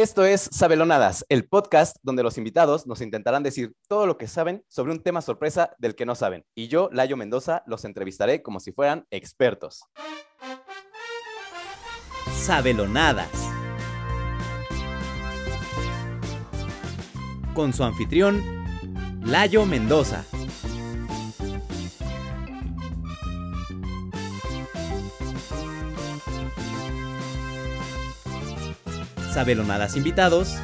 Esto 0.00 0.24
es 0.24 0.48
Sabelonadas, 0.50 1.26
el 1.28 1.46
podcast 1.46 1.98
donde 2.02 2.22
los 2.22 2.38
invitados 2.38 2.86
nos 2.86 3.02
intentarán 3.02 3.42
decir 3.42 3.74
todo 3.86 4.06
lo 4.06 4.16
que 4.16 4.28
saben 4.28 4.64
sobre 4.66 4.92
un 4.92 5.02
tema 5.02 5.20
sorpresa 5.20 5.74
del 5.76 5.94
que 5.94 6.06
no 6.06 6.14
saben. 6.14 6.46
Y 6.54 6.68
yo, 6.68 6.88
Layo 6.90 7.18
Mendoza, 7.18 7.62
los 7.66 7.84
entrevistaré 7.84 8.40
como 8.42 8.60
si 8.60 8.72
fueran 8.72 9.06
expertos. 9.10 9.82
Sabelonadas. 12.32 13.28
Con 17.52 17.74
su 17.74 17.84
anfitrión, 17.84 18.42
Layo 19.20 19.66
Mendoza. 19.66 20.24
Sabelonadas 29.32 29.96
invitados, 29.96 30.56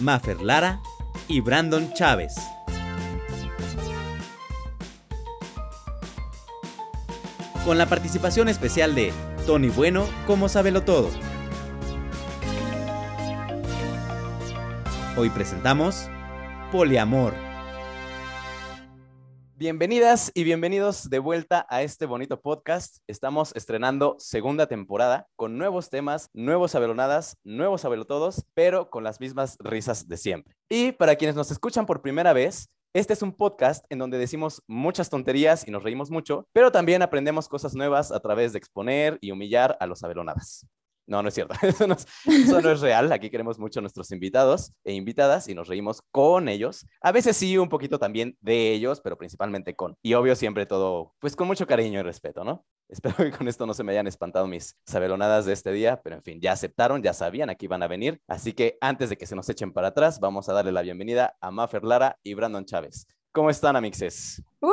Maffer 0.00 0.40
Lara 0.40 0.80
y 1.28 1.40
Brandon 1.40 1.92
Chávez. 1.94 2.34
Con 7.64 7.78
la 7.78 7.86
participación 7.86 8.48
especial 8.48 8.94
de 8.94 9.12
Tony 9.46 9.68
Bueno 9.68 10.06
como 10.26 10.48
Sabelo 10.48 10.82
Todo. 10.82 11.10
Hoy 15.16 15.30
presentamos 15.30 16.08
Poliamor. 16.72 17.47
Bienvenidas 19.60 20.30
y 20.34 20.44
bienvenidos 20.44 21.10
de 21.10 21.18
vuelta 21.18 21.66
a 21.68 21.82
este 21.82 22.06
bonito 22.06 22.40
podcast. 22.40 22.98
Estamos 23.08 23.50
estrenando 23.56 24.14
segunda 24.20 24.68
temporada 24.68 25.26
con 25.34 25.58
nuevos 25.58 25.90
temas, 25.90 26.30
nuevos 26.32 26.70
sabelonadas, 26.70 27.36
nuevos 27.42 27.80
sabelotodos, 27.80 28.46
pero 28.54 28.88
con 28.88 29.02
las 29.02 29.18
mismas 29.18 29.56
risas 29.58 30.06
de 30.06 30.16
siempre. 30.16 30.54
Y 30.68 30.92
para 30.92 31.16
quienes 31.16 31.34
nos 31.34 31.50
escuchan 31.50 31.86
por 31.86 32.02
primera 32.02 32.32
vez, 32.32 32.70
este 32.94 33.14
es 33.14 33.22
un 33.22 33.32
podcast 33.32 33.84
en 33.88 33.98
donde 33.98 34.16
decimos 34.16 34.62
muchas 34.68 35.10
tonterías 35.10 35.66
y 35.66 35.72
nos 35.72 35.82
reímos 35.82 36.08
mucho, 36.08 36.46
pero 36.52 36.70
también 36.70 37.02
aprendemos 37.02 37.48
cosas 37.48 37.74
nuevas 37.74 38.12
a 38.12 38.20
través 38.20 38.52
de 38.52 38.58
exponer 38.58 39.18
y 39.20 39.32
humillar 39.32 39.76
a 39.80 39.88
los 39.88 39.98
sabelonadas. 39.98 40.68
No, 41.08 41.22
no 41.22 41.28
es 41.28 41.34
cierto. 41.34 41.54
Eso 41.62 41.86
no 41.86 42.70
es, 42.70 42.80
real. 42.80 43.10
Aquí 43.12 43.30
queremos 43.30 43.58
mucho 43.58 43.80
a 43.80 43.82
nuestros 43.82 44.12
invitados 44.12 44.74
e 44.84 44.92
invitadas 44.92 45.48
y 45.48 45.54
nos 45.54 45.66
reímos 45.66 46.02
con 46.12 46.48
ellos. 46.48 46.86
A 47.00 47.12
veces 47.12 47.34
sí, 47.34 47.56
un 47.56 47.70
poquito 47.70 47.98
también 47.98 48.36
de 48.42 48.72
ellos, 48.72 49.00
pero 49.00 49.16
principalmente 49.16 49.74
con. 49.74 49.96
Y 50.02 50.12
obvio, 50.12 50.36
siempre 50.36 50.66
todo, 50.66 51.14
pues 51.18 51.34
con 51.34 51.46
mucho 51.46 51.66
cariño 51.66 51.98
y 51.98 52.02
respeto, 52.02 52.44
¿no? 52.44 52.66
Espero 52.88 53.16
que 53.16 53.30
con 53.30 53.48
esto 53.48 53.66
no 53.66 53.72
se 53.72 53.84
me 53.84 53.92
hayan 53.92 54.06
espantado 54.06 54.46
mis 54.46 54.76
sabelonadas 54.86 55.46
de 55.46 55.54
este 55.54 55.72
día, 55.72 56.00
pero 56.02 56.16
en 56.16 56.22
fin, 56.22 56.40
ya 56.40 56.52
aceptaron, 56.52 57.02
ya 57.02 57.14
sabían, 57.14 57.48
aquí 57.48 57.66
van 57.66 57.82
a 57.82 57.88
venir. 57.88 58.20
Así 58.28 58.52
que 58.52 58.76
antes 58.82 59.08
de 59.08 59.16
que 59.16 59.26
se 59.26 59.34
nos 59.34 59.48
echen 59.48 59.72
para 59.72 59.88
atrás, 59.88 60.20
vamos 60.20 60.48
a 60.50 60.52
darle 60.52 60.72
la 60.72 60.82
bienvenida 60.82 61.36
a 61.40 61.50
Mafer 61.50 61.84
Lara 61.84 62.18
y 62.22 62.34
Brandon 62.34 62.66
Chávez. 62.66 63.06
¿Cómo 63.32 63.48
están, 63.48 63.76
amixes? 63.76 64.42
Uh, 64.60 64.72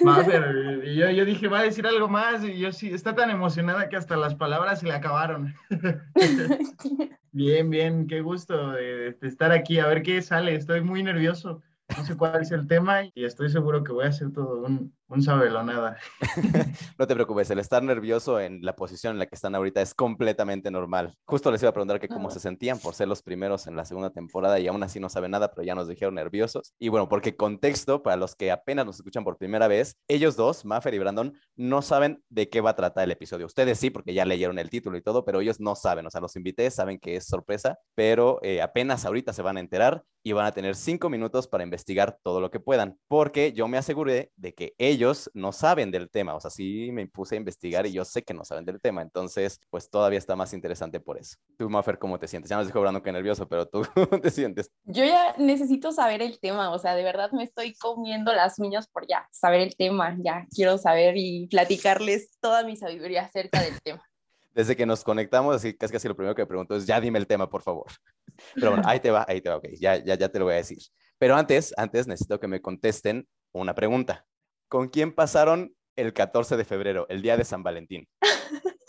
y 0.00 0.94
yo, 0.96 1.10
yo, 1.10 1.24
dije, 1.24 1.48
va 1.48 1.60
a 1.60 1.64
decir 1.64 1.86
algo 1.86 2.08
más, 2.08 2.42
y 2.44 2.58
yo 2.58 2.72
sí, 2.72 2.92
está 2.92 3.14
tan 3.14 3.30
emocionada 3.30 3.88
que 3.88 3.96
hasta 3.96 4.16
las 4.16 4.34
palabras 4.34 4.80
se 4.80 4.86
le 4.86 4.92
acabaron. 4.92 5.54
bien, 7.32 7.70
bien, 7.70 8.06
qué 8.06 8.20
gusto 8.20 8.72
de, 8.72 9.16
estar 9.22 9.52
aquí, 9.52 9.78
a 9.78 9.86
ver 9.86 10.02
qué 10.02 10.20
sale, 10.22 10.54
estoy 10.54 10.80
muy 10.80 11.02
nervioso, 11.02 11.62
no 11.96 12.04
sé 12.04 12.16
cuál 12.16 12.42
es 12.42 12.50
el 12.50 12.66
tema 12.66 13.04
y 13.04 13.24
estoy 13.24 13.50
seguro 13.50 13.84
que 13.84 13.92
voy 13.92 14.06
a 14.06 14.08
hacer 14.08 14.32
todo 14.32 14.64
un, 14.64 14.92
un 15.14 15.22
sabelonada. 15.22 15.96
no 16.98 17.06
te 17.06 17.14
preocupes, 17.14 17.50
el 17.50 17.58
estar 17.58 17.82
nervioso 17.82 18.40
en 18.40 18.60
la 18.62 18.74
posición 18.74 19.12
en 19.12 19.18
la 19.18 19.26
que 19.26 19.34
están 19.34 19.54
ahorita 19.54 19.80
es 19.80 19.94
completamente 19.94 20.70
normal. 20.70 21.14
Justo 21.24 21.50
les 21.50 21.62
iba 21.62 21.70
a 21.70 21.72
preguntar 21.72 22.00
que 22.00 22.08
cómo 22.08 22.30
se 22.30 22.40
sentían 22.40 22.78
por 22.78 22.94
ser 22.94 23.08
los 23.08 23.22
primeros 23.22 23.66
en 23.66 23.76
la 23.76 23.84
segunda 23.84 24.10
temporada 24.10 24.58
y 24.58 24.66
aún 24.66 24.82
así 24.82 25.00
no 25.00 25.08
saben 25.08 25.30
nada, 25.30 25.50
pero 25.50 25.64
ya 25.64 25.74
nos 25.74 25.88
dijeron 25.88 26.14
nerviosos. 26.14 26.74
Y 26.78 26.88
bueno, 26.88 27.08
porque 27.08 27.36
contexto, 27.36 28.02
para 28.02 28.16
los 28.16 28.34
que 28.34 28.50
apenas 28.50 28.86
nos 28.86 28.96
escuchan 28.96 29.24
por 29.24 29.38
primera 29.38 29.68
vez, 29.68 29.96
ellos 30.08 30.36
dos, 30.36 30.64
Maffer 30.64 30.94
y 30.94 30.98
Brandon, 30.98 31.32
no 31.56 31.82
saben 31.82 32.22
de 32.28 32.48
qué 32.48 32.60
va 32.60 32.70
a 32.70 32.76
tratar 32.76 33.04
el 33.04 33.12
episodio. 33.12 33.46
Ustedes 33.46 33.78
sí, 33.78 33.90
porque 33.90 34.14
ya 34.14 34.24
leyeron 34.24 34.58
el 34.58 34.70
título 34.70 34.96
y 34.96 35.02
todo, 35.02 35.24
pero 35.24 35.40
ellos 35.40 35.60
no 35.60 35.74
saben. 35.76 36.06
O 36.06 36.10
sea, 36.10 36.20
los 36.20 36.36
invité, 36.36 36.70
saben 36.70 36.98
que 36.98 37.16
es 37.16 37.26
sorpresa, 37.26 37.78
pero 37.94 38.40
eh, 38.42 38.60
apenas 38.60 39.04
ahorita 39.04 39.32
se 39.32 39.42
van 39.42 39.56
a 39.56 39.60
enterar 39.60 40.02
y 40.24 40.32
van 40.32 40.46
a 40.46 40.52
tener 40.52 40.74
cinco 40.74 41.10
minutos 41.10 41.46
para 41.46 41.64
investigar 41.64 42.18
todo 42.22 42.40
lo 42.40 42.50
que 42.50 42.58
puedan, 42.58 42.98
porque 43.08 43.52
yo 43.52 43.68
me 43.68 43.76
aseguré 43.76 44.32
de 44.36 44.54
que 44.54 44.74
ellos 44.78 45.03
ellos 45.04 45.30
no 45.34 45.52
saben 45.52 45.90
del 45.90 46.08
tema, 46.08 46.34
o 46.34 46.40
sea, 46.40 46.50
sí 46.50 46.90
me 46.90 47.06
puse 47.06 47.34
a 47.34 47.38
investigar 47.38 47.86
y 47.86 47.92
yo 47.92 48.04
sé 48.04 48.22
que 48.22 48.32
no 48.32 48.44
saben 48.44 48.64
del 48.64 48.80
tema, 48.80 49.02
entonces, 49.02 49.60
pues 49.68 49.90
todavía 49.90 50.18
está 50.18 50.34
más 50.34 50.52
interesante 50.54 50.98
por 50.98 51.18
eso. 51.18 51.36
Tú, 51.58 51.68
Mafer, 51.68 51.98
¿cómo 51.98 52.18
te 52.18 52.26
sientes? 52.26 52.48
Ya 52.48 52.56
nos 52.56 52.66
dijo 52.66 52.80
Brando 52.80 53.02
que 53.02 53.12
nervioso, 53.12 53.46
pero 53.46 53.66
tú, 53.66 53.82
¿cómo 53.94 54.20
te 54.20 54.30
sientes? 54.30 54.70
Yo 54.84 55.04
ya 55.04 55.34
necesito 55.36 55.92
saber 55.92 56.22
el 56.22 56.40
tema, 56.40 56.70
o 56.70 56.78
sea, 56.78 56.94
de 56.94 57.04
verdad 57.04 57.30
me 57.32 57.44
estoy 57.44 57.74
comiendo 57.74 58.32
las 58.32 58.58
uñas 58.58 58.88
por 58.88 59.06
ya 59.06 59.28
saber 59.30 59.60
el 59.60 59.76
tema, 59.76 60.16
ya 60.20 60.46
quiero 60.54 60.78
saber 60.78 61.14
y 61.16 61.46
platicarles 61.48 62.30
toda 62.40 62.64
mi 62.64 62.76
sabiduría 62.76 63.22
acerca 63.22 63.62
del 63.62 63.80
tema. 63.82 64.02
Desde 64.54 64.76
que 64.76 64.86
nos 64.86 65.02
conectamos, 65.02 65.56
así 65.56 65.76
casi 65.76 65.92
casi 65.92 66.08
lo 66.08 66.16
primero 66.16 66.34
que 66.34 66.42
me 66.42 66.46
pregunto 66.46 66.76
es, 66.76 66.86
ya 66.86 67.00
dime 67.00 67.18
el 67.18 67.26
tema, 67.26 67.50
por 67.50 67.62
favor. 67.62 67.86
Pero 68.54 68.70
bueno, 68.70 68.84
ahí 68.86 69.00
te 69.00 69.10
va, 69.10 69.26
ahí 69.28 69.40
te 69.40 69.50
va, 69.50 69.56
ok, 69.56 69.66
ya, 69.78 69.96
ya, 69.96 70.14
ya 70.14 70.28
te 70.28 70.38
lo 70.38 70.46
voy 70.46 70.54
a 70.54 70.58
decir. 70.58 70.78
Pero 71.18 71.36
antes, 71.36 71.74
antes 71.76 72.06
necesito 72.06 72.38
que 72.38 72.48
me 72.48 72.60
contesten 72.60 73.26
una 73.52 73.74
pregunta. 73.74 74.24
¿Con 74.74 74.88
quién 74.88 75.14
pasaron 75.14 75.72
el 75.94 76.12
14 76.12 76.56
de 76.56 76.64
febrero, 76.64 77.06
el 77.08 77.22
día 77.22 77.36
de 77.36 77.44
San 77.44 77.62
Valentín? 77.62 78.08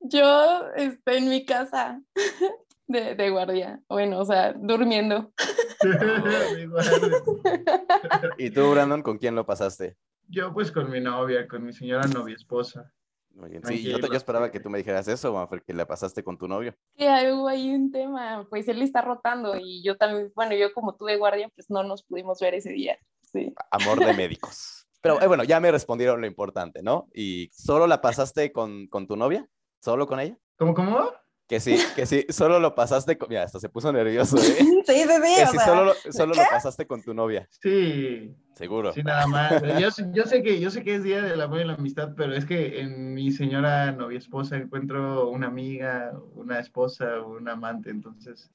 Yo 0.00 0.68
estoy 0.76 1.16
en 1.16 1.30
mi 1.30 1.46
casa 1.46 2.02
de, 2.86 3.14
de 3.14 3.30
guardia, 3.30 3.80
bueno, 3.88 4.18
o 4.18 4.26
sea, 4.26 4.52
durmiendo. 4.52 5.32
¿Y 8.36 8.50
tú, 8.50 8.70
Brandon, 8.70 9.00
con 9.00 9.16
quién 9.16 9.34
lo 9.34 9.46
pasaste? 9.46 9.96
Yo 10.28 10.52
pues 10.52 10.70
con 10.70 10.90
mi 10.90 11.00
novia, 11.00 11.48
con 11.48 11.64
mi 11.64 11.72
señora 11.72 12.06
novia 12.06 12.34
esposa. 12.34 12.92
Muy 13.30 13.48
bien. 13.48 13.64
Sí, 13.64 13.82
yo, 13.82 13.96
yo, 13.96 14.12
esperaba 14.12 14.50
que 14.50 14.60
tú 14.60 14.68
me 14.68 14.76
dijeras 14.76 15.08
eso, 15.08 15.48
porque 15.48 15.72
la 15.72 15.86
pasaste 15.86 16.22
con 16.22 16.36
tu 16.36 16.48
novio. 16.48 16.74
Que 16.94 17.32
hubo 17.32 17.48
ahí 17.48 17.74
un 17.74 17.90
tema, 17.90 18.46
pues 18.50 18.68
él 18.68 18.82
está 18.82 19.00
rotando 19.00 19.56
y 19.56 19.82
yo 19.82 19.96
también, 19.96 20.30
bueno, 20.34 20.54
yo 20.54 20.74
como 20.74 20.96
tuve 20.96 21.16
guardia, 21.16 21.48
pues 21.54 21.70
no 21.70 21.82
nos 21.82 22.02
pudimos 22.02 22.40
ver 22.40 22.52
ese 22.52 22.72
día. 22.72 22.98
Sí. 23.22 23.54
Amor 23.70 24.04
de 24.04 24.12
médicos. 24.12 24.84
Pero 25.08 25.22
eh, 25.22 25.26
bueno, 25.26 25.42
ya 25.44 25.58
me 25.58 25.72
respondieron 25.72 26.20
lo 26.20 26.26
importante, 26.26 26.82
¿no? 26.82 27.08
¿Y 27.14 27.48
solo 27.50 27.86
la 27.86 28.02
pasaste 28.02 28.52
con, 28.52 28.88
con 28.88 29.06
tu 29.06 29.16
novia? 29.16 29.48
¿Solo 29.80 30.06
con 30.06 30.20
ella? 30.20 30.36
¿Cómo, 30.58 30.74
cómo? 30.74 31.10
Que 31.46 31.60
sí, 31.60 31.78
que 31.96 32.04
sí, 32.04 32.26
solo 32.28 32.60
lo 32.60 32.74
pasaste 32.74 33.16
con... 33.16 33.30
Mira, 33.30 33.44
hasta 33.44 33.58
se 33.58 33.70
puso 33.70 33.90
nervioso, 33.90 34.36
¿eh? 34.36 34.40
Sí, 34.86 34.94
sí. 35.02 35.06
Que 35.36 35.46
sí, 35.46 35.56
solo, 35.64 35.94
solo 36.10 36.34
lo 36.34 36.42
pasaste 36.50 36.86
con 36.86 37.02
tu 37.02 37.14
novia. 37.14 37.48
Sí. 37.62 38.34
Seguro. 38.52 38.92
Sí, 38.92 39.02
nada 39.02 39.26
más. 39.26 39.62
Yo, 39.78 39.88
yo, 40.12 40.24
sé 40.24 40.42
que, 40.42 40.60
yo 40.60 40.70
sé 40.70 40.84
que 40.84 40.96
es 40.96 41.02
Día 41.02 41.22
del 41.22 41.40
Amor 41.40 41.60
y 41.60 41.64
la 41.64 41.72
Amistad, 41.72 42.12
pero 42.14 42.34
es 42.34 42.44
que 42.44 42.80
en 42.80 43.14
mi 43.14 43.30
señora 43.30 43.92
novia 43.92 44.18
esposa 44.18 44.58
encuentro 44.58 45.30
una 45.30 45.46
amiga, 45.46 46.12
una 46.34 46.58
esposa, 46.58 47.22
un 47.22 47.48
amante, 47.48 47.88
entonces, 47.88 48.50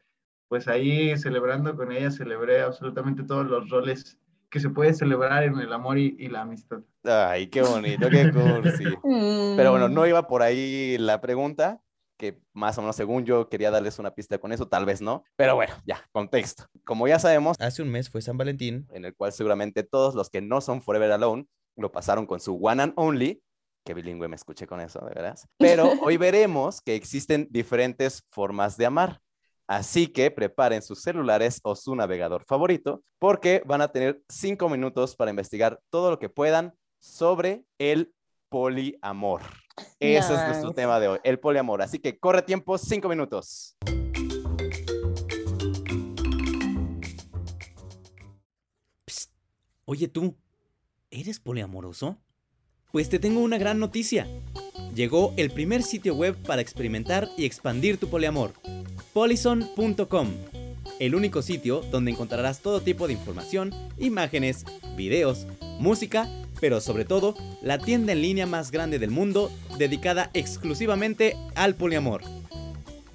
pues 0.50 0.68
ahí 0.68 1.18
celebrando 1.18 1.76
con 1.76 1.92
ella, 1.92 2.12
celebré 2.12 2.62
absolutamente 2.62 3.24
todos 3.24 3.48
los 3.48 3.70
roles 3.72 4.20
que 4.54 4.60
se 4.60 4.70
puede 4.70 4.94
celebrar 4.94 5.44
en 5.46 5.58
el 5.58 5.74
amor 5.74 5.98
y, 5.98 6.28
la 6.28 6.42
amistad. 6.42 6.82
Ay, 7.04 7.48
qué 7.48 7.64
bonito, 7.64 8.08
qué 8.08 8.32
cursi. 8.32 8.84
Pero 9.58 9.72
bueno, 9.72 9.90
no 9.90 10.06
iba 10.06 10.28
por 10.28 10.44
ahí 10.44 10.96
la 11.00 11.22
pregunta, 11.22 11.82
que 12.20 12.40
más 12.54 12.78
o 12.78 12.82
menos 12.82 12.96
según 12.96 13.26
yo 13.26 13.50
quería 13.50 13.72
darles 13.72 13.98
una 13.98 14.14
pista 14.14 14.38
con 14.38 14.52
eso, 14.52 14.68
tal 14.68 14.86
vez 14.86 15.02
no. 15.02 15.24
Pero 15.38 15.56
bueno, 15.56 15.74
ya, 15.88 16.08
contexto. 16.12 16.66
Como 16.84 17.08
ya 17.08 17.18
sabemos, 17.18 17.58
hace 17.60 17.82
un 17.82 17.90
mes 17.90 18.12
fue 18.12 18.22
San 18.22 18.38
Valentín, 18.38 18.88
en 18.92 19.06
el 19.06 19.16
cual 19.16 19.34
seguramente 19.34 19.82
todos 19.82 20.14
los 20.14 20.30
que 20.30 20.40
no 20.40 20.62
son 20.62 20.84
Forever 20.84 21.12
Alone 21.14 21.48
lo 21.76 21.92
pasaron 21.92 22.28
con 22.28 22.40
su 22.40 22.56
One 22.56 22.84
and 22.84 22.94
Only. 22.96 23.42
Que 23.84 23.96
bilingüe 23.96 24.28
me 24.28 24.36
escuché 24.36 24.68
con 24.68 24.80
eso, 24.82 25.00
de 25.00 25.16
veras. 25.16 25.48
Pero 25.58 25.86
hoy 26.04 26.18
veremos 26.18 26.80
que 26.80 26.94
existen 26.94 27.48
diferentes 27.50 28.24
formas 28.30 28.78
de 28.78 28.86
amar. 28.86 29.20
Así 29.68 30.08
que 30.08 30.30
preparen 30.30 30.82
sus 30.82 31.02
celulares 31.02 31.60
o 31.64 31.76
su 31.76 31.96
navegador 31.96 32.44
favorito 32.46 33.04
porque 33.20 33.64
van 33.66 33.82
a 33.82 33.88
tener 33.88 34.22
cinco 34.28 34.68
minutos 34.70 35.16
para 35.16 35.32
investigar 35.32 35.80
todo 35.90 36.12
lo 36.12 36.20
que 36.20 36.30
puedan 36.30 36.74
sobre 37.00 37.64
el 37.78 38.14
poliamor. 38.50 39.42
Ese 40.00 40.34
es 40.34 40.48
nuestro 40.48 40.74
tema 40.74 41.00
de 41.00 41.08
hoy, 41.08 41.20
el 41.24 41.40
poliamor. 41.40 41.82
Así 41.82 42.00
que 42.00 42.20
corre 42.20 42.42
tiempo, 42.42 42.78
cinco 42.78 43.10
minutos. 43.10 43.78
Oye 49.86 50.08
tú, 50.08 50.36
¿eres 51.12 51.40
poliamoroso? 51.40 52.18
Pues 52.92 53.10
te 53.10 53.20
tengo 53.20 53.42
una 53.42 53.58
gran 53.58 53.80
noticia. 53.80 54.28
Llegó 54.96 55.34
el 55.38 55.50
primer 55.50 55.82
sitio 55.82 56.16
web 56.16 56.36
para 56.36 56.62
experimentar 56.62 57.30
y 57.38 57.46
expandir 57.46 57.98
tu 57.98 58.10
poliamor 58.10 58.54
polison.com, 59.14 60.28
el 61.00 61.14
único 61.14 61.44
sitio 61.44 61.82
donde 61.92 62.12
encontrarás 62.12 62.62
todo 62.62 62.82
tipo 62.82 63.06
de 63.06 63.14
información, 63.14 63.72
imágenes, 64.00 64.66
videos, 64.98 65.46
música, 65.80 66.28
pero 66.60 66.82
sobre 66.82 67.06
todo 67.06 67.36
la 67.62 67.78
tienda 67.78 68.14
en 68.14 68.22
línea 68.22 68.48
más 68.48 68.72
grande 68.72 68.98
del 68.98 69.12
mundo 69.12 69.52
dedicada 69.78 70.32
exclusivamente 70.34 71.38
al 71.54 71.76
poliamor. 71.76 72.24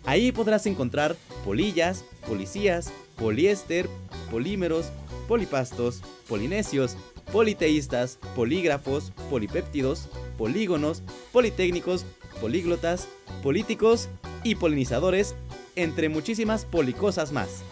Ahí 0.05 0.31
podrás 0.31 0.67
encontrar 0.67 1.17
polillas, 1.45 2.05
policías, 2.27 2.93
poliéster, 3.17 3.89
polímeros, 4.31 4.87
polipastos, 5.27 6.03
polinesios, 6.29 6.97
politeístas, 7.33 8.19
polígrafos, 8.35 9.13
polipéptidos, 9.31 10.09
polígonos, 10.37 11.03
politécnicos, 11.33 12.05
políglotas, 12.41 13.09
políticos 13.43 14.09
y 14.45 14.55
polinizadores, 14.55 15.35
entre 15.77 16.09
muchísimas 16.09 16.65
policosas 16.65 17.33
más. 17.33 17.63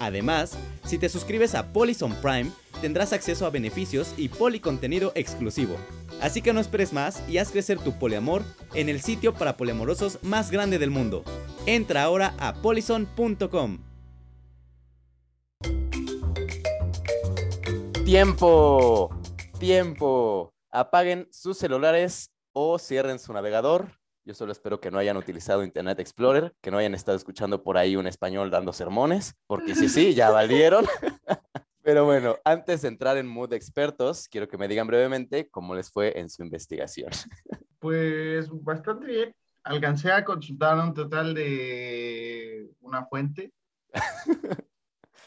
Además, 0.00 0.58
si 0.84 0.98
te 0.98 1.08
suscribes 1.08 1.54
a 1.54 1.72
Polison 1.72 2.14
Prime, 2.20 2.50
tendrás 2.80 3.12
acceso 3.12 3.46
a 3.46 3.50
beneficios 3.50 4.14
y 4.16 4.28
policontenido 4.28 5.12
exclusivo. 5.14 5.76
Así 6.20 6.42
que 6.42 6.52
no 6.52 6.60
esperes 6.60 6.92
más 6.92 7.22
y 7.28 7.38
haz 7.38 7.50
crecer 7.50 7.78
tu 7.78 7.92
poliamor 7.98 8.42
en 8.74 8.88
el 8.88 9.00
sitio 9.00 9.34
para 9.34 9.56
poliamorosos 9.56 10.18
más 10.22 10.50
grande 10.50 10.78
del 10.78 10.90
mundo. 10.90 11.24
Entra 11.66 12.02
ahora 12.02 12.34
a 12.38 12.54
polison.com. 12.54 13.78
Tiempo, 18.12 19.08
tiempo. 19.58 20.52
Apaguen 20.70 21.28
sus 21.30 21.56
celulares 21.56 22.30
o 22.52 22.78
cierren 22.78 23.18
su 23.18 23.32
navegador. 23.32 23.88
Yo 24.26 24.34
solo 24.34 24.52
espero 24.52 24.82
que 24.82 24.90
no 24.90 24.98
hayan 24.98 25.16
utilizado 25.16 25.64
Internet 25.64 25.98
Explorer, 25.98 26.54
que 26.60 26.70
no 26.70 26.76
hayan 26.76 26.94
estado 26.94 27.16
escuchando 27.16 27.62
por 27.62 27.78
ahí 27.78 27.96
un 27.96 28.06
español 28.06 28.50
dando 28.50 28.74
sermones, 28.74 29.34
porque 29.46 29.74
sí, 29.74 29.88
sí, 29.88 30.12
ya 30.12 30.28
valieron. 30.28 30.84
Pero 31.82 32.04
bueno, 32.04 32.36
antes 32.44 32.82
de 32.82 32.88
entrar 32.88 33.16
en 33.16 33.26
mood 33.26 33.48
de 33.48 33.56
expertos, 33.56 34.28
quiero 34.28 34.46
que 34.46 34.58
me 34.58 34.68
digan 34.68 34.86
brevemente 34.86 35.48
cómo 35.48 35.74
les 35.74 35.90
fue 35.90 36.20
en 36.20 36.28
su 36.28 36.42
investigación. 36.42 37.12
Pues 37.78 38.46
bastante 38.50 39.06
bien. 39.06 39.34
Alcancé 39.64 40.12
a 40.12 40.22
consultar 40.22 40.78
un 40.78 40.92
total 40.92 41.32
de 41.32 42.68
una 42.82 43.06
fuente. 43.06 43.54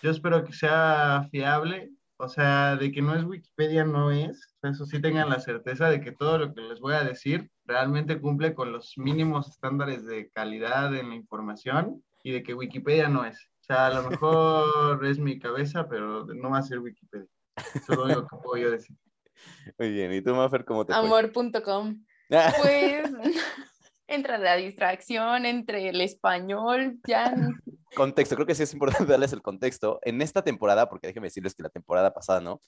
Yo 0.03 0.11
espero 0.11 0.43
que 0.43 0.53
sea 0.53 1.27
fiable. 1.31 1.91
O 2.17 2.29
sea, 2.29 2.77
de 2.77 2.91
que 2.91 3.01
no 3.01 3.15
es 3.15 3.23
Wikipedia, 3.25 3.83
no 3.83 4.11
es. 4.11 4.55
Eso 4.63 4.85
sí 4.85 5.01
tengan 5.01 5.29
la 5.29 5.39
certeza 5.39 5.89
de 5.89 5.99
que 5.99 6.11
todo 6.11 6.37
lo 6.37 6.53
que 6.53 6.61
les 6.61 6.79
voy 6.79 6.93
a 6.93 7.03
decir 7.03 7.51
realmente 7.65 8.21
cumple 8.21 8.53
con 8.53 8.71
los 8.71 8.97
mínimos 8.97 9.49
estándares 9.49 10.05
de 10.05 10.29
calidad 10.29 10.95
en 10.95 11.09
la 11.09 11.15
información 11.15 12.03
y 12.23 12.31
de 12.31 12.43
que 12.43 12.53
Wikipedia 12.53 13.09
no 13.09 13.25
es. 13.25 13.37
O 13.61 13.63
sea, 13.65 13.87
a 13.87 13.93
lo 13.93 14.09
mejor 14.09 15.05
es 15.05 15.19
mi 15.19 15.39
cabeza, 15.39 15.89
pero 15.89 16.25
no 16.25 16.49
va 16.51 16.59
a 16.59 16.63
ser 16.63 16.79
Wikipedia. 16.79 17.27
Eso 17.55 17.91
es 17.91 17.97
lo 17.97 18.05
único 18.05 18.27
que 18.27 18.37
puedo 18.43 18.57
yo 18.57 18.71
decir. 18.71 18.95
Muy 19.79 19.91
bien, 19.91 20.13
¿y 20.13 20.21
tú, 20.21 20.33
Mafer, 20.33 20.65
cómo 20.65 20.85
te 20.85 20.93
fue? 20.93 21.01
Amor.com. 21.01 22.05
Pues 22.27 23.11
entra 24.07 24.37
la 24.37 24.55
distracción 24.55 25.45
entre 25.45 25.89
el 25.89 26.01
español, 26.01 26.97
ya. 27.07 27.35
Contexto, 27.95 28.35
creo 28.35 28.45
que 28.47 28.55
sí 28.55 28.63
es 28.63 28.73
importante 28.73 29.05
darles 29.11 29.33
el 29.33 29.41
contexto. 29.41 29.99
En 30.03 30.21
esta 30.21 30.43
temporada, 30.43 30.89
porque 30.89 31.07
déjenme 31.07 31.27
decirles 31.27 31.55
que 31.55 31.63
la 31.63 31.69
temporada 31.69 32.13
pasada, 32.13 32.41
¿no? 32.41 32.61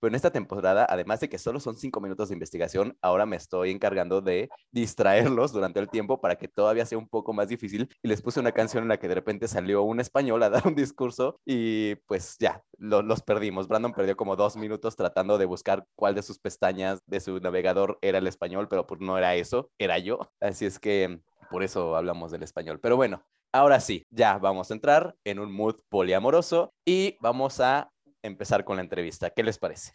Pero 0.00 0.10
en 0.10 0.16
esta 0.16 0.30
temporada, 0.30 0.86
además 0.88 1.20
de 1.20 1.30
que 1.30 1.38
solo 1.38 1.60
son 1.60 1.76
cinco 1.76 2.00
minutos 2.00 2.28
de 2.28 2.34
investigación, 2.34 2.98
ahora 3.00 3.24
me 3.24 3.36
estoy 3.36 3.70
encargando 3.70 4.20
de 4.20 4.50
distraerlos 4.70 5.52
durante 5.52 5.80
el 5.80 5.88
tiempo 5.88 6.20
para 6.20 6.36
que 6.36 6.46
todavía 6.48 6.84
sea 6.84 6.98
un 6.98 7.08
poco 7.08 7.32
más 7.32 7.48
difícil. 7.48 7.88
Y 8.02 8.08
les 8.08 8.20
puse 8.20 8.38
una 8.40 8.52
canción 8.52 8.82
en 8.82 8.88
la 8.90 8.98
que 8.98 9.08
de 9.08 9.14
repente 9.14 9.48
salió 9.48 9.82
un 9.82 10.00
español 10.00 10.42
a 10.42 10.50
dar 10.50 10.66
un 10.66 10.74
discurso 10.74 11.40
y 11.46 11.94
pues 12.06 12.36
ya, 12.38 12.62
lo- 12.78 13.02
los 13.02 13.22
perdimos. 13.22 13.66
Brandon 13.68 13.94
perdió 13.94 14.16
como 14.16 14.36
dos 14.36 14.56
minutos 14.56 14.94
tratando 14.96 15.38
de 15.38 15.46
buscar 15.46 15.86
cuál 15.96 16.14
de 16.14 16.22
sus 16.22 16.38
pestañas 16.38 17.00
de 17.06 17.20
su 17.20 17.38
navegador 17.40 17.98
era 18.02 18.18
el 18.18 18.26
español, 18.26 18.68
pero 18.68 18.86
pues 18.86 19.00
no 19.00 19.16
era 19.16 19.34
eso, 19.36 19.70
era 19.78 19.98
yo. 19.98 20.30
Así 20.40 20.66
es 20.66 20.78
que 20.78 21.20
por 21.50 21.62
eso 21.62 21.96
hablamos 21.96 22.30
del 22.30 22.42
español. 22.42 22.78
Pero 22.80 22.96
bueno, 22.96 23.24
ahora 23.54 23.78
sí, 23.78 24.04
ya 24.10 24.36
vamos 24.38 24.70
a 24.70 24.74
entrar 24.74 25.14
en 25.24 25.38
un 25.38 25.52
mood 25.52 25.76
poliamoroso 25.88 26.74
y 26.84 27.16
vamos 27.20 27.60
a 27.60 27.88
empezar 28.22 28.64
con 28.64 28.76
la 28.76 28.82
entrevista. 28.82 29.30
¿Qué 29.30 29.44
les 29.44 29.58
parece? 29.58 29.92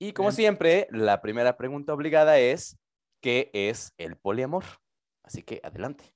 Y 0.00 0.12
como 0.12 0.30
Bien. 0.30 0.36
siempre, 0.36 0.88
la 0.90 1.20
primera 1.22 1.56
pregunta 1.56 1.92
obligada 1.94 2.38
es, 2.38 2.76
¿qué 3.22 3.50
es 3.52 3.92
el 3.98 4.16
poliamor? 4.16 4.64
Así 5.22 5.42
que 5.42 5.60
adelante. 5.62 6.12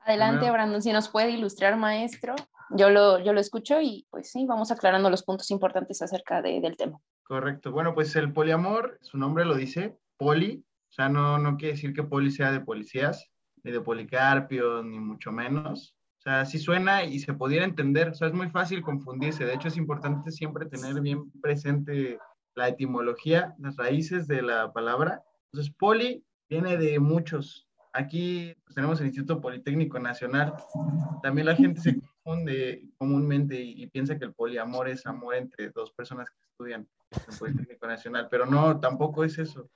Adelante, 0.00 0.38
Primero- 0.38 0.52
Brandon, 0.54 0.82
si 0.82 0.92
nos 0.92 1.08
puede 1.08 1.30
ilustrar, 1.30 1.76
maestro. 1.76 2.34
Yo 2.70 2.90
lo, 2.90 3.20
yo 3.20 3.32
lo 3.32 3.40
escucho 3.40 3.80
y 3.80 4.06
pues 4.10 4.30
sí, 4.30 4.44
vamos 4.46 4.72
aclarando 4.72 5.10
los 5.10 5.22
puntos 5.22 5.50
importantes 5.52 6.02
acerca 6.02 6.42
de- 6.42 6.60
del 6.60 6.76
tema. 6.76 6.98
Correcto. 7.22 7.70
Bueno, 7.70 7.94
pues 7.94 8.14
el 8.16 8.32
poliamor, 8.32 8.98
su 9.02 9.18
nombre 9.18 9.44
lo 9.44 9.54
dice, 9.54 9.96
poli, 10.16 10.64
o 10.90 10.92
sea, 10.92 11.08
no, 11.08 11.38
no 11.38 11.56
quiere 11.56 11.74
decir 11.74 11.92
que 11.94 12.02
poli 12.02 12.30
sea 12.30 12.50
de 12.52 12.60
policías, 12.60 13.30
ni 13.62 13.70
de 13.72 13.80
policarpios, 13.80 14.84
ni 14.84 14.98
mucho 14.98 15.30
menos. 15.32 15.94
O 16.26 16.30
sea, 16.30 16.46
sí 16.46 16.58
suena 16.58 17.04
y 17.04 17.18
se 17.18 17.34
pudiera 17.34 17.66
entender, 17.66 18.08
o 18.08 18.14
sea, 18.14 18.28
es 18.28 18.34
muy 18.34 18.48
fácil 18.48 18.80
confundirse. 18.80 19.44
De 19.44 19.52
hecho, 19.52 19.68
es 19.68 19.76
importante 19.76 20.30
siempre 20.30 20.64
tener 20.64 20.98
bien 21.02 21.30
presente 21.42 22.18
la 22.54 22.68
etimología, 22.68 23.54
las 23.58 23.76
raíces 23.76 24.26
de 24.26 24.40
la 24.40 24.72
palabra. 24.72 25.22
Entonces, 25.52 25.74
poli 25.78 26.24
viene 26.48 26.78
de 26.78 26.98
muchos. 26.98 27.68
Aquí 27.92 28.54
pues, 28.64 28.74
tenemos 28.74 29.00
el 29.00 29.08
Instituto 29.08 29.38
Politécnico 29.38 29.98
Nacional. 29.98 30.54
También 31.22 31.46
la 31.46 31.56
gente 31.56 31.82
se 31.82 32.00
confunde 32.00 32.88
comúnmente 32.96 33.60
y, 33.60 33.82
y 33.82 33.86
piensa 33.88 34.18
que 34.18 34.24
el 34.24 34.32
poliamor 34.32 34.88
es 34.88 35.04
amor 35.04 35.34
entre 35.34 35.68
dos 35.70 35.92
personas 35.92 36.30
que 36.30 36.36
estudian 36.50 36.88
en 37.10 37.32
el 37.32 37.38
Politécnico 37.38 37.86
Nacional, 37.86 38.28
pero 38.30 38.46
no, 38.46 38.80
tampoco 38.80 39.24
es 39.24 39.38
eso. 39.38 39.68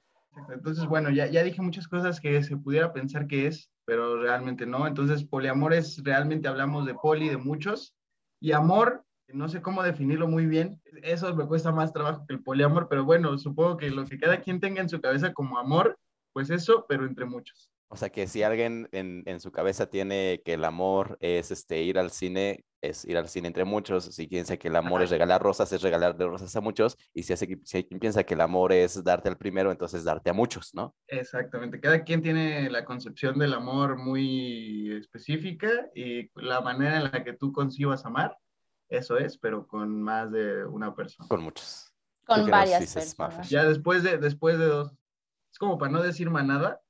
Entonces, 0.52 0.87
bueno, 0.87 1.11
ya, 1.11 1.26
ya 1.26 1.43
dije 1.43 1.62
muchas 1.62 1.88
cosas 1.88 2.20
que 2.20 2.43
se 2.43 2.56
pudiera 2.56 2.93
pensar 2.93 3.26
que 3.26 3.46
es, 3.46 3.70
pero 3.85 4.20
realmente 4.20 4.67
no. 4.67 4.87
Entonces, 4.87 5.25
poliamor 5.25 5.73
es, 5.73 6.02
realmente 6.05 6.49
hablamos 6.49 6.87
de 6.87 6.94
poli, 6.94 7.29
de 7.29 7.37
muchos, 7.37 7.94
y 8.40 8.52
amor, 8.52 9.05
no 9.29 9.49
sé 9.49 9.61
cómo 9.61 9.82
definirlo 9.82 10.29
muy 10.29 10.46
bien, 10.46 10.81
eso 11.02 11.35
me 11.35 11.46
cuesta 11.46 11.73
más 11.73 11.93
trabajo 11.93 12.25
que 12.26 12.35
el 12.35 12.43
poliamor, 12.43 12.88
pero 12.88 13.05
bueno, 13.05 13.37
supongo 13.38 13.76
que 13.76 13.90
lo 13.90 14.05
que 14.06 14.19
cada 14.19 14.40
quien 14.40 14.61
tenga 14.61 14.81
en 14.81 14.88
su 14.88 15.00
cabeza 15.00 15.32
como 15.32 15.58
amor, 15.58 15.99
pues 16.32 16.50
eso, 16.50 16.87
pero 16.88 17.05
entre 17.05 17.25
muchos. 17.25 17.70
O 17.90 17.96
sea 17.96 18.11
que 18.11 18.26
si 18.26 18.43
alguien 18.43 18.88
en, 18.93 19.23
en 19.26 19.40
su 19.40 19.50
cabeza 19.50 19.87
tiene 19.87 20.43
que 20.44 20.55
el 20.55 20.64
amor 20.64 21.17
es 21.20 21.50
este, 21.50 21.82
ir 21.82 21.99
al 21.99 22.11
cine, 22.11 22.67
es 22.82 23.05
ir 23.06 23.17
al 23.17 23.29
cine 23.29 23.49
entre 23.49 23.64
muchos. 23.64 24.05
Si 24.05 24.26
piensa 24.26 24.58
que 24.58 24.69
el 24.69 24.76
amor 24.76 25.02
es 25.02 25.11
regalar 25.11 25.40
rosas, 25.43 25.73
es 25.73 25.81
regalar 25.81 26.14
de 26.17 26.26
rosas 26.26 26.55
a 26.55 26.61
muchos. 26.61 26.99
Y 27.14 27.23
si, 27.23 27.32
hace, 27.32 27.58
si 27.64 27.79
alguien 27.79 27.99
piensa 27.99 28.25
que 28.25 28.35
el 28.35 28.43
amor 28.43 28.73
es 28.73 29.02
darte 29.02 29.31
al 29.31 29.38
primero, 29.38 29.73
entonces 29.73 30.05
darte 30.05 30.29
a 30.29 30.35
muchos, 30.35 30.75
¿no? 30.75 30.94
Exactamente, 31.06 31.81
cada 31.81 32.05
quien 32.05 32.20
tiene 32.20 32.69
la 32.69 32.85
concepción 32.85 33.38
del 33.38 33.55
amor 33.55 33.96
muy 33.96 34.93
específica 34.93 35.70
y 35.94 36.31
la 36.34 36.61
manera 36.61 36.99
en 36.99 37.05
la 37.05 37.25
que 37.25 37.32
tú 37.32 37.52
concibas 37.52 38.05
amar, 38.05 38.37
eso 38.91 39.17
es, 39.17 39.39
pero 39.39 39.67
con 39.67 40.03
más 40.03 40.31
de 40.31 40.67
una 40.67 40.94
persona. 40.94 41.27
Con 41.29 41.43
muchos. 41.43 41.91
Con 42.27 42.41
¿Tú 42.41 42.44
qué 42.44 42.51
nos 42.51 42.60
varias 42.60 42.81
dices, 42.81 43.15
personas. 43.15 43.36
Mafer? 43.36 43.51
Ya 43.51 43.65
después 43.65 44.03
de, 44.03 44.19
después 44.19 44.58
de 44.58 44.67
dos, 44.67 44.93
es 45.51 45.58
como 45.58 45.79
para 45.79 45.93
no 45.93 46.03
decir 46.03 46.29
manada, 46.29 46.82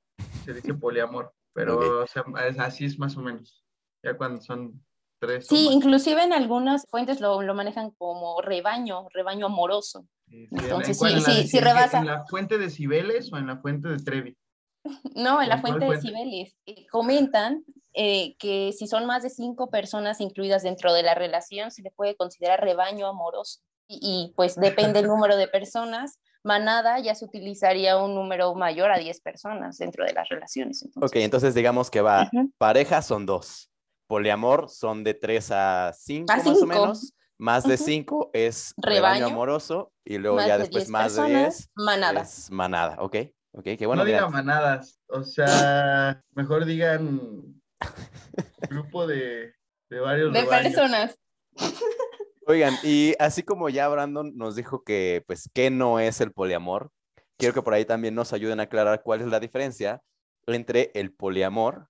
se 0.45 0.53
dice 0.53 0.73
poliamor, 0.73 1.33
pero 1.53 1.75
Ok. 1.75 2.03
o 2.03 2.07
sea, 2.07 2.23
es- 2.47 2.59
así 2.59 2.85
es 2.85 2.97
más 2.99 3.15
o 3.17 3.21
menos, 3.21 3.63
ya 4.03 4.17
cuando 4.17 4.41
son 4.41 4.83
tres. 5.19 5.47
Sí, 5.47 5.69
inclusive 5.71 6.23
en 6.23 6.33
algunas 6.33 6.85
fuentes 6.89 7.19
lo, 7.19 7.41
lo 7.41 7.53
manejan 7.53 7.91
como 7.91 8.41
rebaño, 8.41 9.07
rebaño 9.13 9.47
amoroso. 9.47 10.07
Sí, 10.27 10.47
sí, 10.47 10.55
en- 10.55 10.59
entonces 10.63 11.01
en 11.01 11.21
sí, 11.21 11.31
sí, 11.43 11.47
sí 11.47 11.59
rebasa. 11.59 11.99
¿En 11.99 12.05
la 12.07 12.25
fuente 12.25 12.57
de 12.57 12.69
Cibeles 12.69 13.31
o 13.33 13.37
en 13.37 13.47
la 13.47 13.57
fuente 13.57 13.87
de 13.89 13.97
Trevi? 13.97 14.37
No, 15.15 15.41
en 15.41 15.49
la 15.49 15.55
¿En 15.55 15.61
cuál 15.61 15.73
fuente 15.73 15.85
de 15.85 15.91
fuente? 15.99 16.07
Cibeles 16.07 16.57
eh, 16.65 16.87
comentan 16.87 17.63
eh, 17.93 18.35
que 18.37 18.71
si 18.71 18.87
son 18.87 19.05
más 19.05 19.23
de 19.23 19.29
cinco 19.29 19.69
personas 19.69 20.21
incluidas 20.21 20.63
dentro 20.63 20.93
de 20.93 21.03
la 21.03 21.15
relación, 21.15 21.71
se 21.71 21.81
le 21.81 21.91
puede 21.91 22.15
considerar 22.15 22.61
rebaño 22.61 23.07
amoroso. 23.07 23.59
Y, 23.87 23.99
y, 24.01 24.33
pues 24.35 24.55
depende 24.55 24.99
el 24.99 25.07
número 25.07 25.35
de 25.35 25.47
personas. 25.47 26.19
Manada 26.43 26.99
ya 26.99 27.15
se 27.15 27.25
utilizaría 27.25 27.97
un 27.97 28.15
número 28.15 28.53
mayor 28.55 28.91
a 28.91 28.97
10 28.97 29.19
personas 29.21 29.77
dentro 29.77 30.05
de 30.05 30.13
las 30.13 30.29
relaciones. 30.29 30.87
Ok, 30.95 31.15
entonces 31.17 31.53
digamos 31.53 31.91
que 31.91 32.01
va, 32.01 32.29
Ujú. 32.31 32.51
pareja 32.57 33.01
son 33.01 33.25
dos. 33.25 33.69
Poliamor 34.07 34.69
son 34.69 35.03
de 35.03 35.13
tres 35.13 35.51
a 35.51 35.91
cinco 35.93 36.31
A 36.33 36.37
más 36.37 36.61
o 36.61 36.65
menos. 36.65 37.13
Más 37.37 37.63
de 37.63 37.75
Ujú. 37.75 37.83
cinco 37.83 38.29
es 38.33 38.73
rebaño, 38.77 39.01
Rebaño. 39.19 39.25
amoroso. 39.27 39.91
Y 40.03 40.17
luego 40.17 40.37
más 40.37 40.47
ya 40.47 40.53
de 40.57 40.63
después 40.63 40.85
10 40.85 40.89
más 40.89 41.13
de 41.15 41.21
personas, 41.21 41.57
diez 41.57 41.69
manada. 41.75 42.21
es 42.21 42.51
manada. 42.51 42.95
Ok, 42.99 43.15
ok, 43.51 43.63
qué 43.77 43.85
bueno. 43.85 44.01
no 44.03 44.05
digan 44.07 44.31
manadas, 44.31 44.99
o 45.07 45.23
sea, 45.23 46.21
mejor 46.33 46.65
digan 46.65 47.61
grupo 48.69 49.07
de, 49.07 49.53
de 49.89 49.99
varios 49.99 50.33
De 50.33 50.41
rebaños. 50.41 50.73
personas. 50.73 51.17
Oigan, 52.49 52.73
y 52.81 53.13
así 53.19 53.43
como 53.43 53.69
ya 53.69 53.87
Brandon 53.89 54.35
nos 54.35 54.55
dijo 54.55 54.83
que, 54.83 55.23
pues, 55.27 55.51
¿qué 55.53 55.69
no 55.69 55.99
es 55.99 56.19
el 56.19 56.31
poliamor? 56.31 56.89
Quiero 57.37 57.53
que 57.53 57.61
por 57.61 57.75
ahí 57.75 57.85
también 57.85 58.15
nos 58.15 58.33
ayuden 58.33 58.59
a 58.59 58.63
aclarar 58.63 59.03
cuál 59.03 59.21
es 59.21 59.27
la 59.27 59.39
diferencia 59.39 60.01
entre 60.47 60.89
el 60.95 61.13
poliamor, 61.13 61.89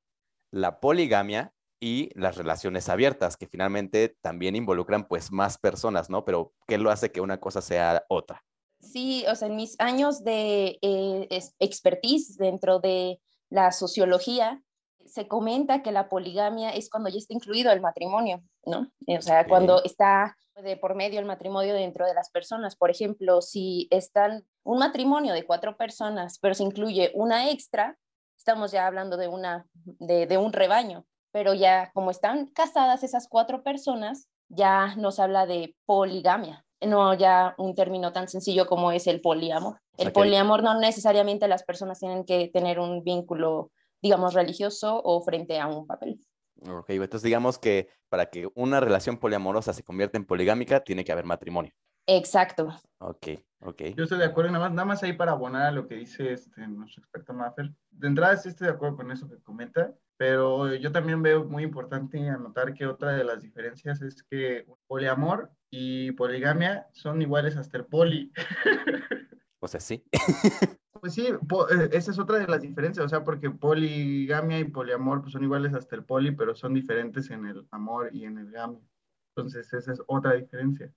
la 0.51 0.81
poligamia 0.81 1.53
y 1.79 2.09
las 2.13 2.35
relaciones 2.35 2.89
abiertas, 2.89 3.37
que 3.37 3.47
finalmente 3.47 4.17
también 4.19 4.57
involucran, 4.57 5.07
pues, 5.07 5.31
más 5.31 5.57
personas, 5.57 6.09
¿no? 6.09 6.25
Pero, 6.25 6.51
¿qué 6.67 6.77
lo 6.77 6.91
hace 6.91 7.09
que 7.09 7.21
una 7.21 7.39
cosa 7.39 7.61
sea 7.61 8.03
otra? 8.09 8.43
Sí, 8.81 9.23
o 9.29 9.35
sea, 9.35 9.47
en 9.47 9.55
mis 9.55 9.79
años 9.79 10.25
de 10.25 10.77
eh, 10.81 11.27
expertise 11.59 12.35
dentro 12.35 12.79
de 12.79 13.21
la 13.49 13.71
sociología, 13.71 14.61
se 15.11 15.27
comenta 15.27 15.81
que 15.81 15.91
la 15.91 16.09
poligamia 16.09 16.71
es 16.71 16.89
cuando 16.89 17.09
ya 17.09 17.17
está 17.17 17.33
incluido 17.33 17.71
el 17.71 17.81
matrimonio, 17.81 18.41
¿no? 18.65 18.91
O 19.07 19.21
sea, 19.21 19.47
cuando 19.47 19.83
está 19.83 20.35
de 20.61 20.77
por 20.77 20.95
medio 20.95 21.19
el 21.19 21.25
matrimonio 21.25 21.73
dentro 21.73 22.05
de 22.05 22.13
las 22.13 22.29
personas. 22.29 22.75
Por 22.75 22.89
ejemplo, 22.89 23.41
si 23.41 23.87
están 23.91 24.45
un 24.63 24.79
matrimonio 24.79 25.33
de 25.33 25.45
cuatro 25.45 25.77
personas, 25.77 26.39
pero 26.39 26.53
se 26.53 26.63
incluye 26.63 27.11
una 27.13 27.49
extra, 27.49 27.97
estamos 28.37 28.71
ya 28.71 28.87
hablando 28.87 29.17
de, 29.17 29.27
una, 29.27 29.65
de, 29.73 30.27
de 30.27 30.37
un 30.37 30.53
rebaño, 30.53 31.05
pero 31.31 31.53
ya 31.53 31.91
como 31.93 32.11
están 32.11 32.47
casadas 32.47 33.03
esas 33.03 33.27
cuatro 33.27 33.63
personas, 33.63 34.29
ya 34.49 34.95
nos 34.95 35.19
habla 35.19 35.45
de 35.45 35.75
poligamia, 35.85 36.65
no 36.81 37.13
ya 37.13 37.53
un 37.57 37.75
término 37.75 38.11
tan 38.13 38.27
sencillo 38.27 38.65
como 38.65 38.91
es 38.91 39.07
el 39.07 39.21
poliamor. 39.21 39.79
El 39.97 40.11
poliamor 40.11 40.63
no 40.63 40.79
necesariamente 40.79 41.47
las 41.47 41.63
personas 41.63 41.99
tienen 41.99 42.23
que 42.23 42.47
tener 42.47 42.79
un 42.79 43.03
vínculo, 43.03 43.71
digamos, 44.01 44.33
religioso 44.33 45.01
o 45.03 45.21
frente 45.21 45.59
a 45.59 45.67
un 45.67 45.87
papel. 45.87 46.19
Ok, 46.67 46.89
entonces 46.89 47.23
digamos 47.23 47.57
que 47.57 47.89
para 48.09 48.29
que 48.29 48.49
una 48.55 48.79
relación 48.79 49.17
poliamorosa 49.17 49.73
se 49.73 49.83
convierta 49.83 50.17
en 50.17 50.25
poligámica, 50.25 50.81
tiene 50.81 51.05
que 51.05 51.11
haber 51.11 51.25
matrimonio. 51.25 51.71
Exacto. 52.05 52.69
Ok, 52.97 53.27
ok. 53.61 53.81
Yo 53.95 54.03
estoy 54.03 54.17
de 54.17 54.25
acuerdo, 54.25 54.51
nada 54.51 54.65
más, 54.65 54.73
nada 54.73 54.85
más 54.85 55.03
ahí 55.03 55.13
para 55.13 55.33
abonar 55.33 55.67
a 55.67 55.71
lo 55.71 55.87
que 55.87 55.95
dice 55.95 56.33
este, 56.33 56.67
nuestro 56.67 57.03
experto 57.03 57.33
Maffer. 57.33 57.71
De 57.91 58.07
entrada 58.07 58.35
sí 58.35 58.49
estoy 58.49 58.67
de 58.67 58.73
acuerdo 58.73 58.97
con 58.97 59.11
eso 59.11 59.29
que 59.29 59.39
comenta, 59.43 59.93
pero 60.17 60.73
yo 60.75 60.91
también 60.91 61.21
veo 61.21 61.45
muy 61.45 61.63
importante 61.63 62.27
anotar 62.27 62.73
que 62.73 62.87
otra 62.87 63.13
de 63.13 63.23
las 63.23 63.43
diferencias 63.43 64.01
es 64.01 64.23
que 64.23 64.65
poliamor 64.87 65.51
y 65.69 66.11
poligamia 66.13 66.87
son 66.93 67.21
iguales 67.21 67.55
hasta 67.57 67.77
el 67.77 67.85
poli. 67.85 68.31
O 69.61 69.67
sea, 69.67 69.81
sí. 69.81 70.05
Pues 70.91 71.13
sí, 71.13 71.27
eh, 71.27 71.89
esa 71.91 72.11
es 72.11 72.19
otra 72.19 72.39
de 72.39 72.47
las 72.47 72.61
diferencias, 72.61 73.05
o 73.05 73.09
sea, 73.09 73.23
porque 73.23 73.49
poligamia 73.49 74.59
y 74.59 74.65
poliamor 74.65 75.21
pues 75.21 75.33
son 75.33 75.43
iguales 75.43 75.73
hasta 75.73 75.95
el 75.95 76.03
poli, 76.03 76.31
pero 76.31 76.55
son 76.55 76.73
diferentes 76.73 77.29
en 77.29 77.45
el 77.45 77.67
amor 77.71 78.09
y 78.11 78.25
en 78.25 78.37
el 78.37 78.51
gamia. 78.51 78.81
Entonces, 79.35 79.71
esa 79.71 79.93
es 79.93 80.01
otra 80.07 80.33
diferencia. 80.33 80.91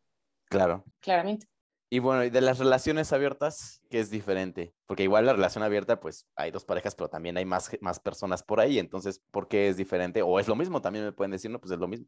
Claro. 0.46 0.84
Claramente. 1.00 1.46
Y 1.90 1.98
bueno, 1.98 2.24
y 2.24 2.30
de 2.30 2.40
las 2.40 2.58
relaciones 2.58 3.12
abiertas, 3.12 3.82
¿qué 3.90 4.00
es 4.00 4.10
diferente? 4.10 4.74
Porque 4.86 5.02
igual 5.02 5.26
la 5.26 5.34
relación 5.34 5.62
abierta, 5.62 6.00
pues 6.00 6.26
hay 6.36 6.50
dos 6.50 6.64
parejas, 6.64 6.94
pero 6.94 7.10
también 7.10 7.36
hay 7.36 7.44
más, 7.44 7.70
más 7.82 8.00
personas 8.00 8.42
por 8.42 8.60
ahí. 8.60 8.78
Entonces, 8.78 9.22
¿por 9.30 9.46
qué 9.46 9.68
es 9.68 9.76
diferente? 9.76 10.22
O 10.22 10.40
es 10.40 10.48
lo 10.48 10.56
mismo, 10.56 10.80
también 10.80 11.04
me 11.04 11.12
pueden 11.12 11.32
decir, 11.32 11.50
no, 11.50 11.60
pues 11.60 11.70
es 11.70 11.78
lo 11.78 11.88
mismo. 11.88 12.06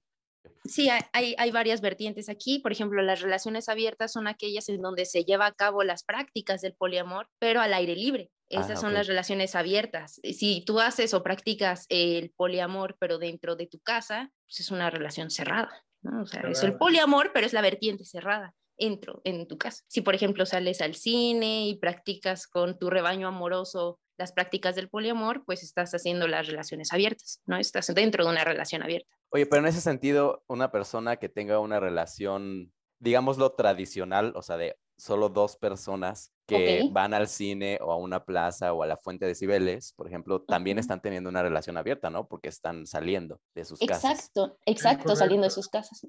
Sí, 0.64 0.88
hay, 0.90 1.34
hay 1.36 1.50
varias 1.50 1.80
vertientes 1.80 2.28
aquí. 2.28 2.58
Por 2.58 2.72
ejemplo, 2.72 3.02
las 3.02 3.20
relaciones 3.20 3.68
abiertas 3.68 4.12
son 4.12 4.26
aquellas 4.26 4.68
en 4.68 4.80
donde 4.80 5.04
se 5.04 5.24
lleva 5.24 5.46
a 5.46 5.52
cabo 5.52 5.84
las 5.84 6.04
prácticas 6.04 6.60
del 6.60 6.74
poliamor, 6.74 7.28
pero 7.38 7.60
al 7.60 7.74
aire 7.74 7.96
libre. 7.96 8.30
Esas 8.48 8.72
ah, 8.72 8.76
son 8.76 8.94
las 8.94 9.06
relaciones 9.06 9.54
abiertas. 9.54 10.20
Si 10.22 10.64
tú 10.64 10.80
haces 10.80 11.14
o 11.14 11.22
practicas 11.22 11.86
el 11.88 12.30
poliamor, 12.36 12.96
pero 12.98 13.18
dentro 13.18 13.56
de 13.56 13.66
tu 13.66 13.78
casa, 13.80 14.30
pues 14.46 14.60
es 14.60 14.70
una 14.70 14.90
relación 14.90 15.30
cerrada. 15.30 15.84
¿no? 16.02 16.22
O 16.22 16.26
sea, 16.26 16.42
es 16.42 16.62
el 16.62 16.76
poliamor, 16.76 17.30
pero 17.32 17.46
es 17.46 17.52
la 17.52 17.62
vertiente 17.62 18.04
cerrada 18.04 18.54
entro 18.76 19.20
en 19.24 19.46
tu 19.46 19.56
casa. 19.58 19.84
Si, 19.88 20.00
por 20.00 20.14
ejemplo, 20.14 20.46
sales 20.46 20.80
al 20.80 20.94
cine 20.94 21.68
y 21.68 21.76
practicas 21.76 22.46
con 22.46 22.78
tu 22.78 22.90
rebaño 22.90 23.28
amoroso 23.28 24.00
las 24.16 24.32
prácticas 24.32 24.74
del 24.74 24.88
poliamor, 24.88 25.44
pues 25.44 25.62
estás 25.62 25.92
haciendo 25.92 26.28
las 26.28 26.46
relaciones 26.46 26.92
abiertas, 26.92 27.40
¿no? 27.46 27.56
Estás 27.56 27.86
dentro 27.94 28.24
de 28.24 28.30
una 28.30 28.44
relación 28.44 28.82
abierta. 28.82 29.16
Oye, 29.30 29.46
pero 29.46 29.60
en 29.60 29.68
ese 29.68 29.80
sentido, 29.80 30.44
una 30.46 30.70
persona 30.70 31.16
que 31.16 31.28
tenga 31.28 31.58
una 31.58 31.80
relación, 31.80 32.72
digámoslo, 32.98 33.52
tradicional, 33.52 34.32
o 34.36 34.42
sea, 34.42 34.56
de 34.56 34.76
solo 34.96 35.28
dos 35.28 35.56
personas 35.56 36.32
que 36.46 36.88
van 36.92 37.14
al 37.14 37.26
cine 37.26 37.78
o 37.80 37.90
a 37.90 37.96
una 37.96 38.24
plaza 38.24 38.72
o 38.72 38.82
a 38.82 38.86
la 38.86 38.96
fuente 38.96 39.26
de 39.26 39.34
Cibeles, 39.34 39.92
por 39.94 40.06
ejemplo, 40.06 40.42
también 40.42 40.78
están 40.78 41.00
teniendo 41.00 41.30
una 41.30 41.42
relación 41.42 41.76
abierta, 41.76 42.10
¿no? 42.10 42.28
Porque 42.28 42.48
están 42.48 42.86
saliendo 42.86 43.40
de 43.54 43.64
sus 43.64 43.80
casas. 43.80 44.04
Exacto, 44.04 44.58
exacto, 44.66 45.16
saliendo 45.16 45.46
de 45.46 45.50
sus 45.50 45.68
casas. 45.68 46.06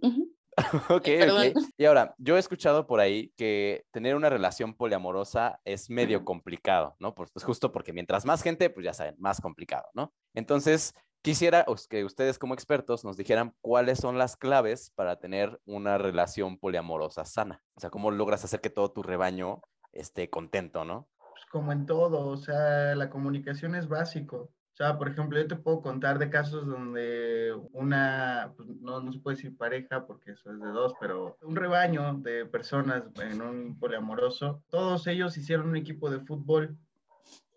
ok, 0.89 1.07
ok. 1.31 1.71
Y 1.77 1.85
ahora, 1.85 2.15
yo 2.17 2.37
he 2.37 2.39
escuchado 2.39 2.87
por 2.87 2.99
ahí 2.99 3.31
que 3.35 3.85
tener 3.91 4.15
una 4.15 4.29
relación 4.29 4.73
poliamorosa 4.73 5.59
es 5.65 5.89
medio 5.89 6.23
complicado, 6.23 6.95
¿no? 6.99 7.13
Pues, 7.13 7.31
justo 7.43 7.71
porque 7.71 7.93
mientras 7.93 8.25
más 8.25 8.41
gente, 8.41 8.69
pues 8.69 8.85
ya 8.85 8.93
saben, 8.93 9.15
más 9.17 9.41
complicado, 9.41 9.85
¿no? 9.93 10.13
Entonces, 10.33 10.93
quisiera 11.21 11.65
que 11.89 12.05
ustedes 12.05 12.39
como 12.39 12.53
expertos 12.53 13.03
nos 13.03 13.17
dijeran 13.17 13.53
cuáles 13.61 13.99
son 13.99 14.17
las 14.17 14.37
claves 14.37 14.91
para 14.95 15.17
tener 15.17 15.59
una 15.65 15.97
relación 15.97 16.57
poliamorosa 16.57 17.25
sana. 17.25 17.61
O 17.75 17.81
sea, 17.81 17.89
cómo 17.89 18.11
logras 18.11 18.45
hacer 18.45 18.61
que 18.61 18.69
todo 18.69 18.91
tu 18.91 19.03
rebaño 19.03 19.61
esté 19.91 20.29
contento, 20.29 20.85
¿no? 20.85 21.09
Pues 21.17 21.45
como 21.51 21.71
en 21.71 21.85
todo, 21.85 22.27
o 22.27 22.37
sea, 22.37 22.95
la 22.95 23.09
comunicación 23.09 23.75
es 23.75 23.89
básico. 23.89 24.51
O 24.75 24.77
sea, 24.77 24.97
por 24.97 25.07
ejemplo, 25.07 25.39
yo 25.39 25.47
te 25.47 25.55
puedo 25.55 25.81
contar 25.81 26.19
de 26.19 26.29
casos 26.29 26.67
donde 26.67 27.53
una, 27.71 28.51
pues 28.57 28.67
no, 28.81 28.99
no 28.99 29.13
se 29.13 29.19
puede 29.19 29.37
decir 29.37 29.55
pareja 29.55 30.05
porque 30.05 30.31
eso 30.31 30.51
es 30.51 30.59
de 30.59 30.67
dos, 30.67 30.93
pero 30.99 31.37
un 31.43 31.55
rebaño 31.55 32.15
de 32.15 32.45
personas 32.45 33.03
en 33.21 33.41
un 33.41 33.79
poliamoroso, 33.79 34.61
todos 34.69 35.07
ellos 35.07 35.37
hicieron 35.37 35.69
un 35.69 35.77
equipo 35.77 36.09
de 36.09 36.19
fútbol 36.19 36.77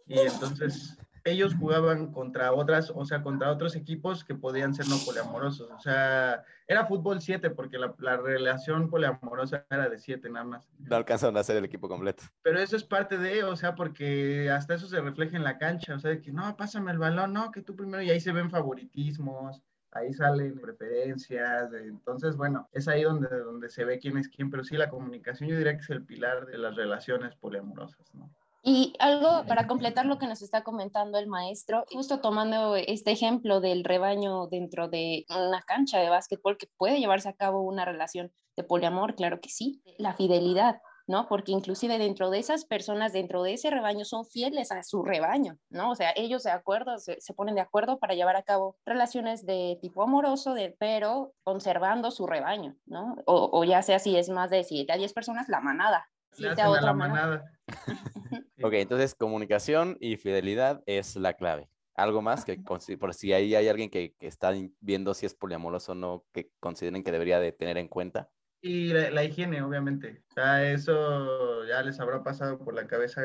y 0.06 0.20
entonces 0.20 0.96
ellos 1.30 1.54
jugaban 1.54 2.12
contra 2.12 2.52
otras, 2.52 2.92
o 2.94 3.04
sea, 3.04 3.22
contra 3.22 3.50
otros 3.50 3.76
equipos 3.76 4.24
que 4.24 4.34
podían 4.34 4.74
ser 4.74 4.88
no 4.88 4.96
poliamorosos. 5.04 5.70
O 5.70 5.80
sea, 5.80 6.44
era 6.66 6.86
fútbol 6.86 7.20
7 7.20 7.50
porque 7.50 7.78
la, 7.78 7.94
la, 7.98 8.16
relación 8.16 8.90
poliamorosa 8.90 9.66
era 9.70 9.88
de 9.88 9.98
7 9.98 10.28
nada 10.30 10.44
más. 10.44 10.68
No 10.78 10.96
alcanzaron 10.96 11.36
a 11.36 11.40
hacer 11.40 11.56
el 11.56 11.64
equipo 11.64 11.88
completo. 11.88 12.24
Pero 12.42 12.58
eso 12.58 12.76
es 12.76 12.84
parte 12.84 13.18
de, 13.18 13.44
o 13.44 13.56
sea, 13.56 13.74
porque 13.74 14.50
hasta 14.50 14.74
eso 14.74 14.86
se 14.86 15.00
refleja 15.00 15.36
en 15.36 15.44
la 15.44 15.58
cancha. 15.58 15.94
O 15.94 15.98
sea, 15.98 16.10
de 16.10 16.20
que 16.20 16.32
no, 16.32 16.56
pásame 16.56 16.92
el 16.92 16.98
balón, 16.98 17.32
no, 17.32 17.50
que 17.50 17.62
tú 17.62 17.76
primero, 17.76 18.02
y 18.02 18.10
ahí 18.10 18.20
se 18.20 18.32
ven 18.32 18.50
favoritismos. 18.50 19.62
Ahí 19.90 20.12
salen 20.12 20.60
preferencias, 20.60 21.72
entonces 21.72 22.36
bueno, 22.36 22.68
es 22.72 22.88
ahí 22.88 23.04
donde, 23.04 23.26
donde 23.28 23.70
se 23.70 23.86
ve 23.86 23.98
quién 23.98 24.18
es 24.18 24.28
quién, 24.28 24.50
pero 24.50 24.62
sí 24.62 24.76
la 24.76 24.90
comunicación 24.90 25.48
yo 25.48 25.56
diría 25.56 25.72
que 25.72 25.82
es 25.82 25.88
el 25.88 26.04
pilar 26.04 26.44
de 26.44 26.58
las 26.58 26.76
relaciones 26.76 27.34
poliamorosas, 27.36 28.14
¿no? 28.14 28.30
Y 28.62 28.94
algo 28.98 29.46
para 29.46 29.66
completar 29.66 30.06
lo 30.06 30.18
que 30.18 30.26
nos 30.26 30.42
está 30.42 30.64
comentando 30.64 31.18
el 31.18 31.28
maestro, 31.28 31.84
justo 31.92 32.20
tomando 32.20 32.76
este 32.76 33.12
ejemplo 33.12 33.60
del 33.60 33.84
rebaño 33.84 34.48
dentro 34.48 34.88
de 34.88 35.24
una 35.30 35.62
cancha 35.62 35.98
de 35.98 36.08
básquetbol 36.08 36.58
que 36.58 36.68
puede 36.76 36.98
llevarse 36.98 37.28
a 37.28 37.34
cabo 37.34 37.62
una 37.62 37.84
relación 37.84 38.32
de 38.56 38.64
poliamor, 38.64 39.14
claro 39.14 39.40
que 39.40 39.48
sí, 39.48 39.80
la 39.98 40.14
fidelidad, 40.14 40.80
¿no? 41.06 41.28
Porque 41.28 41.52
inclusive 41.52 41.98
dentro 41.98 42.30
de 42.30 42.40
esas 42.40 42.64
personas, 42.64 43.12
dentro 43.12 43.44
de 43.44 43.54
ese 43.54 43.70
rebaño, 43.70 44.04
son 44.04 44.26
fieles 44.26 44.72
a 44.72 44.82
su 44.82 45.04
rebaño, 45.04 45.56
¿no? 45.70 45.90
O 45.90 45.94
sea, 45.94 46.12
ellos 46.16 46.42
de 46.42 46.50
acuerdo, 46.50 46.98
se, 46.98 47.16
ponen 47.34 47.54
de 47.54 47.60
acuerdo 47.60 47.98
para 48.00 48.14
llevar 48.14 48.34
a 48.34 48.42
cabo 48.42 48.76
relaciones 48.84 49.46
de 49.46 49.78
tipo 49.80 50.02
amoroso, 50.02 50.54
de, 50.54 50.76
pero 50.78 51.32
conservando 51.44 52.10
su 52.10 52.26
rebaño, 52.26 52.76
¿no? 52.86 53.16
O, 53.24 53.50
o 53.52 53.64
ya 53.64 53.82
sea 53.82 54.00
si 54.00 54.16
es 54.16 54.28
más 54.28 54.50
de 54.50 54.64
7 54.64 54.92
a 54.92 54.96
10 54.96 55.12
personas, 55.12 55.48
la 55.48 55.60
manada. 55.60 56.08
Siete 56.32 56.62
a 56.62 56.70
otra 56.70 56.92
manada. 56.92 57.44
Ok, 58.62 58.72
entonces 58.74 59.14
comunicación 59.14 59.96
y 60.00 60.16
fidelidad 60.16 60.82
es 60.86 61.16
la 61.16 61.34
clave. 61.34 61.68
¿Algo 61.94 62.22
más 62.22 62.44
que 62.44 62.58
por 62.58 63.14
si 63.14 63.32
ahí 63.32 63.54
hay 63.54 63.68
alguien 63.68 63.90
que, 63.90 64.14
está 64.20 64.52
viendo 64.80 65.14
si 65.14 65.26
es 65.26 65.34
poliamoroso 65.34 65.92
o 65.92 65.94
no, 65.94 66.24
que 66.32 66.50
consideren 66.60 67.02
que 67.02 67.12
debería 67.12 67.40
de 67.40 67.52
tener 67.52 67.76
en 67.76 67.88
cuenta? 67.88 68.30
Y 68.60 68.92
la, 68.92 69.24
higiene, 69.24 69.62
obviamente. 69.62 70.22
O 70.30 70.34
sea, 70.34 70.70
eso 70.70 71.64
ya 71.66 71.82
les 71.82 71.98
habrá 72.00 72.22
pasado 72.22 72.58
por 72.58 72.74
la 72.74 72.86
cabeza 72.86 73.20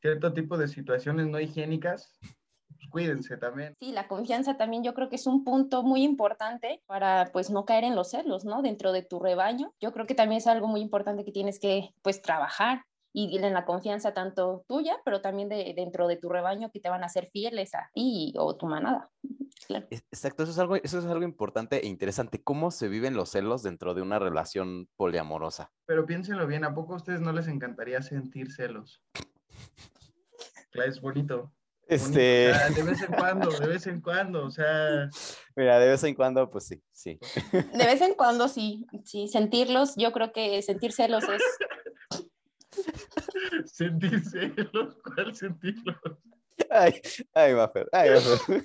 cierto 0.00 0.32
tipo 0.32 0.56
de 0.56 0.68
situaciones 0.68 1.26
no 1.26 1.40
higiénicas. 1.40 2.18
Pues 2.20 2.90
cuídense 2.90 3.36
también. 3.36 3.74
Sí, 3.80 3.92
la 3.92 4.06
confianza 4.06 4.56
también 4.56 4.84
yo 4.84 4.94
creo 4.94 5.08
que 5.08 5.16
es 5.16 5.26
un 5.26 5.44
punto 5.44 5.82
muy 5.82 6.02
importante 6.02 6.82
para 6.86 7.30
pues 7.32 7.50
no 7.50 7.64
caer 7.64 7.84
en 7.84 7.96
los 7.96 8.10
celos, 8.10 8.44
¿no? 8.44 8.62
Dentro 8.62 8.92
de 8.92 9.02
tu 9.02 9.18
rebaño. 9.18 9.74
Yo 9.80 9.92
creo 9.92 10.06
que 10.06 10.14
también 10.14 10.38
es 10.38 10.46
algo 10.46 10.68
muy 10.68 10.80
importante 10.80 11.24
que 11.24 11.32
tienes 11.32 11.58
que 11.58 11.90
pues 12.02 12.22
trabajar 12.22 12.84
y 13.12 13.36
en 13.36 13.52
la 13.52 13.64
confianza 13.64 14.12
tanto 14.14 14.64
tuya, 14.68 14.96
pero 15.04 15.20
también 15.20 15.48
de, 15.48 15.72
dentro 15.74 16.06
de 16.06 16.16
tu 16.16 16.28
rebaño 16.28 16.70
que 16.70 16.80
te 16.80 16.88
van 16.88 17.04
a 17.04 17.08
ser 17.08 17.30
fieles 17.32 17.74
a 17.74 17.90
ti 17.94 18.34
o 18.36 18.56
tu 18.56 18.66
manada. 18.66 19.10
Exacto, 19.68 20.42
eso 20.42 20.52
es, 20.52 20.58
algo, 20.58 20.76
eso 20.76 20.98
es 20.98 21.04
algo 21.06 21.24
importante 21.24 21.84
e 21.84 21.88
interesante. 21.88 22.42
¿Cómo 22.42 22.70
se 22.70 22.88
viven 22.88 23.14
los 23.14 23.30
celos 23.30 23.62
dentro 23.62 23.94
de 23.94 24.02
una 24.02 24.18
relación 24.18 24.88
poliamorosa? 24.96 25.70
Pero 25.86 26.06
piénsenlo 26.06 26.46
bien, 26.46 26.64
¿a 26.64 26.74
poco 26.74 26.94
a 26.94 26.96
ustedes 26.96 27.20
no 27.20 27.32
les 27.32 27.48
encantaría 27.48 28.02
sentir 28.02 28.52
celos? 28.52 29.02
Claro, 30.70 30.90
es 30.90 31.00
bonito. 31.00 31.52
Este... 31.86 32.52
de 32.74 32.82
vez 32.82 33.00
en 33.00 33.14
cuando, 33.14 33.50
de 33.50 33.66
vez 33.66 33.86
en 33.86 34.00
cuando, 34.02 34.44
o 34.44 34.50
sea... 34.50 35.08
Mira, 35.56 35.78
de 35.78 35.88
vez 35.88 36.04
en 36.04 36.14
cuando, 36.14 36.50
pues 36.50 36.66
sí, 36.66 36.82
sí. 36.92 37.18
De 37.52 37.86
vez 37.86 38.02
en 38.02 38.14
cuando, 38.14 38.48
sí, 38.48 38.86
sí, 39.04 39.26
sentirlos, 39.28 39.94
yo 39.96 40.12
creo 40.12 40.32
que 40.32 40.60
sentir 40.60 40.92
celos 40.92 41.24
es 41.24 41.42
Sentir 43.66 44.24
celos, 44.24 44.96
¿cuál 45.04 45.34
sentirlos? 45.34 45.96
Ay, 46.70 47.00
ay, 47.34 47.54
Maffer, 47.54 47.88
ay, 47.92 48.10
Maffer. 48.10 48.62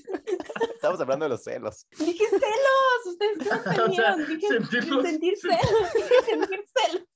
Estamos 0.76 1.00
hablando 1.00 1.26
de 1.26 1.30
los 1.30 1.44
celos. 1.44 1.88
Dije 1.98 2.26
celos, 2.30 3.06
ustedes 3.06 3.38
no 3.38 3.56
entendieron. 3.72 4.28
Dije 4.28 4.48
sentirlos, 4.48 5.04
sentir 5.06 5.38
celos, 5.42 5.94
dije 5.94 6.26
sentir 6.26 6.66
celos. 6.76 7.08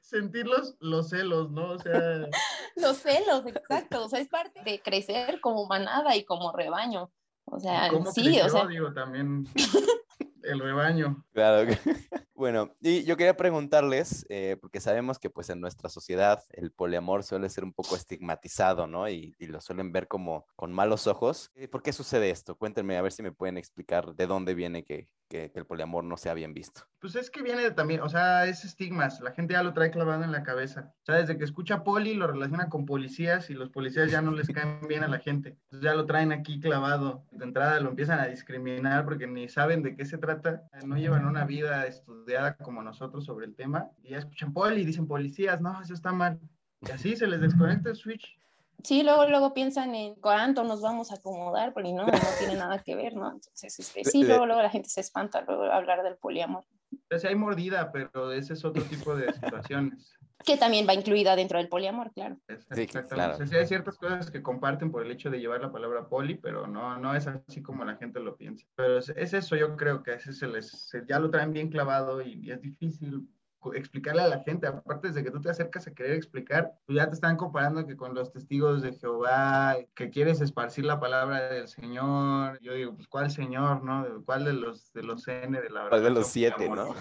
Sentir 0.00 0.46
los, 0.46 0.76
los 0.80 1.08
celos, 1.08 1.50
¿no? 1.50 1.72
O 1.72 1.78
sea. 1.78 2.28
Los 2.76 2.98
celos, 2.98 3.44
exacto. 3.46 4.04
O 4.04 4.08
sea, 4.08 4.20
es 4.20 4.28
parte 4.28 4.62
de 4.62 4.80
crecer 4.80 5.40
como 5.40 5.66
manada 5.66 6.14
y 6.14 6.24
como 6.24 6.52
rebaño. 6.52 7.10
O 7.44 7.58
sea, 7.58 7.88
¿Cómo 7.90 8.12
sí, 8.12 8.22
creció, 8.22 8.46
o 8.46 8.48
sea, 8.48 8.66
digo, 8.66 8.92
también 8.92 9.44
el 10.42 10.60
rebaño. 10.60 11.24
Claro. 11.32 11.66
que- 11.68 11.78
Bueno, 12.34 12.74
y 12.80 13.04
yo 13.04 13.16
quería 13.16 13.36
preguntarles, 13.36 14.26
eh, 14.28 14.56
porque 14.60 14.80
sabemos 14.80 15.20
que 15.20 15.30
pues 15.30 15.48
en 15.50 15.60
nuestra 15.60 15.88
sociedad 15.88 16.42
el 16.50 16.72
poliamor 16.72 17.22
suele 17.22 17.48
ser 17.48 17.62
un 17.62 17.72
poco 17.72 17.94
estigmatizado, 17.94 18.88
¿no? 18.88 19.08
Y, 19.08 19.36
y 19.38 19.46
lo 19.46 19.60
suelen 19.60 19.92
ver 19.92 20.08
como 20.08 20.46
con 20.56 20.72
malos 20.72 21.06
ojos. 21.06 21.52
Eh, 21.54 21.68
¿Por 21.68 21.82
qué 21.84 21.92
sucede 21.92 22.30
esto? 22.30 22.56
Cuéntenme, 22.56 22.96
a 22.96 23.02
ver 23.02 23.12
si 23.12 23.22
me 23.22 23.30
pueden 23.30 23.58
explicar 23.58 24.14
de 24.16 24.26
dónde 24.26 24.54
viene 24.54 24.82
que, 24.84 25.08
que- 25.28 25.52
que 25.52 25.58
el 25.60 25.66
poliamor 25.66 26.02
no 26.02 26.16
sea 26.16 26.34
bien 26.34 26.52
visto. 26.52 26.82
Pues 26.98 27.14
es 27.14 27.30
que 27.30 27.42
viene 27.42 27.62
de 27.62 27.70
también, 27.70 28.00
o 28.00 28.08
sea, 28.08 28.46
es 28.46 28.64
estigmas, 28.64 29.20
la 29.20 29.30
gente 29.32 29.52
ya 29.54 29.62
lo 29.62 29.72
trae 29.72 29.90
clavado 29.92 30.24
en 30.24 30.32
la 30.32 30.42
cabeza. 30.42 30.92
O 31.02 31.04
sea, 31.04 31.16
desde 31.16 31.38
que 31.38 31.44
escucha 31.44 31.84
poli 31.84 32.14
lo 32.14 32.26
relaciona 32.26 32.68
con 32.68 32.86
policías 32.86 33.50
y 33.50 33.54
los 33.54 33.70
policías 33.70 34.10
ya 34.10 34.20
no 34.20 34.32
les 34.32 34.48
caen 34.48 34.80
bien 34.88 35.04
a 35.04 35.08
la 35.08 35.18
gente. 35.20 35.50
Entonces 35.70 35.84
ya 35.84 35.94
lo 35.94 36.06
traen 36.06 36.32
aquí 36.32 36.58
clavado. 36.60 37.24
De 37.30 37.44
entrada 37.44 37.78
lo 37.80 37.90
empiezan 37.90 38.18
a 38.18 38.26
discriminar 38.26 39.04
porque 39.04 39.26
ni 39.28 39.48
saben 39.48 39.82
de 39.84 39.94
qué 39.96 40.01
se 40.04 40.18
trata, 40.18 40.62
no 40.84 40.96
llevan 40.96 41.26
una 41.26 41.44
vida 41.44 41.86
estudiada 41.86 42.56
como 42.56 42.82
nosotros 42.82 43.24
sobre 43.24 43.46
el 43.46 43.54
tema. 43.54 43.90
Y 44.02 44.10
ya 44.10 44.18
escuchan 44.18 44.52
poli 44.52 44.82
y 44.82 44.84
dicen 44.84 45.06
policías, 45.06 45.60
no, 45.60 45.80
eso 45.80 45.94
está 45.94 46.12
mal. 46.12 46.40
Y 46.80 46.90
así 46.90 47.16
se 47.16 47.26
les 47.26 47.40
desconecta 47.40 47.90
el 47.90 47.96
switch. 47.96 48.38
sí, 48.82 49.02
luego, 49.02 49.26
luego 49.26 49.54
piensan 49.54 49.94
en 49.94 50.14
cuánto 50.16 50.64
nos 50.64 50.80
vamos 50.80 51.12
a 51.12 51.16
acomodar, 51.16 51.72
porque 51.72 51.92
no, 51.92 52.06
no 52.06 52.12
tiene 52.38 52.56
nada 52.56 52.80
que 52.80 52.96
ver, 52.96 53.14
¿no? 53.14 53.30
Entonces, 53.30 53.78
este, 53.78 54.04
sí, 54.04 54.24
luego, 54.24 54.46
luego 54.46 54.62
la 54.62 54.70
gente 54.70 54.88
se 54.88 55.00
espanta 55.00 55.42
luego 55.42 55.64
hablar 55.64 56.02
del 56.02 56.16
poliamor, 56.16 56.64
Entonces 56.92 57.28
hay 57.28 57.34
mordida, 57.36 57.90
pero 57.92 58.32
ese 58.32 58.52
es 58.54 58.64
otro 58.64 58.82
tipo 58.84 59.14
de 59.16 59.32
situaciones. 59.32 60.12
que 60.44 60.56
también 60.56 60.86
va 60.88 60.94
incluida 60.94 61.36
dentro 61.36 61.58
del 61.58 61.68
poliamor, 61.68 62.12
claro. 62.12 62.36
Es- 62.48 62.66
Sí, 62.72 62.82
Exactamente. 62.82 63.14
claro. 63.14 63.44
O 63.44 63.46
sea, 63.46 63.60
hay 63.60 63.66
ciertas 63.66 63.96
cosas 63.96 64.30
que 64.30 64.42
comparten 64.42 64.90
por 64.90 65.04
el 65.04 65.10
hecho 65.12 65.30
de 65.30 65.38
llevar 65.38 65.60
la 65.60 65.70
palabra 65.72 66.08
poli, 66.08 66.34
pero 66.34 66.66
no, 66.66 66.98
no 66.98 67.14
es 67.14 67.26
así 67.26 67.62
como 67.62 67.84
la 67.84 67.96
gente 67.96 68.18
lo 68.20 68.36
piensa. 68.36 68.66
Pero 68.74 68.98
es, 68.98 69.08
es 69.10 69.34
eso, 69.34 69.54
yo 69.56 69.76
creo 69.76 70.02
que 70.02 70.14
ese 70.14 70.32
se 70.32 70.48
les, 70.48 70.68
se- 70.70 71.04
ya 71.08 71.18
lo 71.20 71.30
traen 71.30 71.52
bien 71.52 71.68
clavado 71.70 72.20
y, 72.22 72.40
y 72.44 72.50
es 72.50 72.60
difícil 72.60 73.28
explicarle 73.74 74.22
a 74.22 74.28
la 74.28 74.40
gente, 74.40 74.66
aparte 74.66 75.08
desde 75.08 75.22
que 75.22 75.30
tú 75.30 75.40
te 75.40 75.50
acercas 75.50 75.86
a 75.86 75.94
querer 75.94 76.12
explicar, 76.12 76.72
pues 76.86 76.96
ya 76.96 77.08
te 77.08 77.14
están 77.14 77.36
comparando 77.36 77.86
que 77.86 77.96
con 77.96 78.14
los 78.14 78.32
testigos 78.32 78.82
de 78.82 78.92
Jehová, 78.94 79.76
que 79.94 80.10
quieres 80.10 80.40
esparcir 80.40 80.84
la 80.84 81.00
palabra 81.00 81.48
del 81.48 81.68
Señor, 81.68 82.58
yo 82.60 82.74
digo, 82.74 82.94
pues 82.94 83.08
¿cuál 83.08 83.30
Señor, 83.30 83.84
no? 83.84 84.22
¿Cuál 84.24 84.44
de 84.44 84.52
los, 84.52 84.92
de 84.92 85.02
los 85.02 85.26
N 85.28 85.60
de 85.60 85.70
la 85.70 85.88
¿Cuál 85.88 86.02
de 86.02 86.10
los 86.10 86.26
siete, 86.26 86.68
no? 86.68 86.94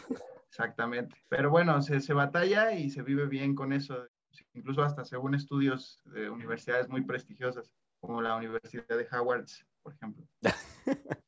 Exactamente. 0.49 1.15
Pero 1.29 1.49
bueno, 1.49 1.81
se, 1.81 2.01
se 2.01 2.13
batalla 2.13 2.73
y 2.73 2.89
se 2.89 3.01
vive 3.01 3.25
bien 3.25 3.55
con 3.55 3.71
eso. 3.71 4.05
Incluso 4.53 4.83
hasta 4.83 5.05
según 5.05 5.33
estudios 5.33 6.01
de 6.05 6.29
universidades 6.29 6.89
muy 6.89 7.01
prestigiosas, 7.03 7.73
como 8.01 8.21
la 8.21 8.35
Universidad 8.35 8.85
de 8.87 9.07
Howard, 9.11 9.45
por 9.81 9.93
ejemplo. 9.93 10.25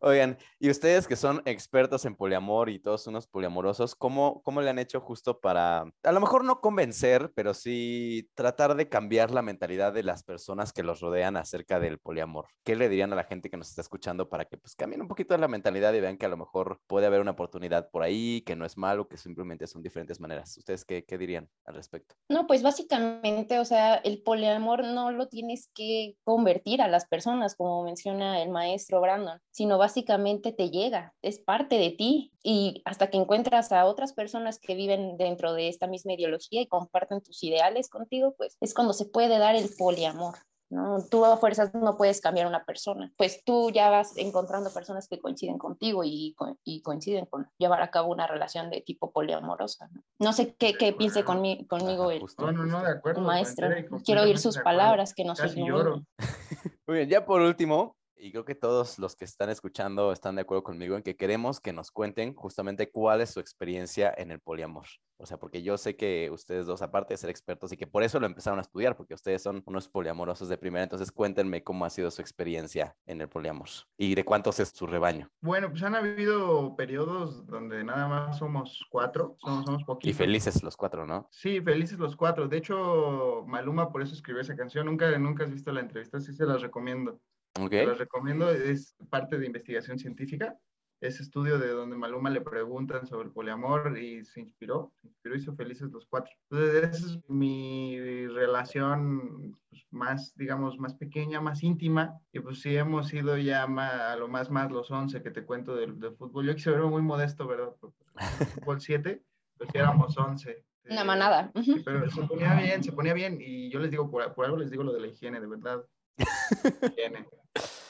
Oigan, 0.00 0.38
y 0.58 0.70
ustedes 0.70 1.06
que 1.06 1.16
son 1.16 1.42
expertos 1.44 2.04
en 2.04 2.16
poliamor 2.16 2.70
y 2.70 2.78
todos 2.78 3.06
unos 3.06 3.26
poliamorosos, 3.26 3.94
¿cómo, 3.94 4.42
¿cómo 4.42 4.60
le 4.60 4.70
han 4.70 4.78
hecho 4.78 5.00
justo 5.00 5.40
para, 5.40 5.84
a 6.02 6.12
lo 6.12 6.20
mejor 6.20 6.44
no 6.44 6.60
convencer, 6.60 7.32
pero 7.34 7.54
sí 7.54 8.30
tratar 8.34 8.74
de 8.74 8.88
cambiar 8.88 9.30
la 9.30 9.42
mentalidad 9.42 9.92
de 9.92 10.02
las 10.02 10.22
personas 10.22 10.72
que 10.72 10.82
los 10.82 11.00
rodean 11.00 11.36
acerca 11.36 11.80
del 11.80 11.98
poliamor? 11.98 12.46
¿Qué 12.64 12.76
le 12.76 12.88
dirían 12.88 13.12
a 13.12 13.16
la 13.16 13.24
gente 13.24 13.50
que 13.50 13.56
nos 13.56 13.68
está 13.68 13.82
escuchando 13.82 14.28
para 14.28 14.44
que 14.44 14.56
pues 14.56 14.74
cambien 14.74 15.02
un 15.02 15.08
poquito 15.08 15.36
la 15.36 15.48
mentalidad 15.48 15.92
y 15.94 16.00
vean 16.00 16.18
que 16.18 16.26
a 16.26 16.30
lo 16.30 16.36
mejor 16.36 16.80
puede 16.86 17.06
haber 17.06 17.20
una 17.20 17.32
oportunidad 17.32 17.90
por 17.90 18.02
ahí, 18.02 18.42
que 18.42 18.56
no 18.56 18.64
es 18.64 18.76
malo, 18.76 19.08
que 19.08 19.16
simplemente 19.16 19.66
son 19.66 19.82
diferentes 19.82 20.20
maneras? 20.20 20.56
¿Ustedes 20.56 20.84
qué, 20.84 21.04
qué 21.04 21.18
dirían 21.18 21.48
al 21.64 21.74
respecto? 21.74 22.14
No, 22.28 22.46
pues 22.46 22.62
básicamente, 22.62 23.58
o 23.58 23.64
sea, 23.64 23.96
el 23.96 24.22
poliamor 24.22 24.84
no 24.84 25.10
lo 25.10 25.28
tienes 25.28 25.70
que 25.74 26.16
convertir 26.24 26.82
a 26.82 26.88
las 26.88 27.06
personas, 27.06 27.54
como 27.54 27.84
menciona 27.84 28.42
el 28.42 28.50
maestro 28.50 29.00
Brandon, 29.00 29.40
sino 29.50 29.78
básicamente 29.86 30.50
te 30.50 30.70
llega, 30.70 31.14
es 31.22 31.38
parte 31.38 31.78
de 31.78 31.90
ti 31.90 32.32
y 32.42 32.82
hasta 32.84 33.06
que 33.08 33.18
encuentras 33.18 33.70
a 33.70 33.84
otras 33.84 34.12
personas 34.12 34.58
que 34.58 34.74
viven 34.74 35.16
dentro 35.16 35.52
de 35.54 35.68
esta 35.68 35.86
misma 35.86 36.14
ideología 36.14 36.60
y 36.60 36.66
comparten 36.66 37.20
tus 37.22 37.40
ideales 37.44 37.88
contigo, 37.88 38.34
pues 38.36 38.56
es 38.60 38.74
cuando 38.74 38.92
se 38.92 39.04
puede 39.04 39.38
dar 39.38 39.54
el 39.54 39.68
poliamor. 39.78 40.34
¿no? 40.68 40.98
Tú 41.08 41.24
a 41.24 41.36
fuerzas 41.36 41.72
no 41.72 41.96
puedes 41.96 42.20
cambiar 42.20 42.46
a 42.46 42.48
una 42.48 42.64
persona, 42.64 43.12
pues 43.16 43.44
tú 43.44 43.70
ya 43.70 43.88
vas 43.88 44.16
encontrando 44.16 44.72
personas 44.72 45.06
que 45.06 45.20
coinciden 45.20 45.56
contigo 45.58 46.02
y, 46.02 46.34
y 46.64 46.82
coinciden 46.82 47.26
con 47.26 47.48
llevar 47.56 47.80
a 47.82 47.92
cabo 47.92 48.10
una 48.12 48.26
relación 48.26 48.68
de 48.70 48.80
tipo 48.80 49.12
poliamorosa. 49.12 49.88
No, 49.92 50.02
no 50.18 50.32
sé 50.32 50.56
qué, 50.56 50.74
qué 50.74 50.92
piense 50.92 51.24
conmi- 51.24 51.64
conmigo 51.68 52.06
Ajá, 52.06 52.14
el, 52.14 52.20
justo, 52.22 52.44
No, 52.44 52.50
no, 52.50 52.64
no, 52.66 52.78
justo. 52.78 52.86
de 52.90 52.98
acuerdo. 52.98 53.20
el 53.20 53.26
maestro. 53.28 53.68
Quiero 54.04 54.22
oír 54.22 54.38
sus 54.38 54.58
palabras 54.58 55.14
que 55.14 55.24
no 55.24 55.36
se 55.36 55.42
Casi 55.42 55.64
lloro. 55.64 56.02
Muy 56.88 56.96
bien, 56.96 57.08
ya 57.08 57.24
por 57.24 57.40
último, 57.40 57.94
y 58.18 58.30
creo 58.32 58.44
que 58.44 58.54
todos 58.54 58.98
los 58.98 59.14
que 59.16 59.24
están 59.24 59.50
escuchando 59.50 60.12
están 60.12 60.36
de 60.36 60.42
acuerdo 60.42 60.62
conmigo 60.64 60.96
en 60.96 61.02
que 61.02 61.16
queremos 61.16 61.60
que 61.60 61.72
nos 61.72 61.90
cuenten 61.90 62.34
justamente 62.34 62.90
cuál 62.90 63.20
es 63.20 63.30
su 63.30 63.40
experiencia 63.40 64.12
en 64.16 64.30
el 64.30 64.40
poliamor. 64.40 64.86
O 65.18 65.24
sea, 65.24 65.38
porque 65.38 65.62
yo 65.62 65.78
sé 65.78 65.96
que 65.96 66.30
ustedes 66.30 66.66
dos, 66.66 66.82
aparte 66.82 67.14
de 67.14 67.18
ser 67.18 67.30
expertos 67.30 67.72
y 67.72 67.76
que 67.78 67.86
por 67.86 68.02
eso 68.02 68.20
lo 68.20 68.26
empezaron 68.26 68.58
a 68.58 68.62
estudiar, 68.62 68.96
porque 68.96 69.14
ustedes 69.14 69.42
son 69.42 69.62
unos 69.64 69.88
poliamorosos 69.88 70.48
de 70.48 70.58
primera, 70.58 70.82
entonces 70.82 71.10
cuéntenme 71.10 71.64
cómo 71.64 71.86
ha 71.86 71.90
sido 71.90 72.10
su 72.10 72.20
experiencia 72.20 72.94
en 73.06 73.22
el 73.22 73.28
poliamor 73.28 73.68
y 73.96 74.14
de 74.14 74.24
cuántos 74.24 74.60
es 74.60 74.68
su 74.70 74.86
rebaño. 74.86 75.30
Bueno, 75.40 75.70
pues 75.70 75.82
han 75.82 75.94
habido 75.94 76.76
periodos 76.76 77.46
donde 77.46 77.82
nada 77.82 78.08
más 78.08 78.38
somos 78.38 78.84
cuatro, 78.90 79.36
somos, 79.38 79.64
somos 79.64 79.82
Y 79.82 79.84
poquitos. 79.86 80.16
felices 80.18 80.62
los 80.62 80.76
cuatro, 80.76 81.06
¿no? 81.06 81.28
Sí, 81.30 81.62
felices 81.62 81.98
los 81.98 82.14
cuatro. 82.14 82.46
De 82.48 82.58
hecho, 82.58 83.44
Maluma 83.46 83.90
por 83.90 84.02
eso 84.02 84.14
escribió 84.14 84.42
esa 84.42 84.54
canción. 84.56 84.84
Nunca, 84.86 85.18
nunca 85.18 85.44
has 85.44 85.50
visto 85.50 85.72
la 85.72 85.80
entrevista, 85.80 86.20
sí 86.20 86.34
se 86.34 86.44
las 86.44 86.60
recomiendo. 86.60 87.20
Ok. 87.60 87.70
Te 87.70 87.86
las 87.86 87.98
recomiendo, 87.98 88.50
es 88.50 88.94
parte 89.10 89.38
de 89.38 89.46
investigación 89.46 89.98
científica. 89.98 90.56
Ese 90.98 91.22
estudio 91.22 91.58
de 91.58 91.68
donde 91.68 91.94
Maluma 91.94 92.30
le 92.30 92.40
preguntan 92.40 93.06
sobre 93.06 93.26
el 93.26 93.32
poliamor 93.32 93.98
y 93.98 94.24
se 94.24 94.40
inspiró, 94.40 94.94
se 95.02 95.08
inspiró 95.08 95.34
y 95.34 95.38
hizo 95.38 95.54
felices 95.54 95.90
los 95.92 96.06
cuatro. 96.06 96.32
Entonces, 96.50 96.74
esa 96.96 97.06
es 97.12 97.18
mi 97.28 98.26
relación 98.28 99.58
pues, 99.68 99.86
más, 99.90 100.34
digamos, 100.36 100.78
más 100.78 100.94
pequeña, 100.94 101.40
más 101.42 101.62
íntima. 101.62 102.18
Y 102.32 102.40
pues 102.40 102.60
sí, 102.62 102.74
hemos 102.76 103.12
ido 103.12 103.36
ya 103.36 103.66
ma- 103.66 104.10
a 104.10 104.16
lo 104.16 104.26
más, 104.28 104.50
más 104.50 104.72
los 104.72 104.90
11 104.90 105.22
que 105.22 105.30
te 105.30 105.44
cuento 105.44 105.76
del, 105.76 106.00
del 106.00 106.16
fútbol. 106.16 106.46
Yo 106.46 106.54
quise 106.54 106.70
verme 106.70 106.86
muy 106.88 107.02
modesto, 107.02 107.46
¿verdad? 107.46 107.74
Porque 107.78 108.02
el 108.40 108.46
fútbol 108.64 108.80
7, 108.80 109.22
pues 109.58 109.68
sí 109.70 109.78
éramos 109.78 110.16
11. 110.16 110.64
Una 110.88 111.02
Eh, 111.02 111.04
manada. 111.04 111.52
Pero 111.84 112.10
se 112.10 112.22
ponía 112.22 112.54
bien, 112.54 112.82
se 112.82 112.92
ponía 112.92 113.12
bien. 113.12 113.36
Y 113.38 113.68
yo 113.70 113.80
les 113.80 113.90
digo, 113.90 114.10
por, 114.10 114.32
por 114.34 114.46
algo 114.46 114.56
les 114.56 114.70
digo 114.70 114.82
lo 114.82 114.94
de 114.94 115.00
la 115.00 115.08
higiene, 115.08 115.40
de 115.40 115.46
verdad. 115.46 115.84
Higiene. 116.82 117.28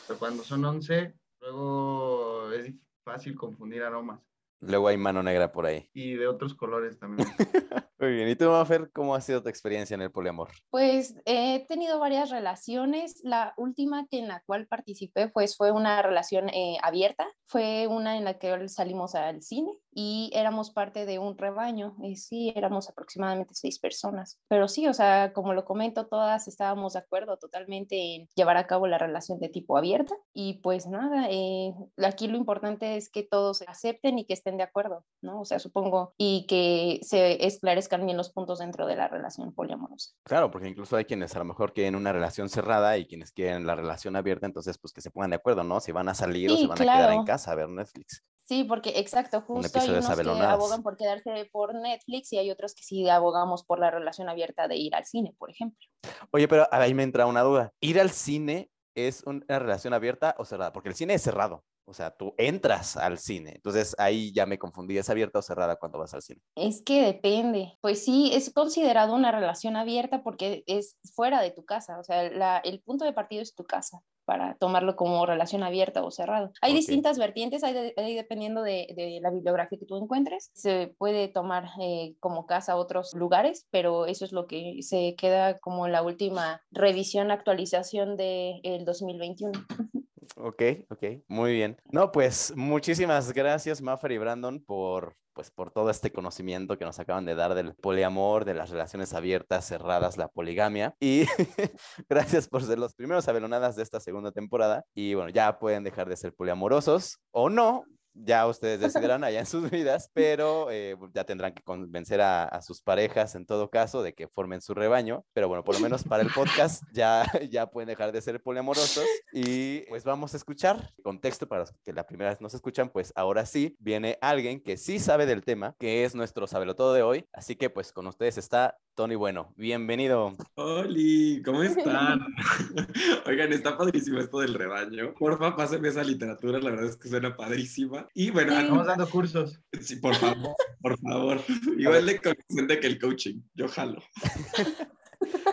Pero 0.07 0.19
cuando 0.19 0.43
son 0.45 0.65
11, 0.65 1.15
luego 1.41 2.53
es 2.53 2.73
fácil 3.05 3.35
confundir 3.35 3.83
aromas. 3.83 4.21
Luego 4.61 4.89
hay 4.89 4.97
mano 4.97 5.23
negra 5.23 5.53
por 5.53 5.67
ahí. 5.67 5.91
Y 5.93 6.15
de 6.15 6.27
otros 6.27 6.55
colores 6.55 6.99
también. 6.99 7.29
Muy 7.99 8.13
bien. 8.13 8.29
¿Y 8.29 8.37
tú, 8.37 8.51
Mafer, 8.51 8.91
cómo 8.93 9.15
ha 9.15 9.21
sido 9.23 9.43
tu 9.43 9.49
experiencia 9.49 9.95
en 9.95 10.03
el 10.03 10.11
poliamor? 10.11 10.51
Pues 10.71 11.15
he 11.25 11.65
tenido 11.67 11.99
varias 11.99 12.29
relaciones. 12.29 13.21
La 13.25 13.55
última 13.57 14.07
que 14.07 14.19
en 14.19 14.29
la 14.29 14.43
cual 14.45 14.67
participé 14.67 15.29
pues, 15.29 15.57
fue 15.57 15.73
una 15.73 16.03
relación 16.03 16.51
eh, 16.51 16.77
abierta. 16.83 17.27
Fue 17.47 17.87
una 17.87 18.19
en 18.19 18.25
la 18.25 18.39
que 18.39 18.69
salimos 18.69 19.15
al 19.15 19.43
cine 19.43 19.73
y 19.93 20.31
éramos 20.35 20.71
parte 20.73 21.07
de 21.07 21.19
un 21.19 21.39
rebaño. 21.39 21.97
Y 22.03 22.17
sí, 22.17 22.53
éramos 22.55 22.91
aproximadamente 22.91 23.55
seis 23.55 23.79
personas. 23.79 24.39
Pero 24.49 24.69
sí, 24.69 24.87
o 24.89 24.93
sea, 24.93 25.33
como 25.33 25.55
lo 25.55 25.65
comento, 25.65 26.07
todas 26.07 26.49
estábamos 26.49 26.93
de 26.93 26.99
acuerdo 26.99 27.39
totalmente 27.39 28.17
en 28.17 28.29
llevar 28.35 28.59
a 28.59 28.67
cabo 28.67 28.87
la 28.87 28.99
relación 28.99 29.39
de 29.39 29.49
tipo 29.49 29.79
abierta. 29.79 30.15
Y 30.35 30.61
pues 30.61 30.87
nada, 30.87 31.29
eh, 31.31 31.73
aquí 32.05 32.29
lo 32.29 32.37
importante 32.37 32.97
es 32.97 33.09
que 33.09 33.23
todos 33.23 33.63
acepten 33.67 34.19
y 34.19 34.27
que 34.27 34.35
estén 34.35 34.59
de 34.59 34.65
acuerdo, 34.65 35.07
¿no? 35.23 35.41
O 35.41 35.45
sea, 35.47 35.59
supongo, 35.61 36.13
y 36.19 36.47
que 36.47 37.01
se 37.03 37.47
bien 37.89 38.17
los 38.17 38.31
puntos 38.31 38.59
dentro 38.59 38.87
de 38.87 38.97
la 38.97 39.09
relación 39.09 39.53
poliamorosa. 39.53 40.13
Claro, 40.25 40.51
porque 40.51 40.69
incluso 40.69 40.97
hay 40.97 41.05
quienes 41.05 41.35
a 41.37 41.39
lo 41.39 41.45
mejor 41.45 41.73
quieren 41.73 41.97
una 41.97 42.13
relación 42.13 42.49
cerrada 42.49 42.99
y 42.99 43.07
quienes 43.07 43.33
quieren 43.33 43.67
la 43.67 43.75
relación 43.75 44.17
abierta, 44.17 44.47
entonces 44.47 44.79
pues 44.79 44.93
que 44.93 45.01
se 45.01 45.11
pongan 45.11 45.31
de 45.31 45.37
acuerdo, 45.37 45.65
¿no? 45.65 45.81
Si 45.81 45.93
van 45.93 46.09
a 46.09 46.15
salir 46.15 46.51
o 46.51 46.55
Sí, 46.57 46.63
se 46.63 46.67
van 46.67 46.79
a 46.79 46.85
quedar 46.85 47.01
en 47.01 47.07
claro. 47.07 47.25
casa 47.25 47.53
a 47.53 47.55
ver 47.55 47.69
Netflix. 47.69 48.25
Sí, 48.45 48.63
porque 48.63 48.99
exacto, 49.01 49.41
justo 49.41 49.79
hay 49.81 49.89
episodio 49.89 50.23
de 50.23 50.31
unos 50.31 50.39
que 50.39 50.47
abogan 50.47 50.83
por 50.85 50.97
quedarse 50.97 51.49
por 51.51 51.75
Netflix 51.75 52.33
y 52.33 52.39
hay 52.39 52.51
otros 52.53 52.77
que 52.77 52.85
sí 52.85 53.09
abogamos 53.09 53.65
por 53.65 53.81
la 53.81 53.91
relación 53.91 54.29
abierta 54.29 54.69
de 54.69 54.77
ir 54.77 54.95
al 54.95 55.05
cine, 55.05 55.35
por 55.37 55.51
ejemplo. 55.51 55.85
Oye, 56.31 56.47
pero 56.47 56.69
ahí 56.71 56.95
me 56.95 57.03
entra 57.03 57.27
una 57.27 57.43
duda. 57.43 57.73
¿Ir 57.81 58.01
al 58.01 58.11
cine 58.11 58.71
es 58.97 59.23
una 59.27 59.59
relación 59.59 59.95
abierta 59.95 60.35
o 60.39 60.45
cerrada? 60.45 60.73
Porque 60.73 60.89
el 60.89 60.95
cine 60.95 61.15
es 61.15 61.23
cerrado. 61.23 61.65
O 61.89 61.95
sea, 61.95 62.11
tú 62.11 62.35
entras 62.37 62.97
al 62.97 63.19
cine. 63.19 63.53
Entonces 63.55 63.95
ahí 63.99 64.33
ya 64.33 64.45
me 64.45 64.59
confundí. 64.59 64.99
¿Es 64.99 65.09
abierta 65.09 65.39
o 65.39 65.43
cerrada 65.43 65.77
cuando 65.77 65.99
vas 66.01 66.13
al 66.15 66.23
cine? 66.23 66.41
Es 66.57 66.83
que 66.83 67.01
depende. 67.03 67.79
Pues 67.81 68.05
sí, 68.05 68.33
es 68.35 68.53
considerado 68.53 69.15
una 69.15 69.31
relación 69.31 69.77
abierta 69.77 70.25
porque 70.25 70.65
es 70.67 70.97
fuera 71.15 71.41
de 71.41 71.53
tu 71.53 71.65
casa. 71.65 72.01
O 72.01 72.03
sea, 72.03 72.29
la- 72.31 72.59
el 72.59 72.81
punto 72.83 73.05
de 73.05 73.13
partida 73.13 73.41
es 73.43 73.55
tu 73.55 73.65
casa 73.65 74.03
para 74.27 74.57
tomarlo 74.57 74.95
como 74.97 75.25
relación 75.25 75.63
abierta 75.63 76.05
o 76.05 76.11
cerrado. 76.11 76.53
Hay 76.61 76.75
distintas 76.75 77.17
vertientes, 77.19 77.65
hay, 77.65 77.73
de- 77.73 77.95
hay 77.97 78.15
dependiendo 78.15 78.63
de, 78.63 78.93
de 78.95 79.19
la 79.23 79.31
bibliografía 79.31 79.79
que 79.79 79.87
tú 79.87 79.97
encuentres. 79.97 80.51
Se 80.53 80.95
puede 80.99 81.29
tomar 81.29 81.65
eh, 81.81 82.15
como 82.21 82.45
casa 82.45 82.77
otros 82.77 83.15
lugares, 83.15 83.67
pero 83.71 84.05
eso 84.07 84.25
es 84.27 84.33
lo 84.33 84.47
que 84.47 84.83
se 84.83 85.15
queda 85.17 85.59
como 85.59 85.89
la 85.89 86.03
última 86.03 86.61
revisión, 86.71 87.31
actualización 87.31 88.17
del 88.19 88.85
2021. 88.85 89.53
Ok, 90.39 90.63
ok, 90.91 91.05
muy 91.29 91.53
bien. 91.55 91.79
No, 91.91 92.13
pues 92.13 92.53
muchísimas 92.57 93.33
gracias, 93.33 93.81
Maffer 93.81 94.13
y 94.13 94.19
Brandon, 94.19 94.63
por, 94.63 95.17
pues, 95.37 95.51
por 95.51 95.71
todo 95.71 95.91
este 95.91 96.11
conocimiento 96.11 96.79
que 96.79 96.87
nos 96.87 96.99
acaban 96.99 97.27
de 97.27 97.35
dar 97.35 97.55
del 97.55 97.75
poliamor, 97.75 98.47
de 98.47 98.55
las 98.55 98.71
relaciones 98.71 99.13
abiertas, 99.13 99.67
cerradas, 99.67 100.17
la 100.17 100.29
poligamia. 100.29 100.97
Y 100.99 101.27
gracias 102.09 102.49
por 102.49 102.63
ser 102.63 102.79
los 102.79 102.95
primeros 102.95 103.29
avelonadas 103.29 103.77
de 103.77 103.83
esta 103.83 104.01
segunda 104.01 104.33
temporada. 104.33 104.87
Y 104.95 105.13
bueno, 105.13 105.29
ya 105.29 105.59
pueden 105.59 105.85
dejar 105.85 106.09
de 106.09 106.17
ser 106.17 106.33
poliamorosos 106.33 107.21
o 107.33 107.51
no, 107.51 107.85
ya 108.25 108.47
ustedes 108.47 108.81
decidirán 108.81 109.25
allá 109.25 109.41
en 109.41 109.47
sus 109.47 109.71
vidas, 109.71 110.11
pero 110.15 110.71
eh, 110.71 110.97
ya 111.15 111.25
tendrán 111.25 111.53
que 111.53 111.63
convencer 111.63 112.21
a, 112.21 112.61
sus 112.63 112.81
parejas 112.81 113.35
en 113.35 113.47
todo 113.47 113.71
caso 113.71 114.03
de 114.03 114.15
que 114.15 114.29
formen 114.29 114.61
su 114.61 114.75
rebaño. 114.75 115.25
Pero 115.33 115.49
bueno, 115.49 115.63
por 115.63 115.75
lo 115.75 115.81
menos 115.81 116.05
para 116.05 116.23
el 116.23 116.31
podcast 116.31 116.83
ya, 116.93 117.31
ya 117.51 117.71
pueden 117.71 117.89
dejar 117.89 118.13
de 118.13 118.21
ser 118.21 118.43
poliamorosos 118.43 119.05
y 119.33 119.81
pues 119.89 120.05
vamos 120.05 120.35
a 120.35 120.37
escuchar. 120.37 120.93
Contexto 121.03 121.47
para 121.47 121.61
los 121.63 121.73
que 121.85 121.93
la 121.93 122.07
primera 122.07 122.31
vez 122.31 122.41
nos 122.41 122.55
escuchan, 122.55 122.89
pues 122.89 123.13
ahora 123.15 123.47
sí 123.47 123.77
viene 123.79 124.19
alguien 124.21 124.61
que 124.61 124.77
sí 124.77 124.99
sabe 124.99 125.27
del 125.27 125.45
tema, 125.45 125.75
que 125.79 126.05
es 126.05 126.15
nuestro 126.15 126.47
sabelotodo 126.47 126.95
de 126.95 127.03
hoy. 127.03 127.27
Así 127.33 127.57
que 127.57 127.71
pues 127.71 127.93
con 127.93 128.07
ustedes 128.07 128.39
está 128.39 128.79
Tony 128.97 129.15
Bueno. 129.15 129.53
Bienvenido. 129.57 130.35
Oli, 130.55 131.43
¿cómo 131.45 131.63
están? 131.63 132.27
Oigan, 133.27 133.53
está 133.53 133.77
padrísimo 133.77 134.19
esto 134.19 134.39
del 134.39 134.55
rebaño. 134.55 135.13
Porfa, 135.13 135.55
pásenme 135.55 135.89
esa 135.89 136.03
literatura, 136.03 136.59
la 136.59 136.71
verdad 136.71 136.89
es 136.89 136.97
que 136.97 137.11
suena 137.11 137.37
padrísima. 137.37 138.06
Y 138.15 138.31
bueno, 138.31 138.59
estamos 138.59 138.87
dando 138.87 139.09
cursos. 139.09 139.61
Sí, 139.81 139.97
por 139.97 140.15
favor, 140.15 140.55
por 140.81 140.99
favor. 140.99 141.41
Igual 141.79 142.07
de 142.07 142.21
consciente 142.21 142.81
que 142.81 142.87
el 142.87 142.99
coaching. 142.99 143.41
Yo 143.55 143.69
jalo. 143.69 144.03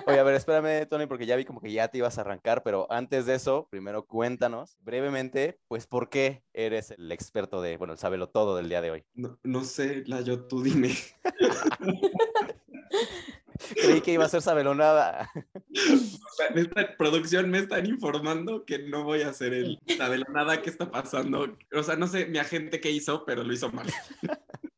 Oye, 0.07 0.19
a 0.19 0.23
ver, 0.23 0.35
espérame, 0.35 0.87
Tony, 0.87 1.05
porque 1.05 1.25
ya 1.25 1.35
vi 1.35 1.45
como 1.45 1.61
que 1.61 1.71
ya 1.71 1.87
te 1.87 1.97
ibas 1.97 2.17
a 2.17 2.21
arrancar, 2.21 2.63
pero 2.63 2.91
antes 2.91 3.25
de 3.25 3.35
eso, 3.35 3.67
primero 3.69 4.05
cuéntanos 4.05 4.77
brevemente, 4.81 5.59
pues, 5.67 5.87
¿por 5.87 6.09
qué 6.09 6.43
eres 6.53 6.91
el 6.91 7.11
experto 7.11 7.61
de, 7.61 7.77
bueno, 7.77 7.93
el 7.93 7.99
sábelo 7.99 8.29
todo 8.29 8.57
del 8.57 8.69
día 8.69 8.81
de 8.81 8.91
hoy? 8.91 9.03
No, 9.13 9.39
no 9.43 9.63
sé, 9.63 10.03
Layo, 10.05 10.45
tú 10.47 10.61
dime. 10.61 10.95
Creí 13.81 14.01
que 14.01 14.13
iba 14.13 14.25
a 14.25 14.29
ser 14.29 14.41
sabelonada. 14.41 15.29
Esta 16.55 16.97
producción 16.97 17.49
me 17.49 17.59
están 17.59 17.85
informando 17.85 18.65
que 18.65 18.79
no 18.79 19.03
voy 19.03 19.21
a 19.21 19.29
hacer 19.29 19.53
el 19.53 19.79
sabelonada 19.97 20.61
que 20.61 20.69
está 20.69 20.91
pasando. 20.91 21.57
O 21.73 21.83
sea, 21.83 21.95
no 21.95 22.07
sé 22.07 22.25
mi 22.27 22.37
agente 22.37 22.79
qué 22.79 22.91
hizo, 22.91 23.25
pero 23.25 23.43
lo 23.43 23.53
hizo 23.53 23.71
mal. 23.71 23.87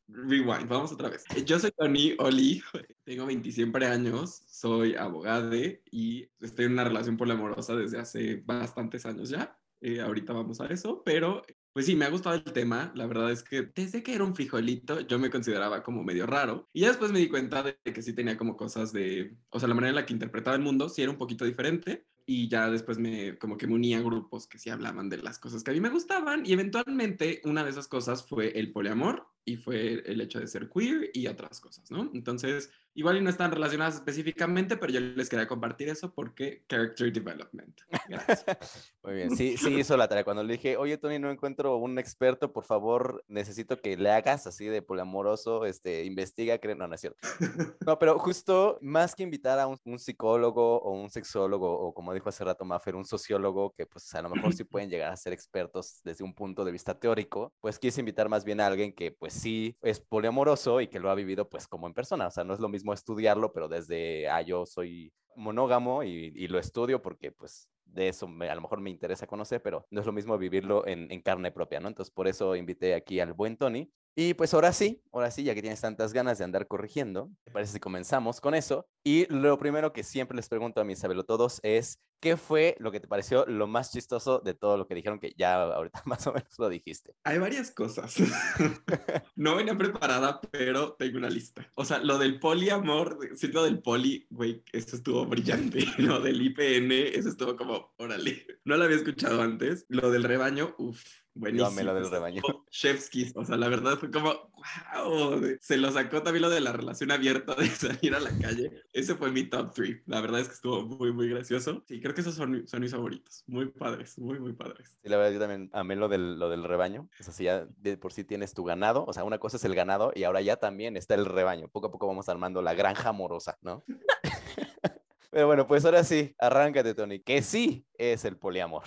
Rewind, 0.08 0.68
vamos 0.68 0.92
otra 0.92 1.10
vez. 1.10 1.24
Yo 1.44 1.58
soy 1.58 1.70
Tony 1.72 2.14
Oli, 2.18 2.62
tengo 3.04 3.26
27 3.26 3.84
años, 3.86 4.42
soy 4.46 4.94
abogado 4.94 5.54
y 5.90 6.28
estoy 6.40 6.64
en 6.64 6.72
una 6.72 6.84
relación 6.84 7.16
poliamorosa 7.16 7.76
desde 7.76 7.98
hace 7.98 8.42
bastantes 8.44 9.04
años 9.04 9.28
ya. 9.28 9.58
Eh, 9.80 10.00
ahorita 10.00 10.32
vamos 10.32 10.60
a 10.60 10.66
eso, 10.66 11.02
pero 11.04 11.42
pues 11.76 11.84
sí, 11.84 11.94
me 11.94 12.06
ha 12.06 12.08
gustado 12.08 12.36
el 12.36 12.42
tema. 12.42 12.90
La 12.94 13.04
verdad 13.04 13.30
es 13.30 13.42
que 13.42 13.70
desde 13.74 14.02
que 14.02 14.14
era 14.14 14.24
un 14.24 14.34
frijolito 14.34 15.00
yo 15.00 15.18
me 15.18 15.28
consideraba 15.28 15.82
como 15.82 16.02
medio 16.02 16.24
raro. 16.24 16.70
Y 16.72 16.80
ya 16.80 16.88
después 16.88 17.12
me 17.12 17.18
di 17.18 17.28
cuenta 17.28 17.62
de 17.62 17.76
que 17.84 18.00
sí 18.00 18.14
tenía 18.14 18.38
como 18.38 18.56
cosas 18.56 18.94
de, 18.94 19.36
o 19.50 19.60
sea, 19.60 19.68
la 19.68 19.74
manera 19.74 19.90
en 19.90 19.96
la 19.96 20.06
que 20.06 20.14
interpretaba 20.14 20.56
el 20.56 20.62
mundo 20.62 20.88
sí 20.88 21.02
era 21.02 21.10
un 21.10 21.18
poquito 21.18 21.44
diferente. 21.44 22.06
Y 22.24 22.48
ya 22.48 22.70
después 22.70 22.96
me 22.96 23.36
como 23.36 23.58
que 23.58 23.66
me 23.66 23.74
unía 23.74 23.98
a 23.98 24.00
grupos 24.00 24.46
que 24.46 24.58
sí 24.58 24.70
hablaban 24.70 25.10
de 25.10 25.18
las 25.18 25.38
cosas 25.38 25.62
que 25.62 25.70
a 25.70 25.74
mí 25.74 25.80
me 25.80 25.90
gustaban. 25.90 26.46
Y 26.46 26.54
eventualmente 26.54 27.42
una 27.44 27.62
de 27.62 27.68
esas 27.72 27.88
cosas 27.88 28.26
fue 28.26 28.58
el 28.58 28.72
poliamor 28.72 29.26
y 29.46 29.56
fue 29.56 30.02
el 30.04 30.20
hecho 30.20 30.40
de 30.40 30.48
ser 30.48 30.68
queer 30.68 31.10
y 31.14 31.28
otras 31.28 31.60
cosas, 31.60 31.88
¿no? 31.90 32.10
Entonces, 32.12 32.68
igual 32.94 33.18
y 33.18 33.20
no 33.20 33.30
están 33.30 33.52
relacionadas 33.52 33.94
específicamente, 33.94 34.76
pero 34.76 34.92
yo 34.92 35.00
les 35.00 35.28
quería 35.28 35.46
compartir 35.46 35.88
eso 35.88 36.12
porque 36.12 36.64
character 36.66 37.12
development. 37.12 37.78
Gracias. 38.08 38.44
Muy 39.04 39.14
bien, 39.14 39.36
sí, 39.36 39.56
sí 39.56 39.78
hizo 39.78 39.96
la 39.96 40.08
tarea. 40.08 40.24
Cuando 40.24 40.42
le 40.42 40.54
dije, 40.54 40.76
oye, 40.76 40.98
Tony, 40.98 41.18
no 41.18 41.30
encuentro 41.30 41.76
un 41.76 41.98
experto, 41.98 42.52
por 42.52 42.64
favor, 42.64 43.22
necesito 43.28 43.80
que 43.80 43.96
le 43.96 44.10
hagas 44.10 44.46
así 44.46 44.64
de 44.66 44.82
poliamoroso, 44.82 45.64
este, 45.64 46.04
investiga, 46.04 46.58
creo, 46.58 46.74
no, 46.74 46.88
no 46.88 46.94
es 46.94 47.00
cierto. 47.00 47.18
No, 47.86 48.00
pero 48.00 48.18
justo 48.18 48.78
más 48.80 49.14
que 49.14 49.22
invitar 49.22 49.60
a 49.60 49.68
un, 49.68 49.78
psicólogo 50.00 50.80
o 50.80 50.90
un 50.90 51.08
sexólogo, 51.08 51.72
o 51.72 51.94
como 51.94 52.12
dijo 52.12 52.28
hace 52.28 52.42
rato 52.42 52.64
Maffer, 52.64 52.96
un 52.96 53.04
sociólogo, 53.04 53.72
que 53.76 53.86
pues 53.86 54.12
a 54.14 54.22
lo 54.22 54.30
mejor 54.30 54.54
sí 54.54 54.64
pueden 54.64 54.90
llegar 54.90 55.12
a 55.12 55.16
ser 55.16 55.32
expertos 55.32 56.00
desde 56.02 56.24
un 56.24 56.34
punto 56.34 56.64
de 56.64 56.72
vista 56.72 56.98
teórico, 56.98 57.54
pues 57.60 57.78
quise 57.78 58.00
invitar 58.00 58.28
más 58.28 58.44
bien 58.44 58.60
a 58.60 58.66
alguien 58.66 58.92
que 58.92 59.12
pues 59.12 59.35
sí 59.36 59.76
es 59.82 60.00
poliamoroso 60.00 60.80
y 60.80 60.88
que 60.88 60.98
lo 60.98 61.10
ha 61.10 61.14
vivido 61.14 61.48
pues 61.48 61.68
como 61.68 61.86
en 61.86 61.94
persona. 61.94 62.26
O 62.26 62.30
sea, 62.30 62.44
no 62.44 62.54
es 62.54 62.60
lo 62.60 62.68
mismo 62.68 62.92
estudiarlo, 62.92 63.52
pero 63.52 63.68
desde, 63.68 64.28
ah, 64.28 64.42
yo 64.42 64.66
soy 64.66 65.12
monógamo 65.36 66.02
y, 66.02 66.48
lo 66.48 66.58
estudio 66.58 67.02
porque 67.02 67.30
pues 67.30 67.68
de 67.84 68.08
eso 68.08 68.26
a 68.26 68.54
lo 68.54 68.60
mejor 68.60 68.80
me 68.80 68.90
interesa 68.90 69.26
conocer, 69.26 69.62
pero 69.62 69.86
no 69.90 70.00
es 70.00 70.06
lo 70.06 70.12
mismo 70.12 70.36
vivirlo 70.38 70.86
en, 70.86 71.20
carne 71.22 71.52
propia, 71.52 71.80
¿no? 71.80 71.88
Entonces 71.88 72.12
por 72.12 72.26
eso 72.26 72.56
invité 72.56 72.94
aquí 72.94 73.20
al 73.20 73.32
buen 73.32 73.56
Tony 73.56 73.90
y 74.14 74.32
pues 74.34 74.54
ahora 74.54 74.72
sí, 74.72 75.02
ahora 75.12 75.30
sí, 75.30 75.44
ya 75.44 75.54
que 75.54 75.60
tienes 75.60 75.80
tantas 75.80 76.14
ganas 76.14 76.38
de 76.38 76.44
andar 76.44 76.66
corrigiendo, 76.66 77.28
me 77.44 77.52
parece 77.52 77.74
que 77.74 77.80
comenzamos 77.80 78.40
con 78.40 78.54
eso. 78.54 78.88
Y 79.04 79.26
lo 79.26 79.58
primero 79.58 79.92
que 79.92 80.02
siempre 80.02 80.36
les 80.36 80.48
pregunto 80.48 80.80
a 80.80 80.84
mis 80.84 81.02
todos 81.26 81.60
es, 81.62 82.00
¿qué 82.20 82.36
fue 82.36 82.76
lo 82.78 82.92
que 82.92 83.00
te 83.00 83.08
pareció 83.08 83.46
lo 83.46 83.66
más 83.66 83.92
chistoso 83.92 84.40
de 84.44 84.54
todo 84.54 84.76
lo 84.76 84.86
que 84.86 84.94
dijeron 84.94 85.18
que 85.18 85.34
ya 85.36 85.62
ahorita 85.62 86.02
más 86.06 86.26
o 86.26 86.32
menos 86.32 86.58
lo 86.58 86.68
dijiste? 86.68 87.14
Hay 87.24 87.38
varias 87.38 87.70
cosas. 87.70 88.16
no 89.36 89.56
venía 89.56 89.76
preparada, 89.76 90.40
pero 90.50 90.94
tengo 90.94 91.18
una 91.18 91.30
lista. 91.30 91.70
O 91.74 91.84
sea, 91.84 91.98
lo 91.98 92.18
del 92.18 92.38
poliamor, 92.38 93.18
siendo 93.34 93.64
del 93.64 93.80
poli, 93.80 94.26
güey, 94.30 94.62
esto 94.72 94.96
estuvo 94.96 95.26
brillante. 95.26 95.84
Lo 95.98 96.20
del 96.20 96.40
IPN, 96.42 96.92
eso 96.92 97.28
estuvo 97.28 97.56
como, 97.56 97.94
órale. 97.98 98.46
No 98.64 98.76
lo 98.76 98.84
había 98.84 98.96
escuchado 98.96 99.42
antes. 99.42 99.86
Lo 99.88 100.10
del 100.10 100.24
rebaño, 100.24 100.74
uff 100.78 101.02
Buenísimo. 101.36 101.82
Yo 101.82 101.94
del 101.94 102.10
rebaño. 102.10 102.42
Chefskis, 102.70 103.32
o 103.36 103.44
sea, 103.44 103.58
la 103.58 103.68
verdad 103.68 103.98
fue 103.98 104.10
como, 104.10 104.50
wow, 104.94 105.38
se 105.60 105.76
lo 105.76 105.92
sacó 105.92 106.22
también 106.22 106.42
lo 106.42 106.48
de 106.48 106.62
la 106.62 106.72
relación 106.72 107.10
abierta 107.10 107.54
de 107.54 107.68
salir 107.68 108.14
a 108.14 108.20
la 108.20 108.30
calle. 108.38 108.70
Ese 108.94 109.14
fue 109.16 109.30
mi 109.30 109.44
top 109.44 109.74
3. 109.74 110.04
La 110.06 110.22
verdad 110.22 110.40
es 110.40 110.48
que 110.48 110.54
estuvo 110.54 110.82
muy, 110.86 111.12
muy 111.12 111.28
gracioso. 111.28 111.84
Sí, 111.86 112.00
creo 112.06 112.14
que 112.14 112.20
esos 112.20 112.36
son, 112.36 112.68
son 112.68 112.80
mis 112.80 112.92
favoritos. 112.92 113.42
Muy 113.48 113.66
padres, 113.66 114.16
muy, 114.18 114.38
muy 114.38 114.52
padres. 114.52 114.96
Sí, 115.02 115.08
la 115.08 115.16
verdad 115.16 115.32
yo 115.32 115.40
también 115.40 115.70
amé 115.72 115.96
lo 115.96 116.08
del, 116.08 116.38
lo 116.38 116.48
del 116.48 116.62
rebaño. 116.62 117.08
O 117.18 117.22
sea, 117.24 117.32
si 117.32 117.44
ya 117.44 117.66
de 117.78 117.96
por 117.96 118.12
sí 118.12 118.22
tienes 118.22 118.54
tu 118.54 118.62
ganado, 118.62 119.04
o 119.04 119.12
sea, 119.12 119.24
una 119.24 119.38
cosa 119.38 119.56
es 119.56 119.64
el 119.64 119.74
ganado 119.74 120.12
y 120.14 120.22
ahora 120.22 120.40
ya 120.40 120.56
también 120.56 120.96
está 120.96 121.16
el 121.16 121.26
rebaño. 121.26 121.66
Poco 121.66 121.88
a 121.88 121.90
poco 121.90 122.06
vamos 122.06 122.28
armando 122.28 122.62
la 122.62 122.74
granja 122.74 123.08
amorosa, 123.08 123.58
¿no? 123.60 123.82
Pero 125.30 125.48
bueno, 125.48 125.66
pues 125.66 125.84
ahora 125.84 126.04
sí, 126.04 126.34
arráncate, 126.38 126.94
Tony, 126.94 127.20
que 127.20 127.42
sí 127.42 127.84
es 127.98 128.24
el 128.24 128.38
poliamor. 128.38 128.84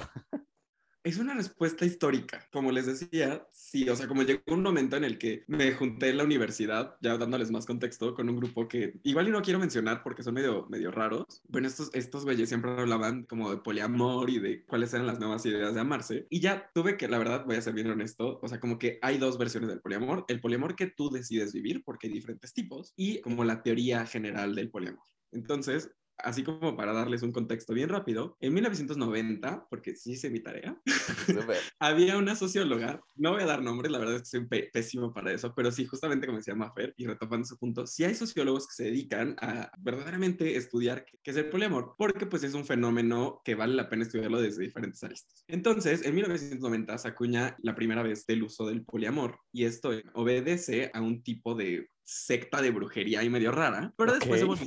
Es 1.02 1.18
una 1.18 1.34
respuesta 1.34 1.86
histórica. 1.86 2.46
Como 2.52 2.74
les 2.74 2.86
decía, 2.86 3.48
sí, 3.52 3.88
o 3.88 3.96
sea, 3.96 4.08
como 4.08 4.24
llegó 4.24 4.42
un 4.48 4.64
momento 4.64 4.98
en 4.98 5.06
el 5.06 5.18
que 5.18 5.46
me 5.48 5.72
junté 5.72 6.10
en 6.10 6.18
la 6.18 6.26
universidad, 6.26 6.98
ya 7.02 7.18
dándoles 7.18 7.52
más 7.52 7.66
contexto, 7.66 8.14
con 8.14 8.28
un 8.30 8.36
grupo 8.36 8.68
que 8.68 9.00
igual 9.04 9.30
y 9.30 9.32
no 9.32 9.42
quiero 9.42 9.60
mencionar 9.60 10.04
porque 10.04 10.24
son 10.24 10.34
medio, 10.34 10.68
medio 10.70 10.92
raros. 10.92 11.42
Bueno, 11.48 11.70
estos, 11.70 11.90
estos 11.94 12.26
güeyes 12.26 12.50
siempre 12.50 12.72
hablaban 12.72 13.24
como 13.24 13.50
de 13.50 13.58
poliamor 13.58 14.30
y 14.30 14.40
de 14.40 14.66
cuáles 14.66 14.94
eran 14.94 15.08
las 15.08 15.20
nuevas 15.20 15.46
ideas 15.46 15.74
de 15.74 15.80
amarse. 15.80 16.28
Y 16.30 16.42
ya 16.42 16.70
tuve 16.74 16.98
que, 16.98 17.08
la 17.08 17.18
verdad, 17.18 17.46
voy 17.46 17.56
a 17.56 17.62
ser 17.62 17.74
bien 17.74 17.90
honesto, 17.90 18.40
o 18.42 18.48
sea, 18.50 18.60
como 18.60 18.78
que 18.78 19.00
hay 19.02 19.18
dos 19.18 19.38
versiones 19.38 19.70
del 19.70 19.80
poliamor. 19.80 20.26
El 20.28 20.42
poliamor 20.42 20.76
que 20.76 20.88
tú 20.88 21.10
decides 21.10 21.54
vivir, 21.54 21.82
porque 21.86 22.08
hay 22.08 22.14
diferentes 22.14 22.54
tipos, 22.54 22.94
y 22.98 23.22
como 23.22 23.46
la 23.46 23.64
teoría 23.64 24.06
general 24.06 24.54
del 24.54 24.70
poliamor. 24.70 25.06
Entonces, 25.32 25.92
así 26.24 26.44
como 26.44 26.76
para 26.76 26.94
darles 26.94 27.22
un 27.24 27.32
contexto 27.32 27.74
bien 27.74 27.90
rápido, 27.90 28.38
en 28.40 28.54
1990, 28.54 29.68
porque 29.70 29.96
sí 29.96 30.14
hice 30.14 30.30
mi 30.30 30.40
tarea, 30.40 30.80
había 31.80 32.18
una 32.18 32.36
socióloga, 32.36 33.02
no 33.16 33.34
voy 33.34 33.44
a 33.44 33.46
dar 33.46 33.62
nombres, 33.62 33.92
la 33.92 34.00
verdad 34.00 34.16
es 34.16 34.22
que 34.24 34.38
soy 34.38 34.46
pésimo 34.72 35.14
para 35.14 35.32
eso, 35.32 35.54
pero 35.56 35.72
sí, 35.72 35.86
justamente 35.86 36.28
como 36.28 36.40
decía 36.40 36.56
Maffer, 36.56 36.94
y 36.98 37.06
retomando 37.06 37.46
su 37.46 37.58
punto, 37.58 37.88
sí 37.88 38.04
hay 38.04 38.16
sociólogos 38.16 38.68
que 38.68 38.74
se 38.74 38.84
dedican 38.86 39.36
a 39.42 39.72
verdaderamente 39.80 40.56
estudiar 40.56 41.06
qué 41.24 41.32
es 41.32 41.38
el 41.38 41.50
poliamor, 41.50 41.96
porque 41.98 42.26
pues 42.26 42.44
es 42.44 42.54
un 42.54 42.66
fenómeno 42.66 43.42
que 43.44 43.56
vale 43.56 43.76
la 43.76 43.90
pena 43.90 44.04
estudiarlo 44.04 44.42
desde 44.42 44.64
diferentes 44.64 45.04
aristas. 45.04 45.44
Entonces, 45.48 46.06
en 46.06 46.16
1990 46.16 46.98
se 46.98 47.08
acuña 47.08 47.56
la 47.62 47.76
primera 47.76 48.04
vez 48.04 48.26
del 48.26 48.44
uso 48.44 48.68
del 48.68 48.84
poliamor, 48.84 49.40
y 49.52 49.66
esto 49.66 49.92
obedece 50.14 50.92
a 50.94 51.02
un 51.02 51.24
tipo 51.24 51.56
de 51.56 51.90
secta 52.10 52.62
de 52.62 52.72
brujería 52.72 53.24
y 53.24 53.30
medio 53.30 53.52
rara, 53.52 53.94
pero 53.96 54.14
después 54.14 54.42
hemos, 54.42 54.60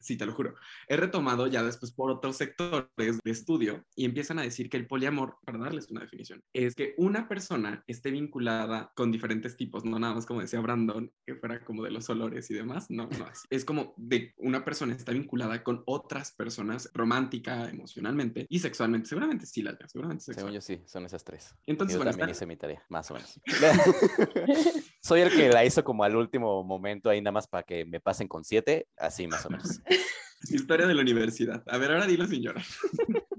sí, 0.00 0.16
te 0.18 0.26
lo 0.26 0.34
juro, 0.34 0.54
he 0.86 0.96
retomado 0.96 1.46
ya 1.46 1.62
después 1.62 1.92
por 1.92 2.10
otros 2.10 2.36
sectores 2.36 2.90
de 2.96 3.30
estudio 3.30 3.86
y 3.96 4.04
empiezan 4.04 4.38
a 4.38 4.42
decir 4.42 4.68
que 4.68 4.76
el 4.76 4.86
poliamor, 4.86 5.38
para 5.46 5.58
darles 5.58 5.90
una 5.90 6.02
definición, 6.02 6.42
es 6.52 6.74
que 6.74 6.94
una 6.98 7.26
persona 7.26 7.82
esté 7.86 8.10
vinculada 8.10 8.92
con 8.94 9.10
diferentes 9.10 9.56
tipos, 9.56 9.84
no 9.86 9.98
nada 9.98 10.14
más 10.14 10.26
como 10.26 10.42
decía 10.42 10.60
Brandon, 10.60 11.10
que 11.24 11.36
fuera 11.36 11.64
como 11.64 11.82
de 11.82 11.90
los 11.90 12.10
olores 12.10 12.50
y 12.50 12.54
demás, 12.54 12.90
no, 12.90 13.08
no 13.18 13.28
es. 13.28 13.44
Es 13.48 13.64
como 13.64 13.94
de 13.96 14.34
una 14.36 14.62
persona 14.62 14.94
está 14.94 15.12
vinculada 15.12 15.62
con 15.62 15.82
otras 15.86 16.32
personas 16.32 16.90
romántica, 16.92 17.70
emocionalmente 17.70 18.46
y 18.50 18.58
sexualmente. 18.58 19.08
Seguramente 19.08 19.46
sí 19.46 19.62
las 19.62 19.76
seguramente 19.90 20.34
Según 20.34 20.52
yo 20.52 20.60
sí, 20.60 20.82
son 20.84 21.06
esas 21.06 21.24
tres. 21.24 21.54
Entonces, 21.66 21.98
yo 21.98 22.04
también 22.04 22.28
hice 22.28 22.44
mi 22.44 22.56
tarea, 22.56 22.84
más 22.90 23.10
o 23.10 23.14
menos. 23.14 23.40
Soy 25.00 25.20
el 25.20 25.30
que 25.30 25.48
la 25.48 25.64
hizo 25.64 25.82
como 25.82 26.04
al 26.04 26.16
último 26.16 26.62
momento 26.62 26.73
momento 26.74 27.10
ahí 27.10 27.20
nada 27.20 27.32
más 27.32 27.46
para 27.46 27.62
que 27.62 27.84
me 27.84 28.00
pasen 28.00 28.28
con 28.28 28.44
siete, 28.44 28.88
así 28.96 29.26
más 29.26 29.44
o 29.46 29.50
menos. 29.50 29.80
Historia 30.50 30.86
de 30.86 30.94
la 30.94 31.02
universidad. 31.02 31.62
A 31.66 31.78
ver, 31.78 31.92
ahora 31.92 32.06
dilo, 32.06 32.26
señora. 32.26 32.62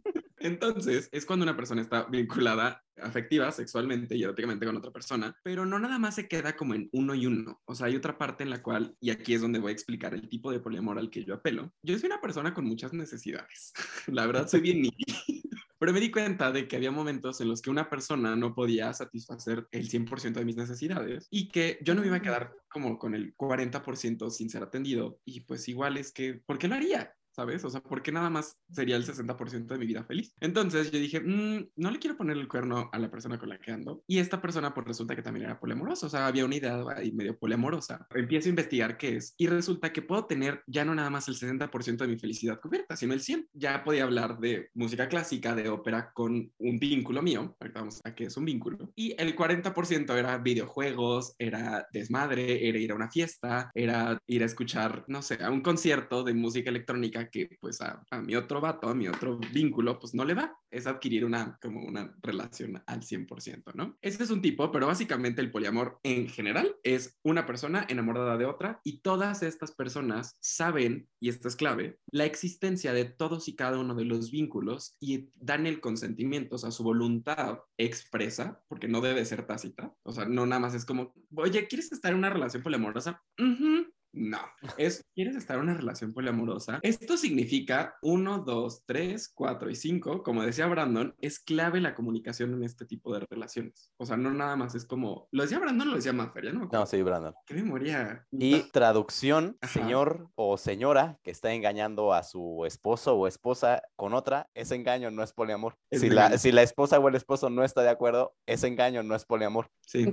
Entonces, 0.45 1.09
es 1.11 1.25
cuando 1.25 1.43
una 1.43 1.55
persona 1.55 1.81
está 1.81 2.03
vinculada 2.03 2.83
afectiva, 3.01 3.51
sexualmente 3.51 4.15
y 4.15 4.23
eróticamente 4.23 4.65
con 4.65 4.77
otra 4.77 4.91
persona, 4.91 5.35
pero 5.43 5.65
no 5.65 5.79
nada 5.79 5.97
más 5.97 6.15
se 6.15 6.27
queda 6.27 6.55
como 6.55 6.75
en 6.75 6.87
uno 6.91 7.15
y 7.15 7.25
uno. 7.25 7.61
O 7.65 7.73
sea, 7.73 7.87
hay 7.87 7.95
otra 7.95 8.17
parte 8.17 8.43
en 8.43 8.51
la 8.51 8.61
cual, 8.61 8.95
y 8.99 9.09
aquí 9.09 9.33
es 9.33 9.41
donde 9.41 9.57
voy 9.57 9.71
a 9.71 9.73
explicar 9.73 10.13
el 10.13 10.29
tipo 10.29 10.51
de 10.51 10.59
poliamor 10.59 10.99
al 10.99 11.09
que 11.09 11.23
yo 11.25 11.33
apelo. 11.33 11.73
Yo 11.81 11.97
soy 11.97 12.07
una 12.07 12.21
persona 12.21 12.53
con 12.53 12.65
muchas 12.65 12.93
necesidades. 12.93 13.73
La 14.07 14.27
verdad, 14.27 14.47
soy 14.47 14.61
bien 14.61 14.83
needy. 14.83 15.44
Pero 15.77 15.91
me 15.91 15.99
di 15.99 16.09
cuenta 16.09 16.51
de 16.51 16.67
que 16.67 16.75
había 16.77 16.91
momentos 16.91 17.41
en 17.41 17.49
los 17.49 17.61
que 17.61 17.69
una 17.69 17.89
persona 17.89 18.35
no 18.35 18.55
podía 18.55 18.93
satisfacer 18.93 19.67
el 19.71 19.89
100% 19.89 20.33
de 20.33 20.45
mis 20.45 20.55
necesidades 20.55 21.27
y 21.29 21.49
que 21.49 21.79
yo 21.81 21.95
no 21.95 22.01
me 22.01 22.07
iba 22.07 22.17
a 22.17 22.21
quedar 22.21 22.53
como 22.69 22.97
con 22.97 23.13
el 23.13 23.35
40% 23.35 24.29
sin 24.29 24.49
ser 24.49 24.63
atendido. 24.63 25.19
Y 25.25 25.41
pues 25.41 25.67
igual 25.67 25.97
es 25.97 26.11
que, 26.13 26.35
¿por 26.45 26.57
qué 26.57 26.67
lo 26.67 26.75
haría? 26.75 27.13
¿Sabes? 27.35 27.65
O 27.65 27.69
sea, 27.69 27.81
¿por 27.81 28.01
qué 28.01 28.11
nada 28.11 28.29
más 28.29 28.57
sería 28.69 28.95
el 28.95 29.05
60% 29.05 29.65
de 29.67 29.77
mi 29.77 29.85
vida 29.85 30.03
feliz? 30.03 30.33
Entonces 30.39 30.89
yo 30.91 30.99
dije, 30.99 31.19
mm, 31.19 31.71
no 31.75 31.91
le 31.91 31.99
quiero 31.99 32.15
poner 32.15 32.37
el 32.37 32.47
cuerno 32.47 32.89
a 32.91 32.97
la 32.97 33.11
persona 33.11 33.37
con 33.37 33.49
la 33.49 33.59
que 33.59 33.71
ando. 33.71 34.03
Y 34.07 34.19
esta 34.19 34.41
persona, 34.41 34.73
pues 34.73 34.87
resulta 34.87 35.15
que 35.15 35.21
también 35.21 35.45
era 35.45 35.59
poliamorosa, 35.59 36.07
o 36.07 36.09
sea, 36.09 36.27
había 36.27 36.45
una 36.45 36.55
idea 36.55 36.81
ahí 36.95 37.11
medio 37.11 37.37
poliamorosa. 37.37 38.07
Empiezo 38.15 38.47
a 38.47 38.51
investigar 38.51 38.97
qué 38.97 39.17
es 39.17 39.33
y 39.37 39.47
resulta 39.47 39.91
que 39.91 40.01
puedo 40.01 40.25
tener 40.25 40.63
ya 40.67 40.85
no 40.85 40.95
nada 40.95 41.09
más 41.09 41.27
el 41.27 41.35
60% 41.35 41.97
de 41.97 42.07
mi 42.07 42.17
felicidad 42.17 42.59
cubierta, 42.61 42.95
sino 42.95 43.13
el 43.13 43.21
100%. 43.21 43.49
Ya 43.53 43.83
podía 43.83 44.03
hablar 44.03 44.39
de 44.39 44.69
música 44.73 45.09
clásica, 45.09 45.55
de 45.55 45.69
ópera 45.69 46.11
con 46.13 46.51
un 46.57 46.79
vínculo 46.79 47.21
mío, 47.21 47.55
ahorita 47.59 47.79
vamos 47.79 48.01
a 48.03 48.15
qué 48.15 48.25
es 48.25 48.37
un 48.37 48.45
vínculo, 48.45 48.91
y 48.95 49.13
el 49.21 49.35
40% 49.35 50.15
era 50.15 50.37
videojuegos, 50.37 51.35
era 51.37 51.87
desmadre, 51.91 52.67
era 52.67 52.77
ir 52.77 52.91
a 52.91 52.95
una 52.95 53.09
fiesta, 53.09 53.71
era 53.73 54.17
ir 54.27 54.43
a 54.43 54.45
escuchar, 54.45 55.03
no 55.07 55.21
sé, 55.21 55.43
a 55.43 55.49
un 55.51 55.61
concierto 55.61 56.23
de 56.23 56.33
música 56.33 56.69
electrónica 56.69 57.24
que 57.29 57.57
pues 57.59 57.81
a, 57.81 58.03
mi 58.21 58.35
otro 58.35 58.61
vato, 58.61 58.89
a 58.89 58.95
mi 58.95 59.07
otro 59.07 59.39
vínculo, 59.53 59.99
pues 59.99 60.13
no 60.13 60.25
le 60.25 60.33
va. 60.33 60.57
Es 60.69 60.87
adquirir 60.87 61.25
una, 61.25 61.57
como 61.61 61.83
una 61.83 62.13
relación 62.21 62.81
al 62.85 63.01
100%, 63.01 63.73
¿no? 63.73 63.97
Este 64.01 64.23
es 64.23 64.29
un 64.29 64.41
tipo, 64.41 64.71
pero 64.71 64.87
básicamente 64.87 65.41
el 65.41 65.51
poliamor 65.51 65.99
en 66.03 66.27
general 66.27 66.75
es 66.83 67.17
una 67.23 67.45
persona 67.45 67.85
enamorada 67.87 68.37
de 68.37 68.45
otra 68.45 68.81
y 68.83 69.01
todas 69.01 69.43
estas 69.43 69.73
personas 69.73 70.37
saben, 70.39 71.07
y 71.19 71.29
esto 71.29 71.47
es 71.47 71.55
clave, 71.55 71.99
la 72.11 72.25
existencia 72.25 72.93
de 72.93 73.05
todos 73.05 73.47
y 73.47 73.55
cada 73.55 73.79
uno 73.79 73.95
de 73.95 74.05
los 74.05 74.31
vínculos 74.31 74.95
y 74.99 75.29
dan 75.39 75.67
el 75.67 75.79
consentimiento, 75.79 76.55
o 76.55 76.59
sea, 76.59 76.71
su 76.71 76.83
voluntad 76.83 77.59
expresa, 77.77 78.61
porque 78.67 78.87
no 78.87 79.01
debe 79.01 79.25
ser 79.25 79.45
tácita, 79.45 79.93
o 80.03 80.11
sea, 80.11 80.25
no 80.25 80.45
nada 80.45 80.59
más 80.59 80.73
es 80.73 80.85
como, 80.85 81.13
oye, 81.35 81.67
¿quieres 81.67 81.91
estar 81.91 82.11
en 82.11 82.19
una 82.19 82.29
relación 82.29 82.63
poliamorosa? 82.63 83.23
Uh 83.39 83.94
no, 84.15 84.39
es, 84.77 85.05
¿quieres 85.13 85.35
estar 85.35 85.57
en 85.57 85.63
una 85.63 85.73
relación 85.73 86.13
poliamorosa? 86.13 86.79
Esto 86.81 87.17
significa 87.17 87.95
uno, 88.01 88.39
dos, 88.39 88.83
tres, 88.85 89.29
cuatro 89.33 89.69
y 89.69 89.75
cinco. 89.75 90.23
Como 90.23 90.43
decía 90.43 90.67
Brandon, 90.67 91.13
es 91.19 91.39
clave 91.39 91.81
la 91.81 91.93
comunicación 91.95 92.53
en 92.53 92.63
este 92.63 92.85
tipo 92.85 93.13
de 93.13 93.25
relaciones. 93.29 93.91
O 93.97 94.05
sea, 94.05 94.15
no 94.15 94.31
nada 94.31 94.55
más 94.55 94.73
es 94.73 94.85
como, 94.85 95.27
¿lo 95.31 95.43
decía 95.43 95.59
Brandon 95.59 95.89
o 95.89 95.91
lo 95.91 95.97
decía 95.97 96.13
Maffer? 96.13 96.53
no 96.53 96.69
No, 96.71 96.85
sí, 96.85 97.01
Brandon. 97.01 97.33
¿Qué 97.45 97.55
memoria? 97.55 98.25
Y 98.31 98.71
traducción, 98.71 99.57
señor 99.61 100.29
o 100.35 100.57
señora 100.57 101.19
que 101.21 101.31
está 101.31 101.53
engañando 101.53 102.13
a 102.13 102.23
su 102.23 102.63
esposo 102.65 103.15
o 103.15 103.27
esposa 103.27 103.83
con 103.95 104.13
otra, 104.13 104.49
ese 104.53 104.75
engaño 104.75 105.11
no 105.11 105.23
es 105.23 105.33
poliamor. 105.33 105.77
si, 105.91 106.09
la, 106.09 106.37
si 106.37 106.51
la 106.51 106.63
esposa 106.63 106.99
o 106.99 107.09
el 107.09 107.15
esposo 107.15 107.49
no 107.49 107.63
está 107.63 107.81
de 107.81 107.89
acuerdo, 107.89 108.33
ese 108.45 108.67
engaño 108.67 109.03
no 109.03 109.15
es 109.15 109.25
poliamor. 109.25 109.69
Sí, 109.81 110.05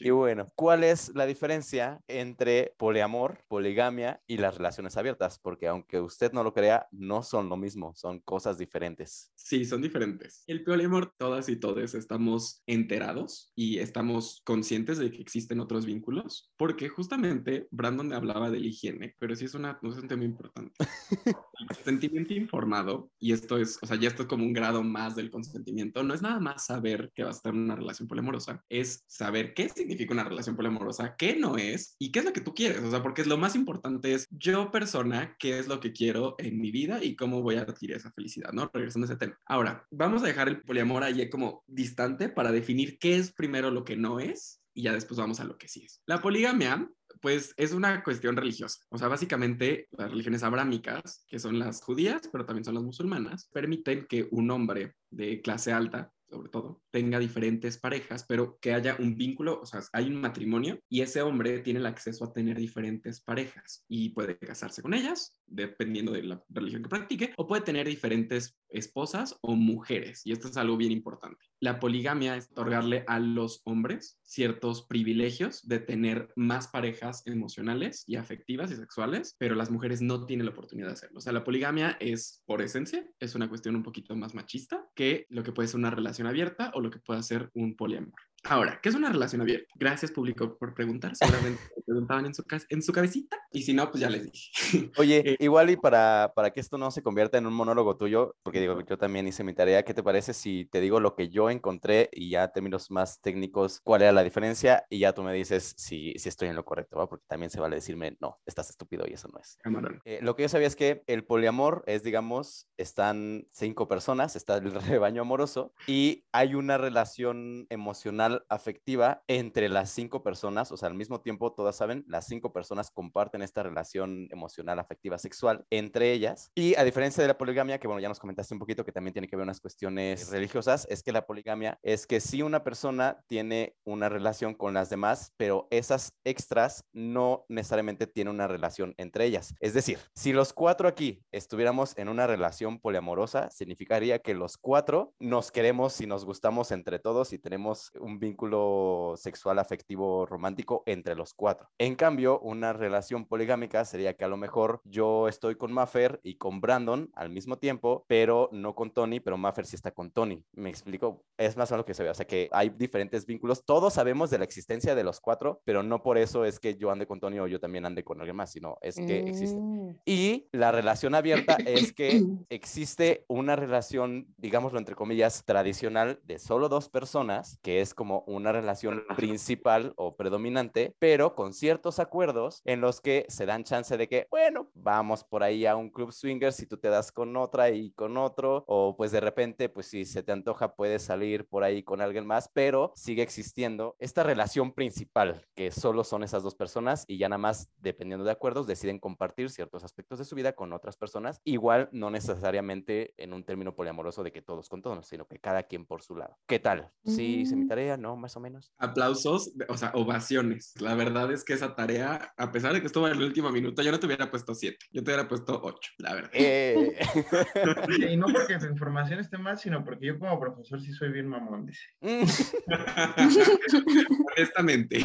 y 0.00 0.10
bueno, 0.10 0.46
¿cuál 0.56 0.84
es 0.84 1.12
la 1.14 1.26
diferencia 1.26 2.00
entre 2.08 2.74
poliamor, 2.76 3.44
poligamia 3.48 4.20
y 4.26 4.38
las 4.38 4.56
relaciones 4.56 4.96
abiertas? 4.96 5.38
Porque 5.38 5.68
aunque 5.68 6.00
usted 6.00 6.32
no 6.32 6.42
lo 6.42 6.52
crea, 6.52 6.88
no 6.90 7.22
son 7.22 7.48
lo 7.48 7.56
mismo, 7.56 7.94
son 7.94 8.20
cosas 8.20 8.58
diferentes. 8.58 9.32
Sí, 9.34 9.64
son 9.64 9.82
diferentes. 9.82 10.42
El 10.46 10.64
poliamor, 10.64 11.12
todas 11.16 11.48
y 11.48 11.56
todos 11.56 11.94
estamos 11.94 12.62
enterados 12.66 13.52
y 13.54 13.78
estamos 13.78 14.42
conscientes 14.44 14.98
de 14.98 15.10
que 15.10 15.22
existen 15.22 15.60
otros 15.60 15.86
vínculos, 15.86 16.50
porque 16.56 16.88
justamente 16.88 17.68
Brandon 17.70 18.12
hablaba 18.12 18.50
de 18.50 18.60
la 18.60 18.66
higiene, 18.66 19.14
pero 19.18 19.36
sí 19.36 19.44
es, 19.44 19.54
una, 19.54 19.78
es 19.82 19.96
un 19.96 20.08
tema 20.08 20.24
importante. 20.24 20.74
El 21.58 21.66
consentimiento 21.68 22.34
informado, 22.34 23.10
y 23.18 23.32
esto 23.32 23.56
es, 23.56 23.78
o 23.82 23.86
sea, 23.86 23.96
ya 23.96 24.08
esto 24.08 24.22
es 24.22 24.28
como 24.28 24.44
un 24.44 24.52
grado 24.52 24.82
más 24.82 25.14
del 25.16 25.30
consentimiento, 25.30 26.02
no 26.02 26.12
es 26.12 26.22
nada 26.22 26.40
más 26.40 26.66
saber 26.66 27.12
que 27.14 27.22
vas 27.22 27.36
a 27.36 27.38
estar 27.38 27.54
en 27.54 27.60
una 27.60 27.76
relación 27.76 28.08
poliamorosa, 28.08 28.64
es 28.68 29.04
saber 29.06 29.54
qué 29.54 29.68
significa 29.76 30.14
una 30.14 30.24
relación 30.24 30.56
poliamorosa, 30.56 31.16
qué 31.16 31.36
no 31.36 31.56
es 31.56 31.94
y 31.98 32.10
qué 32.10 32.20
es 32.20 32.24
lo 32.24 32.32
que 32.32 32.40
tú 32.40 32.54
quieres. 32.54 32.82
O 32.82 32.90
sea, 32.90 33.02
porque 33.02 33.24
lo 33.24 33.36
más 33.36 33.54
importante 33.54 34.14
es 34.14 34.26
yo 34.30 34.70
persona, 34.70 35.36
qué 35.38 35.58
es 35.58 35.68
lo 35.68 35.80
que 35.80 35.92
quiero 35.92 36.34
en 36.38 36.58
mi 36.58 36.70
vida 36.70 37.02
y 37.04 37.16
cómo 37.16 37.42
voy 37.42 37.56
a 37.56 37.62
adquirir 37.62 37.96
esa 37.96 38.10
felicidad, 38.12 38.52
¿no? 38.52 38.70
Regresando 38.72 39.06
a 39.06 39.10
ese 39.10 39.18
tema. 39.18 39.38
Ahora, 39.46 39.86
vamos 39.90 40.22
a 40.22 40.26
dejar 40.26 40.48
el 40.48 40.62
poliamor 40.62 41.02
ahí 41.02 41.28
como 41.30 41.62
distante 41.66 42.28
para 42.28 42.52
definir 42.52 42.98
qué 42.98 43.16
es 43.16 43.32
primero 43.32 43.70
lo 43.70 43.84
que 43.84 43.96
no 43.96 44.20
es 44.20 44.60
y 44.74 44.82
ya 44.82 44.92
después 44.92 45.18
vamos 45.18 45.40
a 45.40 45.44
lo 45.44 45.56
que 45.56 45.68
sí 45.68 45.84
es. 45.84 46.02
La 46.06 46.20
poligamia 46.20 46.88
pues 47.20 47.54
es 47.56 47.72
una 47.72 48.02
cuestión 48.04 48.36
religiosa. 48.36 48.80
O 48.90 48.98
sea, 48.98 49.08
básicamente 49.08 49.88
las 49.92 50.10
religiones 50.10 50.42
abrámicas, 50.42 51.24
que 51.26 51.38
son 51.38 51.58
las 51.58 51.82
judías, 51.82 52.28
pero 52.30 52.44
también 52.44 52.64
son 52.64 52.74
las 52.74 52.84
musulmanas, 52.84 53.48
permiten 53.52 54.06
que 54.06 54.28
un 54.30 54.50
hombre 54.50 54.94
de 55.10 55.40
clase 55.40 55.72
alta 55.72 56.12
sobre 56.28 56.48
todo, 56.48 56.82
tenga 56.90 57.18
diferentes 57.18 57.78
parejas, 57.78 58.24
pero 58.28 58.58
que 58.60 58.72
haya 58.72 58.96
un 58.98 59.16
vínculo, 59.16 59.60
o 59.60 59.66
sea, 59.66 59.80
hay 59.92 60.06
un 60.06 60.20
matrimonio 60.20 60.78
y 60.88 61.00
ese 61.00 61.22
hombre 61.22 61.60
tiene 61.60 61.80
el 61.80 61.86
acceso 61.86 62.24
a 62.24 62.32
tener 62.32 62.58
diferentes 62.58 63.20
parejas 63.20 63.84
y 63.88 64.10
puede 64.10 64.38
casarse 64.38 64.82
con 64.82 64.94
ellas, 64.94 65.40
dependiendo 65.46 66.12
de 66.12 66.22
la 66.22 66.42
religión 66.48 66.82
que 66.82 66.88
practique, 66.88 67.32
o 67.36 67.46
puede 67.46 67.62
tener 67.62 67.86
diferentes 67.86 68.58
esposas 68.68 69.38
o 69.40 69.54
mujeres. 69.54 70.22
Y 70.24 70.32
esto 70.32 70.48
es 70.48 70.56
algo 70.56 70.76
bien 70.76 70.92
importante. 70.92 71.44
La 71.60 71.78
poligamia 71.80 72.36
es 72.36 72.50
otorgarle 72.50 73.04
a 73.06 73.18
los 73.18 73.62
hombres 73.64 74.18
ciertos 74.22 74.86
privilegios 74.86 75.66
de 75.66 75.78
tener 75.78 76.32
más 76.36 76.68
parejas 76.68 77.22
emocionales 77.26 78.04
y 78.06 78.16
afectivas 78.16 78.70
y 78.70 78.76
sexuales, 78.76 79.36
pero 79.38 79.54
las 79.54 79.70
mujeres 79.70 80.02
no 80.02 80.26
tienen 80.26 80.46
la 80.46 80.52
oportunidad 80.52 80.88
de 80.88 80.94
hacerlo. 80.94 81.18
O 81.18 81.22
sea, 81.22 81.32
la 81.32 81.44
poligamia 81.44 81.96
es, 82.00 82.42
por 82.46 82.60
esencia, 82.62 83.06
es 83.20 83.34
una 83.34 83.48
cuestión 83.48 83.76
un 83.76 83.82
poquito 83.82 84.14
más 84.16 84.34
machista 84.34 84.86
que 84.94 85.26
lo 85.28 85.42
que 85.42 85.52
puede 85.52 85.68
ser 85.68 85.78
una 85.78 85.90
relación 85.90 86.25
abierta 86.26 86.70
o 86.74 86.80
lo 86.80 86.90
que 86.90 86.98
puede 86.98 87.22
ser 87.22 87.50
un 87.54 87.76
poliamor. 87.76 88.14
Ahora, 88.44 88.78
¿qué 88.82 88.88
es 88.88 88.94
una 88.94 89.10
relación 89.10 89.42
abierta? 89.42 89.66
Gracias, 89.74 90.12
público, 90.12 90.56
por 90.56 90.74
preguntar. 90.74 91.16
Seguramente 91.16 91.60
preguntaban 91.86 92.26
en 92.26 92.34
su, 92.34 92.44
en 92.68 92.82
su 92.82 92.92
cabecita. 92.92 93.36
Y 93.52 93.62
si 93.62 93.74
no, 93.74 93.90
pues 93.90 94.00
ya 94.00 94.10
les 94.10 94.30
dije. 94.30 94.90
Oye, 94.98 95.32
eh, 95.32 95.36
igual 95.40 95.70
y 95.70 95.76
para, 95.76 96.32
para 96.34 96.50
que 96.52 96.60
esto 96.60 96.78
no 96.78 96.90
se 96.90 97.02
convierta 97.02 97.38
en 97.38 97.46
un 97.46 97.54
monólogo 97.54 97.96
tuyo, 97.96 98.36
porque 98.42 98.60
digo, 98.60 98.80
yo 98.82 98.98
también 98.98 99.26
hice 99.26 99.44
mi 99.44 99.54
tarea, 99.54 99.84
¿qué 99.84 99.94
te 99.94 100.02
parece 100.02 100.32
si 100.32 100.66
te 100.66 100.80
digo 100.80 101.00
lo 101.00 101.14
que 101.14 101.28
yo 101.28 101.50
encontré 101.50 102.08
y 102.12 102.30
ya 102.30 102.48
términos 102.48 102.90
más 102.90 103.20
técnicos, 103.20 103.80
cuál 103.82 104.02
era 104.02 104.12
la 104.12 104.22
diferencia 104.22 104.84
y 104.90 105.00
ya 105.00 105.12
tú 105.12 105.22
me 105.22 105.32
dices 105.32 105.74
si, 105.76 106.12
si 106.16 106.28
estoy 106.28 106.48
en 106.48 106.56
lo 106.56 106.64
correcto, 106.64 106.98
¿va? 106.98 107.08
Porque 107.08 107.24
también 107.28 107.50
se 107.50 107.60
vale 107.60 107.76
decirme, 107.76 108.16
no, 108.20 108.40
estás 108.46 108.70
estúpido 108.70 109.04
y 109.08 109.14
eso 109.14 109.28
no 109.28 109.38
es. 109.38 109.58
Eh, 110.04 110.20
lo 110.22 110.36
que 110.36 110.42
yo 110.42 110.48
sabía 110.48 110.66
es 110.66 110.76
que 110.76 111.02
el 111.06 111.24
poliamor 111.24 111.82
es, 111.86 112.02
digamos, 112.02 112.68
están 112.76 113.46
cinco 113.52 113.88
personas, 113.88 114.36
está 114.36 114.56
el 114.56 114.72
rebaño 115.00 115.22
amoroso 115.22 115.72
y 115.86 116.24
hay 116.32 116.54
una 116.54 116.78
relación 116.78 117.66
emocional 117.70 118.25
afectiva 118.48 119.22
entre 119.26 119.68
las 119.68 119.90
cinco 119.90 120.22
personas, 120.22 120.72
o 120.72 120.76
sea, 120.76 120.88
al 120.88 120.94
mismo 120.94 121.20
tiempo, 121.20 121.52
todas 121.52 121.76
saben, 121.76 122.04
las 122.08 122.26
cinco 122.26 122.52
personas 122.52 122.90
comparten 122.90 123.42
esta 123.42 123.62
relación 123.62 124.28
emocional, 124.30 124.78
afectiva, 124.78 125.18
sexual 125.18 125.64
entre 125.70 126.12
ellas. 126.12 126.50
Y 126.54 126.74
a 126.76 126.84
diferencia 126.84 127.22
de 127.22 127.28
la 127.28 127.38
poligamia, 127.38 127.78
que 127.78 127.86
bueno, 127.86 128.00
ya 128.00 128.08
nos 128.08 128.20
comentaste 128.20 128.54
un 128.54 128.60
poquito 128.60 128.84
que 128.84 128.92
también 128.92 129.12
tiene 129.12 129.28
que 129.28 129.36
ver 129.36 129.44
unas 129.44 129.60
cuestiones 129.60 130.30
religiosas, 130.30 130.86
es 130.90 131.02
que 131.02 131.12
la 131.12 131.26
poligamia 131.26 131.78
es 131.82 132.06
que 132.06 132.20
si 132.20 132.42
una 132.42 132.64
persona 132.64 133.24
tiene 133.26 133.76
una 133.84 134.08
relación 134.08 134.54
con 134.54 134.74
las 134.74 134.90
demás, 134.90 135.32
pero 135.36 135.68
esas 135.70 136.14
extras 136.24 136.84
no 136.92 137.44
necesariamente 137.48 138.06
tienen 138.06 138.34
una 138.34 138.48
relación 138.48 138.94
entre 138.96 139.24
ellas. 139.24 139.54
Es 139.60 139.74
decir, 139.74 139.98
si 140.14 140.32
los 140.32 140.52
cuatro 140.52 140.88
aquí 140.88 141.24
estuviéramos 141.32 141.96
en 141.96 142.08
una 142.08 142.26
relación 142.26 142.78
poliamorosa, 142.80 143.50
significaría 143.50 144.18
que 144.20 144.34
los 144.34 144.56
cuatro 144.56 145.14
nos 145.18 145.50
queremos 145.50 146.00
y 146.00 146.06
nos 146.06 146.24
gustamos 146.24 146.72
entre 146.72 146.98
todos 146.98 147.32
y 147.32 147.38
tenemos 147.38 147.90
un 148.00 148.15
vínculo 148.18 149.14
sexual, 149.16 149.58
afectivo, 149.58 150.26
romántico 150.26 150.82
entre 150.86 151.14
los 151.14 151.34
cuatro. 151.34 151.68
En 151.78 151.94
cambio, 151.94 152.40
una 152.40 152.72
relación 152.72 153.26
poligámica 153.26 153.84
sería 153.84 154.14
que 154.14 154.24
a 154.24 154.28
lo 154.28 154.36
mejor 154.36 154.80
yo 154.84 155.28
estoy 155.28 155.56
con 155.56 155.72
Maffer 155.72 156.20
y 156.22 156.36
con 156.36 156.60
Brandon 156.60 157.10
al 157.14 157.30
mismo 157.30 157.58
tiempo, 157.58 158.04
pero 158.06 158.48
no 158.52 158.74
con 158.74 158.90
Tony, 158.90 159.20
pero 159.20 159.36
Maffer 159.36 159.66
sí 159.66 159.76
está 159.76 159.90
con 159.90 160.10
Tony. 160.10 160.42
¿Me 160.52 160.70
explico? 160.70 161.24
Es 161.36 161.56
más 161.56 161.70
o 161.70 161.74
menos 161.74 161.84
lo 161.84 161.86
que 161.86 161.94
se 161.94 162.02
ve. 162.02 162.10
O 162.10 162.14
sea, 162.14 162.26
que 162.26 162.48
hay 162.52 162.70
diferentes 162.70 163.26
vínculos. 163.26 163.64
Todos 163.64 163.94
sabemos 163.94 164.30
de 164.30 164.38
la 164.38 164.44
existencia 164.44 164.94
de 164.94 165.04
los 165.04 165.20
cuatro, 165.20 165.60
pero 165.64 165.82
no 165.82 166.02
por 166.02 166.18
eso 166.18 166.44
es 166.44 166.58
que 166.60 166.76
yo 166.76 166.90
ande 166.90 167.06
con 167.06 167.20
Tony 167.20 167.38
o 167.38 167.46
yo 167.46 167.60
también 167.60 167.86
ande 167.86 168.04
con 168.04 168.20
alguien 168.20 168.36
más, 168.36 168.52
sino 168.52 168.78
es 168.80 168.96
que 168.96 169.20
existe. 169.20 169.58
Mm. 169.58 169.96
Y 170.04 170.48
la 170.52 170.72
relación 170.72 171.14
abierta 171.14 171.56
es 171.66 171.92
que 171.92 172.24
existe 172.48 173.24
una 173.28 173.56
relación, 173.56 174.32
digámoslo 174.36 174.78
entre 174.78 174.94
comillas, 174.94 175.44
tradicional 175.44 176.20
de 176.24 176.38
solo 176.38 176.68
dos 176.68 176.88
personas, 176.88 177.58
que 177.62 177.80
es 177.80 177.94
como 177.94 178.05
como 178.06 178.22
una 178.28 178.52
relación 178.52 179.02
principal 179.16 179.92
o 179.96 180.16
predominante, 180.16 180.94
pero 181.00 181.34
con 181.34 181.52
ciertos 181.52 181.98
acuerdos 181.98 182.62
en 182.64 182.80
los 182.80 183.00
que 183.00 183.26
se 183.28 183.46
dan 183.46 183.64
chance 183.64 183.96
de 183.96 184.08
que, 184.08 184.28
bueno, 184.30 184.70
vamos 184.74 185.24
por 185.24 185.42
ahí 185.42 185.66
a 185.66 185.74
un 185.74 185.90
club 185.90 186.12
swinger 186.12 186.52
si 186.52 186.66
tú 186.66 186.76
te 186.76 186.88
das 186.88 187.10
con 187.10 187.36
otra 187.36 187.70
y 187.70 187.90
con 187.90 188.16
otro, 188.16 188.62
o 188.68 188.96
pues 188.96 189.10
de 189.10 189.18
repente, 189.18 189.68
pues 189.68 189.88
si 189.88 190.04
se 190.04 190.22
te 190.22 190.30
antoja, 190.30 190.76
puedes 190.76 191.02
salir 191.02 191.48
por 191.48 191.64
ahí 191.64 191.82
con 191.82 192.00
alguien 192.00 192.24
más, 192.28 192.48
pero 192.54 192.92
sigue 192.94 193.22
existiendo 193.22 193.96
esta 193.98 194.22
relación 194.22 194.72
principal, 194.72 195.44
que 195.56 195.72
solo 195.72 196.04
son 196.04 196.22
esas 196.22 196.44
dos 196.44 196.54
personas 196.54 197.04
y 197.08 197.18
ya 197.18 197.28
nada 197.28 197.38
más, 197.38 197.72
dependiendo 197.78 198.24
de 198.24 198.30
acuerdos, 198.30 198.68
deciden 198.68 199.00
compartir 199.00 199.50
ciertos 199.50 199.82
aspectos 199.82 200.20
de 200.20 200.24
su 200.24 200.36
vida 200.36 200.52
con 200.52 200.72
otras 200.72 200.96
personas, 200.96 201.40
igual 201.42 201.88
no 201.90 202.10
necesariamente 202.10 203.14
en 203.16 203.32
un 203.32 203.42
término 203.42 203.74
poliamoroso 203.74 204.22
de 204.22 204.30
que 204.30 204.42
todos 204.42 204.68
con 204.68 204.80
todos, 204.80 205.08
sino 205.08 205.26
que 205.26 205.40
cada 205.40 205.64
quien 205.64 205.86
por 205.86 206.02
su 206.02 206.14
lado. 206.14 206.38
¿Qué 206.46 206.60
tal? 206.60 206.92
¿Sí 207.04 207.40
hice 207.40 207.56
mi 207.56 207.66
Mm. 207.66 207.68
¿No? 207.96 208.16
Más 208.16 208.36
o 208.36 208.40
menos. 208.40 208.72
Aplausos, 208.78 209.52
o 209.68 209.76
sea, 209.76 209.90
ovaciones. 209.94 210.74
La 210.80 210.94
verdad 210.94 211.32
es 211.32 211.44
que 211.44 211.54
esa 211.54 211.74
tarea, 211.74 212.32
a 212.36 212.52
pesar 212.52 212.72
de 212.72 212.80
que 212.80 212.86
estuvo 212.86 213.08
en 213.08 213.14
el 213.14 213.22
último 213.22 213.50
minuto, 213.50 213.82
yo 213.82 213.90
no 213.90 213.98
te 213.98 214.06
hubiera 214.06 214.30
puesto 214.30 214.54
siete, 214.54 214.78
yo 214.92 215.02
te 215.02 215.10
hubiera 215.10 215.28
puesto 215.28 215.60
ocho, 215.62 215.90
la 215.98 216.14
verdad. 216.14 216.30
Eh, 216.34 216.96
Y 218.10 218.16
no 218.16 218.26
porque 218.26 218.56
tu 218.58 218.66
información 218.66 219.20
esté 219.20 219.38
mal, 219.38 219.58
sino 219.58 219.84
porque 219.84 220.06
yo 220.06 220.18
como 220.18 220.38
profesor 220.38 220.80
sí 220.80 220.92
soy 220.92 221.12
bien 221.12 221.28
mamón, 221.28 221.66
dice. 221.66 221.84
Honestamente. 224.36 225.02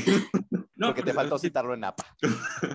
No, 0.76 0.88
porque 0.88 1.04
te 1.04 1.14
faltó 1.14 1.38
citarlo 1.38 1.74
en 1.74 1.84
APA. 1.84 2.06